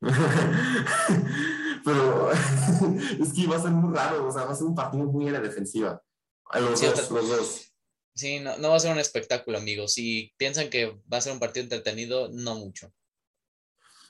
Pero 1.84 2.30
es 3.20 3.32
que 3.32 3.46
va 3.46 3.56
a 3.56 3.62
ser 3.62 3.70
muy 3.70 3.94
raro, 3.94 4.26
o 4.26 4.32
sea, 4.32 4.44
va 4.44 4.52
a 4.52 4.54
ser 4.54 4.66
un 4.66 4.74
partido 4.74 5.04
muy 5.04 5.26
en 5.26 5.32
la 5.34 5.40
defensiva. 5.40 6.00
A 6.50 6.60
Los 6.60 6.78
Sí, 6.78 6.86
dos, 6.86 7.10
los 7.10 7.28
dos. 7.28 7.68
Sí, 8.14 8.40
no, 8.40 8.56
no 8.58 8.70
va 8.70 8.76
a 8.76 8.80
ser 8.80 8.92
un 8.92 8.98
espectáculo, 8.98 9.58
amigos. 9.58 9.94
Si 9.94 10.32
piensan 10.36 10.68
que 10.68 11.00
va 11.12 11.18
a 11.18 11.20
ser 11.20 11.32
un 11.32 11.40
partido 11.40 11.64
entretenido, 11.64 12.28
no 12.30 12.54
mucho. 12.56 12.92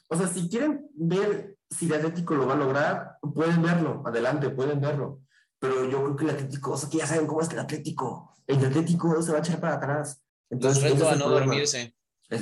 O 0.08 0.16
sea, 0.16 0.26
si 0.28 0.48
quieren 0.48 0.88
ver 0.94 1.56
si 1.70 1.86
el 1.86 1.94
Atlético 1.94 2.34
lo 2.34 2.46
va 2.46 2.54
a 2.54 2.56
lograr, 2.56 3.16
pueden 3.34 3.62
verlo, 3.62 4.02
adelante, 4.04 4.50
pueden 4.50 4.80
verlo. 4.80 5.20
Pero 5.58 5.88
yo 5.88 6.02
creo 6.02 6.16
que 6.16 6.24
el 6.24 6.30
Atlético, 6.30 6.72
o 6.72 6.76
sea, 6.76 6.90
que 6.90 6.98
ya 6.98 7.06
saben 7.06 7.26
cómo 7.26 7.40
es 7.40 7.50
el 7.50 7.58
Atlético. 7.60 8.34
El 8.46 8.64
Atlético 8.66 9.22
se 9.22 9.30
va 9.30 9.38
a 9.38 9.40
echar 9.40 9.60
para 9.60 9.74
atrás. 9.76 10.20
Los 10.50 10.76
Entonces, 10.76 10.84
ese 10.84 10.92
reto 10.94 11.04
es 11.04 11.10
a 11.10 11.12
el 11.14 11.18
no 11.20 11.24
problema. 11.26 11.46
dormirse. 11.46 11.94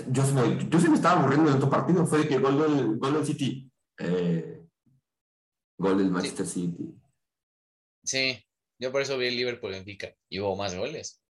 Yo, 0.08 0.22
yo 0.70 0.80
sí 0.80 0.88
me 0.88 0.94
estaba 0.96 1.20
aburriendo 1.20 1.50
en 1.50 1.56
otro 1.56 1.68
partido. 1.68 2.06
Fue 2.06 2.20
de 2.20 2.28
que 2.28 2.38
gol 2.38 2.58
del, 2.58 2.98
gol 2.98 3.14
del 3.14 3.26
City. 3.26 3.70
eh, 3.98 4.59
gol 5.80 5.98
del 5.98 6.10
Manchester 6.10 6.46
City. 6.46 6.94
Sí, 8.04 8.44
yo 8.78 8.92
por 8.92 9.00
eso 9.00 9.16
vi 9.16 9.26
el 9.26 9.36
Liverpool 9.36 9.72
Benfica 9.72 10.14
y 10.28 10.38
hubo 10.38 10.54
más 10.54 10.74
goles. 10.74 11.22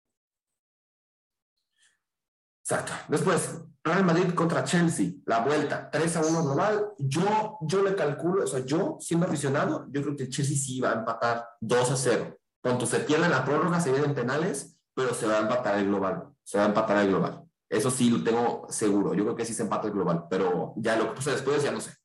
Exacto. 2.63 2.91
Después, 3.07 3.61
Real 3.83 4.05
Madrid 4.05 4.33
contra 4.33 4.63
Chelsea, 4.63 5.11
la 5.25 5.39
vuelta, 5.39 5.89
3 5.89 6.15
a 6.17 6.25
1 6.25 6.43
global. 6.43 6.93
Yo, 6.97 7.57
yo 7.61 7.83
le 7.83 7.95
calculo, 7.95 8.43
o 8.43 8.47
sea, 8.47 8.65
yo 8.65 8.97
siendo 8.99 9.25
aficionado, 9.27 9.87
yo 9.91 10.01
creo 10.01 10.15
que 10.15 10.23
el 10.23 10.29
Chelsea 10.29 10.57
sí 10.57 10.79
va 10.79 10.91
a 10.91 10.99
empatar 10.99 11.47
2 11.61 11.91
a 11.91 11.95
0. 11.95 12.39
Cuando 12.61 12.85
se 12.85 12.99
pierda 12.99 13.29
la 13.29 13.45
prórroga, 13.45 13.79
se 13.79 13.91
vienen 13.91 14.13
penales, 14.13 14.77
pero 14.93 15.13
se 15.13 15.25
va 15.25 15.37
a 15.37 15.41
empatar 15.41 15.79
el 15.79 15.87
global. 15.87 16.29
Se 16.43 16.57
va 16.57 16.65
a 16.65 16.67
empatar 16.67 16.97
el 16.97 17.09
global. 17.09 17.43
Eso 17.69 17.89
sí 17.91 18.09
lo 18.09 18.23
tengo 18.23 18.67
seguro. 18.69 19.13
Yo 19.13 19.23
creo 19.23 19.35
que 19.35 19.45
sí 19.45 19.53
se 19.53 19.63
empata 19.63 19.87
el 19.87 19.93
global, 19.93 20.25
pero 20.29 20.73
ya 20.77 20.95
lo 20.95 21.09
que 21.09 21.15
puse 21.15 21.31
después 21.31 21.63
ya 21.63 21.71
no 21.71 21.79
sé. 21.79 21.98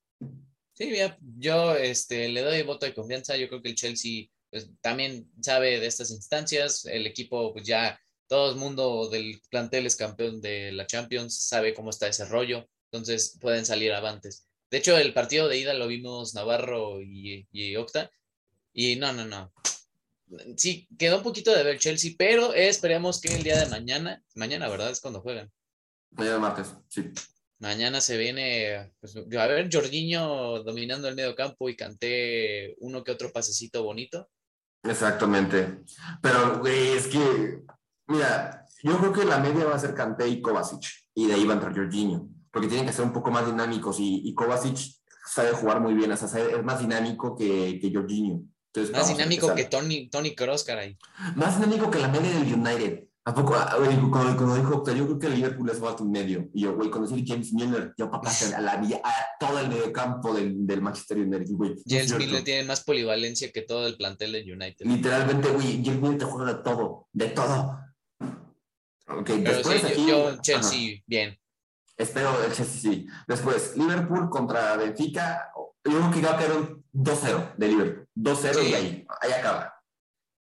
Sí, 0.75 0.95
ya, 0.97 1.17
yo 1.39 1.77
este, 1.77 2.29
le 2.29 2.43
doy 2.43 2.63
voto 2.63 2.85
de 2.85 2.95
confianza. 2.95 3.37
Yo 3.37 3.49
creo 3.49 3.63
que 3.63 3.69
el 3.69 3.77
Chelsea 3.77 4.27
pues, 4.51 4.69
también 4.81 5.31
sabe 5.41 5.79
de 5.79 5.87
estas 5.87 6.11
instancias. 6.11 6.85
El 6.85 7.07
equipo, 7.07 7.53
pues 7.53 7.67
ya 7.67 7.99
todo 8.27 8.51
el 8.51 8.57
mundo 8.57 9.09
del 9.09 9.41
plantel 9.51 9.87
es 9.87 9.97
campeón 9.97 10.41
de 10.41 10.73
la 10.73 10.87
Champions, 10.87 11.47
sabe 11.47 11.75
cómo 11.75 11.91
está 11.91 12.09
ese 12.09 12.25
rollo. 12.25 12.69
Entonces 12.91 13.39
pueden 13.41 13.65
salir 13.65 13.93
avantes. 13.93 14.47
De 14.71 14.79
hecho, 14.79 14.99
el 14.99 15.13
partido 15.15 15.49
de 15.49 15.59
ida 15.59 15.75
lo 15.75 15.87
vimos 15.87 16.35
Navarro 16.35 17.01
y, 17.01 17.47
y 17.53 17.77
Octa. 17.77 18.11
Y 18.73 18.97
no, 18.97 19.13
no, 19.13 19.25
no. 19.25 19.53
Sí, 20.57 20.89
quedó 20.99 21.19
un 21.19 21.23
poquito 21.23 21.55
de 21.55 21.63
ver 21.63 21.79
Chelsea, 21.79 22.13
pero 22.19 22.53
esperemos 22.55 23.21
que 23.21 23.33
el 23.33 23.45
día 23.45 23.61
de 23.61 23.67
mañana, 23.67 24.25
mañana, 24.35 24.69
¿verdad? 24.69 24.91
Es 24.91 25.01
cuando 25.01 25.21
juegan. 25.21 25.53
Mañana 26.11 26.39
martes, 26.39 26.75
sí. 26.89 27.13
Mañana 27.61 28.01
se 28.01 28.17
viene, 28.19 28.93
pues, 29.01 29.17
a 29.17 29.47
ver, 29.47 29.69
Jorginho 29.73 30.63
dominando 30.65 31.09
el 31.09 31.15
medio 31.15 31.35
campo 31.35 31.69
y 31.69 31.77
canté 31.77 32.75
uno 32.79 33.03
que 33.05 33.13
otro 33.13 33.33
pasecito 33.33 33.83
bonito. 33.85 34.29
Exactamente. 34.83 35.79
Pero, 36.21 36.59
güey, 36.59 36.89
es 36.91 37.07
que, 37.07 37.61
mira, 38.07 38.67
yo 38.83 38.99
creo 38.99 39.13
que 39.13 39.25
la 39.25 39.39
media 39.39 39.65
va 39.65 39.77
a 39.77 39.79
ser 39.79 39.95
Kanté 39.95 40.29
y 40.29 40.43
Kovacic, 40.43 40.83
y 41.15 41.27
de 41.27 41.35
ahí 41.35 41.45
va 41.47 41.53
a 41.53 41.57
entrar 41.57 41.75
Jorginho, 41.75 42.29
porque 42.51 42.69
tienen 42.69 42.87
que 42.87 42.93
ser 42.93 43.05
un 43.05 43.13
poco 43.13 43.31
más 43.31 43.47
dinámicos, 43.47 43.99
y, 43.99 44.21
y 44.25 44.35
Kovacic 44.35 44.77
sabe 45.27 45.53
jugar 45.53 45.81
muy 45.81 45.95
bien, 45.95 46.13
o 46.13 46.17
sea, 46.17 46.29
sabe- 46.29 46.53
es 46.57 46.63
más 46.63 46.81
dinámico 46.81 47.35
que, 47.37 47.79
que 47.81 47.91
Jorginho. 47.93 48.43
Entonces, 48.75 48.93
Más 48.95 49.09
dinámico 49.09 49.55
que. 49.55 49.65
Tony, 49.67 50.09
Tony 50.11 50.35
Kroos, 50.35 50.65
caray. 50.65 50.99
Más 51.37 51.59
dinámico 51.61 51.91
que 51.91 52.01
la 52.01 52.09
media 52.09 52.31
del 52.33 52.53
United. 52.53 53.05
¿A 53.27 53.35
poco? 53.35 53.55
Ah, 53.55 53.77
güey, 53.79 53.97
cuando, 54.11 54.37
cuando 54.37 54.55
dijo, 54.57 54.85
yo 54.93 55.07
creo 55.07 55.19
que 55.19 55.27
el 55.29 55.35
Liverpool 55.37 55.71
es 55.71 55.81
más 55.81 55.99
un 56.01 56.11
medio. 56.11 56.47
Y 56.53 56.63
yo, 56.63 56.75
güey, 56.77 56.91
conocí 56.91 57.15
a 57.15 57.25
James 57.27 57.55
Milner, 57.55 57.95
yo 57.97 58.11
papá, 58.11 58.31
a, 58.55 58.61
la, 58.61 58.73
a 58.75 59.13
todo 59.41 59.59
el 59.61 59.69
medio 59.69 59.91
campo 59.95 60.35
del, 60.35 60.67
del 60.67 60.83
Manchester 60.83 61.19
United, 61.19 61.53
güey. 61.53 61.75
James. 61.87 62.15
Miller 62.19 62.45
tiene 62.45 62.65
más 62.65 62.85
polivalencia 62.85 63.51
que 63.51 63.63
todo 63.63 63.87
el 63.87 63.97
plantel 63.97 64.33
de 64.33 64.43
United. 64.53 64.85
Literalmente, 64.85 65.49
güey, 65.49 65.83
James 65.83 66.03
Milner 66.03 66.19
te 66.19 66.25
juega 66.27 66.53
de 66.53 66.63
todo, 66.63 67.09
de 67.13 67.29
todo. 67.29 67.81
Ok, 69.09 69.27
Pero 69.27 69.43
después 69.43 69.81
sí, 69.81 69.87
yo, 69.87 69.89
aquí- 69.89 70.07
yo 70.07 70.29
ajá, 70.29 70.41
Chelsea, 70.43 71.03
bien. 71.07 71.39
espero 71.97 72.45
el 72.45 72.53
Chelsea, 72.53 72.81
sí. 72.93 73.07
Después, 73.27 73.75
Liverpool 73.77 74.29
contra 74.29 74.77
Benfica. 74.77 75.51
Yo 75.87 75.99
creo 75.99 76.11
que 76.11 76.21
va 76.23 76.33
a 76.33 76.37
caer 76.39 76.53
un 76.53 76.85
2-0 76.93 77.55
de 77.57 77.69
Liverpool. 77.69 78.09
2-0 78.15 78.55
Sí. 78.61 78.69
y 78.71 78.75
ahí, 78.75 79.07
ahí 79.21 79.33
acaba. 79.33 79.74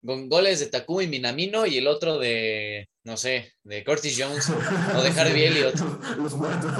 Con 0.04 0.28
goles 0.28 0.60
de 0.60 0.66
Takumi 0.66 1.04
y 1.04 1.08
Minamino 1.08 1.66
y 1.66 1.76
el 1.78 1.86
otro 1.88 2.18
de, 2.18 2.88
no 3.04 3.16
sé, 3.16 3.52
de 3.64 3.84
Curtis 3.84 4.16
Jones 4.18 4.48
o 4.96 5.02
de 5.02 5.10
Harvey 5.10 5.44
Elliott. 5.44 5.74
Los, 5.76 6.16
los 6.18 6.34
muertos. 6.36 6.72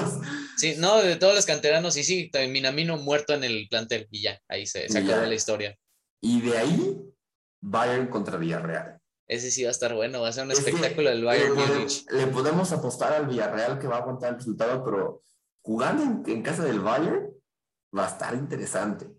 Sí, 0.56 0.74
no, 0.78 0.98
de 0.98 1.16
todos 1.16 1.34
los 1.34 1.44
canteranos, 1.46 1.96
y 1.96 2.04
sí, 2.04 2.30
Minamino 2.48 2.96
muerto 2.96 3.34
en 3.34 3.44
el 3.44 3.66
plantel 3.68 4.06
y 4.10 4.22
ya, 4.22 4.40
ahí 4.48 4.66
se, 4.66 4.88
se 4.88 4.98
acabó 4.98 5.26
la 5.26 5.34
historia. 5.34 5.76
Y 6.20 6.40
de 6.40 6.58
ahí, 6.58 6.96
Bayern 7.60 8.06
contra 8.08 8.36
Villarreal. 8.38 8.98
Ese 9.26 9.50
sí 9.50 9.62
va 9.62 9.68
a 9.68 9.72
estar 9.72 9.94
bueno, 9.94 10.20
va 10.22 10.28
a 10.28 10.32
ser 10.32 10.44
un 10.44 10.52
Es 10.52 10.58
espectáculo 10.60 11.10
del 11.10 11.20
le 11.20 11.26
Bayern 11.26 11.54
Múnich. 11.54 12.04
Le 12.10 12.26
podemos 12.28 12.72
apostar 12.72 13.12
al 13.12 13.26
Villarreal 13.26 13.78
que 13.78 13.86
va 13.86 13.96
a 13.96 14.00
aguantar 14.00 14.30
el 14.30 14.36
resultado, 14.36 14.82
pero 14.84 15.22
jugando 15.60 16.02
en, 16.02 16.22
en 16.34 16.42
casa 16.42 16.64
del 16.64 16.80
Bayern 16.80 17.28
va 17.96 18.06
a 18.06 18.10
estar 18.10 18.34
interesante. 18.34 19.06
Yo, 19.06 19.12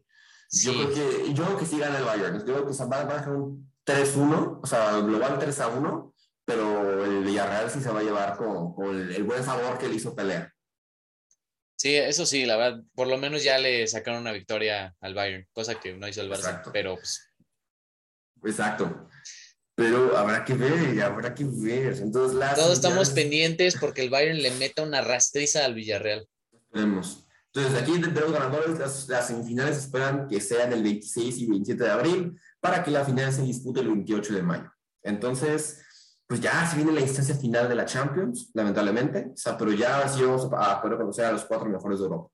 Sí. 0.71 0.71
creo 0.73 0.89
que, 0.93 1.33
yo 1.33 1.45
creo 1.45 1.57
que 1.59 1.65
sí 1.67 1.77
gana 1.77 1.99
el 1.99 2.05
Bayern. 2.05 2.39
Yo 2.39 2.45
creo 2.45 2.65
que 2.67 2.73
se 2.73 2.83
va, 2.85 3.03
va 3.03 3.11
a 3.13 3.17
dejar 3.19 3.35
un 3.35 3.68
3-1, 3.89 4.59
o 4.61 4.67
sea, 4.67 4.99
global 4.99 5.39
3-1, 5.39 6.13
pero 6.45 7.05
el 7.05 7.23
Villarreal 7.23 7.69
sí 7.69 7.81
se 7.81 7.91
va 7.91 7.99
a 7.99 8.03
llevar 8.03 8.37
con, 8.37 8.73
con 8.73 8.95
el, 8.95 9.15
el 9.15 9.23
buen 9.23 9.43
sabor 9.43 9.77
que 9.77 9.87
le 9.87 9.95
hizo 9.95 10.15
pelear. 10.15 10.53
Sí, 11.77 11.95
eso 11.95 12.25
sí, 12.25 12.45
la 12.45 12.57
verdad, 12.57 12.83
por 12.93 13.07
lo 13.07 13.17
menos 13.17 13.43
ya 13.43 13.57
le 13.57 13.87
sacaron 13.87 14.21
una 14.21 14.33
victoria 14.33 14.93
al 14.99 15.13
Bayern, 15.13 15.47
cosa 15.53 15.79
que 15.79 15.93
no 15.93 16.07
hizo 16.07 16.21
el 16.21 16.29
Barça, 16.29 16.49
Exacto. 16.49 16.71
pero 16.73 16.95
pues, 16.95 17.29
Exacto. 18.43 19.07
Pero 19.75 20.17
habrá 20.17 20.43
que 20.43 20.55
ver, 20.55 21.01
habrá 21.01 21.33
que 21.33 21.45
ver. 21.45 21.97
Entonces, 22.01 22.37
las 22.37 22.55
Todos 22.55 22.73
estamos 22.73 23.11
pendientes 23.11 23.77
porque 23.79 24.01
el 24.01 24.09
Bayern 24.09 24.41
le 24.41 24.51
meta 24.51 24.83
una 24.83 25.01
rastriza 25.01 25.63
al 25.63 25.73
Villarreal. 25.73 26.27
Esperemos. 26.51 27.25
Entonces, 27.53 27.81
aquí 27.81 27.97
los 27.97 28.31
ganadores, 28.31 28.77
las, 28.77 29.07
las 29.07 29.27
semifinales 29.27 29.77
esperan 29.77 30.27
que 30.27 30.41
sean 30.41 30.73
el 30.73 30.83
26 30.83 31.37
y 31.37 31.47
27 31.47 31.83
de 31.83 31.89
abril 31.89 32.39
para 32.59 32.83
que 32.83 32.91
la 32.91 33.05
final 33.05 33.31
se 33.31 33.41
dispute 33.43 33.79
el 33.81 33.87
28 33.87 34.33
de 34.33 34.43
mayo. 34.43 34.71
Entonces, 35.03 35.81
pues 36.27 36.41
ya 36.41 36.65
se 36.69 36.75
viene 36.77 36.91
la 36.91 37.01
instancia 37.01 37.35
final 37.35 37.67
de 37.69 37.75
la 37.75 37.85
Champions, 37.85 38.51
lamentablemente, 38.53 39.31
o 39.33 39.37
sea, 39.37 39.57
pero 39.57 39.71
ya 39.73 40.07
sí 40.07 40.21
vamos 40.23 40.47
a 40.51 40.81
poder 40.81 40.97
conocer 40.97 41.25
a 41.25 41.31
los 41.31 41.45
cuatro 41.45 41.67
mejores 41.69 41.99
de 41.99 42.05
Europa. 42.05 42.29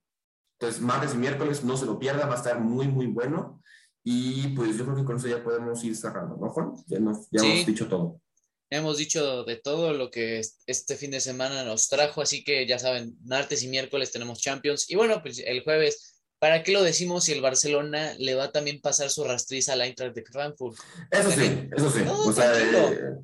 Entonces, 0.59 0.81
martes 0.81 1.13
y 1.13 1.17
miércoles 1.17 1.63
no 1.63 1.77
se 1.77 1.85
lo 1.85 1.97
pierda, 1.99 2.25
va 2.25 2.33
a 2.33 2.37
estar 2.37 2.59
muy, 2.59 2.87
muy 2.87 3.07
bueno. 3.07 3.61
Y 4.03 4.49
pues 4.49 4.77
yo 4.77 4.83
creo 4.85 4.95
que 4.97 5.03
con 5.03 5.17
eso 5.17 5.27
ya 5.27 5.43
podemos 5.43 5.83
ir 5.83 5.95
cerrando, 5.95 6.37
¿no, 6.37 6.49
Juan? 6.49 6.73
Ya, 6.87 6.99
nos- 6.99 7.27
ya 7.31 7.39
Sí. 7.41 7.47
hemos 7.51 7.65
dicho 7.65 7.87
todo. 7.87 8.21
Hemos 8.69 8.97
dicho 8.97 9.43
de 9.43 9.55
todo 9.57 9.93
lo 9.93 10.09
que 10.11 10.39
es- 10.39 10.59
este 10.65 10.95
fin 10.95 11.11
de 11.11 11.19
semana 11.21 11.63
nos 11.63 11.87
trajo, 11.87 12.21
así 12.21 12.43
que 12.43 12.67
ya 12.67 12.77
saben, 12.79 13.15
martes 13.23 13.63
y 13.63 13.67
miércoles 13.67 14.11
tenemos 14.11 14.39
Champions. 14.41 14.89
Y 14.89 14.95
bueno, 14.95 15.21
pues 15.21 15.39
el 15.39 15.63
jueves, 15.63 16.14
¿para 16.45 16.61
qué 16.61 16.71
lo 16.71 16.83
decimos 16.83 17.23
si 17.23 17.31
el 17.31 17.41
Barcelona 17.41 18.13
le 18.19 18.35
va 18.35 18.43
a 18.43 18.51
también 18.51 18.79
pasar 18.79 19.09
su 19.09 19.23
rastriza 19.23 19.73
al 19.73 19.81
Eintracht 19.81 20.13
de 20.13 20.23
Frankfurt? 20.23 20.77
Eso 21.09 21.31
sí, 21.31 21.69
eso 21.75 21.89
sí. 21.89 22.03
No, 22.05 22.19
o 22.19 22.31
sea, 22.31 22.55
eh, 22.55 23.15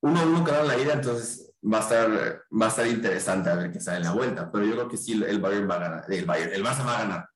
uno 0.00 0.20
a 0.20 0.22
uno 0.22 0.60
en 0.60 0.68
la 0.68 0.78
ida, 0.78 0.92
entonces 0.92 1.50
va 1.60 1.78
a 1.78 1.80
estar, 1.80 2.08
va 2.52 2.66
a 2.66 2.68
estar 2.68 2.86
interesante 2.86 3.50
a 3.50 3.56
ver 3.56 3.72
qué 3.72 3.80
sale 3.80 3.96
en 3.96 4.04
la 4.04 4.12
vuelta. 4.12 4.48
Pero 4.52 4.64
yo 4.64 4.74
creo 4.74 4.88
que 4.88 4.96
sí, 4.96 5.10
el 5.10 5.40
Bayern 5.40 5.68
va 5.68 5.74
a 5.74 5.78
ganar. 5.80 6.04
El 6.08 6.24
Bayern, 6.24 6.52
el 6.52 6.62
Barça 6.62 6.86
va 6.86 6.98
a 6.98 7.02
ganar. 7.02 7.28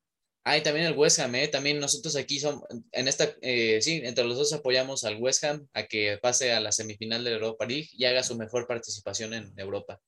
Ah, 0.44 0.58
y 0.58 0.62
también 0.62 0.86
el 0.86 0.96
West 0.96 1.18
Ham, 1.18 1.34
¿eh? 1.34 1.48
También 1.48 1.80
nosotros 1.80 2.14
aquí 2.14 2.38
somos, 2.38 2.62
en 2.92 3.08
esta, 3.08 3.34
eh, 3.42 3.80
sí, 3.82 4.00
entre 4.04 4.22
los 4.22 4.38
dos 4.38 4.52
apoyamos 4.52 5.02
al 5.02 5.16
West 5.16 5.42
Ham 5.42 5.66
a 5.72 5.86
que 5.88 6.20
pase 6.22 6.52
a 6.52 6.60
la 6.60 6.70
semifinal 6.70 7.24
de 7.24 7.32
Europa 7.32 7.66
League 7.66 7.88
y 7.94 8.04
haga 8.04 8.22
su 8.22 8.36
mejor 8.36 8.68
participación 8.68 9.34
en 9.34 9.52
Europa. 9.56 10.00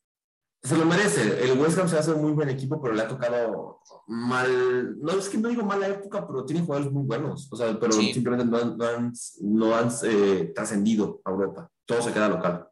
Se 0.63 0.77
lo 0.77 0.85
merece. 0.85 1.45
El 1.45 1.59
West 1.59 1.79
Ham 1.79 1.89
se 1.89 1.97
hace 1.99 2.11
un 2.13 2.23
muy 2.23 2.33
buen 2.33 2.49
equipo, 2.49 2.81
pero 2.83 2.95
le 2.95 3.03
ha 3.03 3.09
tocado 3.09 3.81
mal. 4.09 4.99
No 5.01 5.13
es 5.19 5.29
que 5.29 5.39
no 5.39 5.49
digo 5.49 5.63
mala 5.63 5.87
época, 5.89 6.27
pero 6.27 6.45
tiene 6.45 6.63
jugadores 6.63 6.93
muy 6.93 7.05
buenos. 7.05 7.49
O 7.53 7.57
sea, 7.57 7.79
pero 7.79 7.93
Sí. 7.93 8.13
simplemente 8.13 8.47
no 8.47 8.57
han, 8.59 8.77
no 8.77 8.85
han, 8.87 9.13
no 9.43 9.77
han, 9.77 9.91
eh, 10.05 10.53
trascendido 10.55 11.21
a 11.25 11.31
Europa. 11.31 11.71
Todo 11.85 12.03
se 12.03 12.13
queda 12.13 12.29
local. 12.29 12.69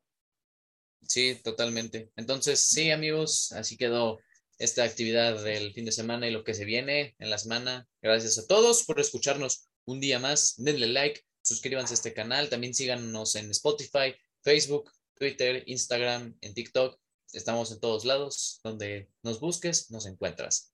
Sí, 1.07 1.39
totalmente. 1.45 2.11
Entonces, 2.17 2.61
sí, 2.61 2.91
amigos, 2.91 3.53
así 3.53 3.77
quedó 3.77 4.19
esta 4.59 4.85
actividad 4.85 5.43
del 5.45 5.73
fin 5.73 5.85
de 5.85 5.93
semana 5.93 6.27
y 6.27 6.33
lo 6.33 6.43
que 6.45 6.55
se 6.55 6.65
viene 6.65 7.15
en 7.19 7.31
la 7.31 7.39
semana. 7.39 7.87
Gracias 8.03 8.39
a 8.39 8.47
todos 8.47 8.85
por 8.85 8.99
escucharnos 8.99 9.69
un 9.85 10.01
día 10.01 10.19
más. 10.19 10.55
Denle 10.57 10.87
like, 10.89 11.21
suscríbanse 11.43 11.93
a 11.93 11.97
este 11.97 12.15
canal. 12.15 12.49
También 12.49 12.75
síganos 12.75 13.37
en 13.37 13.51
Spotify, 13.51 14.15
Facebook, 14.43 14.91
Twitter, 15.15 15.63
Instagram, 15.67 16.37
en 16.41 16.55
TikTok. 16.55 16.99
Estamos 17.35 17.71
en 17.73 17.81
todos 17.81 18.05
lados. 18.05 18.61
Donde 18.65 19.11
nos 19.23 19.41
busques, 19.41 19.91
nos 19.91 20.07
encuentras. 20.07 20.73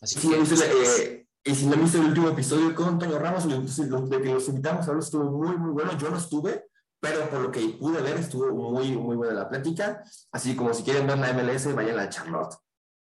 Así 0.00 0.18
Sí, 0.20 0.28
que, 0.28 0.40
es, 0.40 0.48
pues, 0.48 0.98
eh, 1.00 1.26
y 1.44 1.54
si 1.54 1.66
no 1.66 1.74
han 1.74 1.82
visto 1.82 1.98
el 1.98 2.06
último 2.06 2.28
episodio 2.28 2.74
con 2.74 2.88
Antonio 2.88 3.18
Ramos, 3.18 3.48
de 3.48 4.22
que 4.22 4.32
los 4.32 4.48
invitamos 4.48 4.88
a 4.88 4.98
estuvo 4.98 5.24
muy, 5.30 5.56
muy 5.56 5.70
bueno. 5.72 5.96
Yo 5.98 6.10
no 6.10 6.18
estuve, 6.18 6.66
pero 7.00 7.28
por 7.30 7.40
lo 7.40 7.50
que 7.52 7.60
pude 7.80 8.02
ver, 8.02 8.16
estuvo 8.18 8.52
muy, 8.54 8.92
muy 8.92 9.16
buena 9.16 9.32
la 9.34 9.48
plática. 9.48 10.02
Así 10.32 10.54
como 10.56 10.74
si 10.74 10.82
quieren 10.82 11.06
ver 11.06 11.18
la 11.18 11.32
MLS, 11.32 11.72
vayan 11.74 11.98
a 11.98 12.08
Charlotte. 12.08 12.54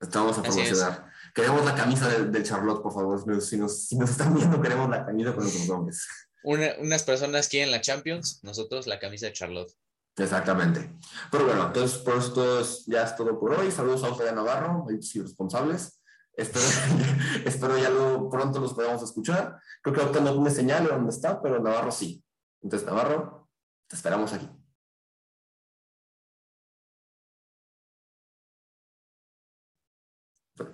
Estamos 0.00 0.38
a 0.38 0.40
Así 0.42 0.60
es. 0.60 0.68
promocionar. 0.78 1.10
Queremos 1.34 1.64
la 1.64 1.74
camisa 1.74 2.08
del 2.08 2.32
de 2.32 2.42
Charlotte, 2.42 2.82
por 2.82 2.92
favor. 2.94 3.42
Si 3.42 3.56
nos, 3.58 3.86
si 3.86 3.96
nos 3.98 4.10
están 4.10 4.34
viendo, 4.34 4.60
queremos 4.62 4.88
la 4.88 5.04
camisa 5.04 5.34
con 5.34 5.42
nuestros 5.44 5.68
nombres. 5.68 6.06
una- 6.42 6.74
unas 6.80 7.02
personas 7.02 7.48
quieren 7.48 7.70
la 7.70 7.82
Champions, 7.82 8.40
nosotros 8.42 8.86
la 8.86 8.98
camisa 8.98 9.26
de 9.26 9.32
Charlotte. 9.34 9.74
Exactamente. 10.16 10.96
Pero 11.30 11.46
bueno, 11.46 11.66
entonces 11.68 11.98
por 11.98 12.16
esto 12.16 12.60
es- 12.60 12.84
ya 12.86 13.04
es 13.04 13.16
todo 13.16 13.38
por 13.38 13.52
hoy. 13.54 13.70
Saludos 13.70 14.04
a 14.04 14.08
Octavio 14.08 14.32
Navarro, 14.34 14.84
los 14.88 15.14
irresponsables. 15.16 16.02
Espero, 16.34 16.64
espero 17.44 17.78
ya 17.78 17.90
lo, 17.90 18.28
pronto 18.28 18.60
los 18.60 18.74
podamos 18.74 19.02
escuchar. 19.02 19.58
Creo 19.82 19.94
que 19.94 20.00
Octavio 20.02 20.30
no 20.30 20.34
tiene 20.34 20.50
señal 20.50 20.84
de 20.84 20.90
dónde 20.90 21.10
está, 21.10 21.40
pero 21.40 21.60
Navarro 21.60 21.90
sí. 21.90 22.22
Entonces, 22.62 22.86
Navarro, 22.86 23.48
te 23.88 23.96
esperamos 23.96 24.32
aquí. 24.32 24.48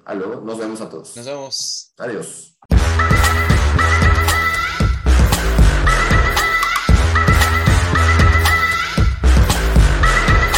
A 0.05 0.15
luego, 0.15 0.41
nos 0.41 0.59
vemos 0.59 0.81
a 0.81 0.89
todos. 0.89 1.17
Nos 1.17 1.27
vemos. 1.27 1.95
Adiós. 1.99 2.57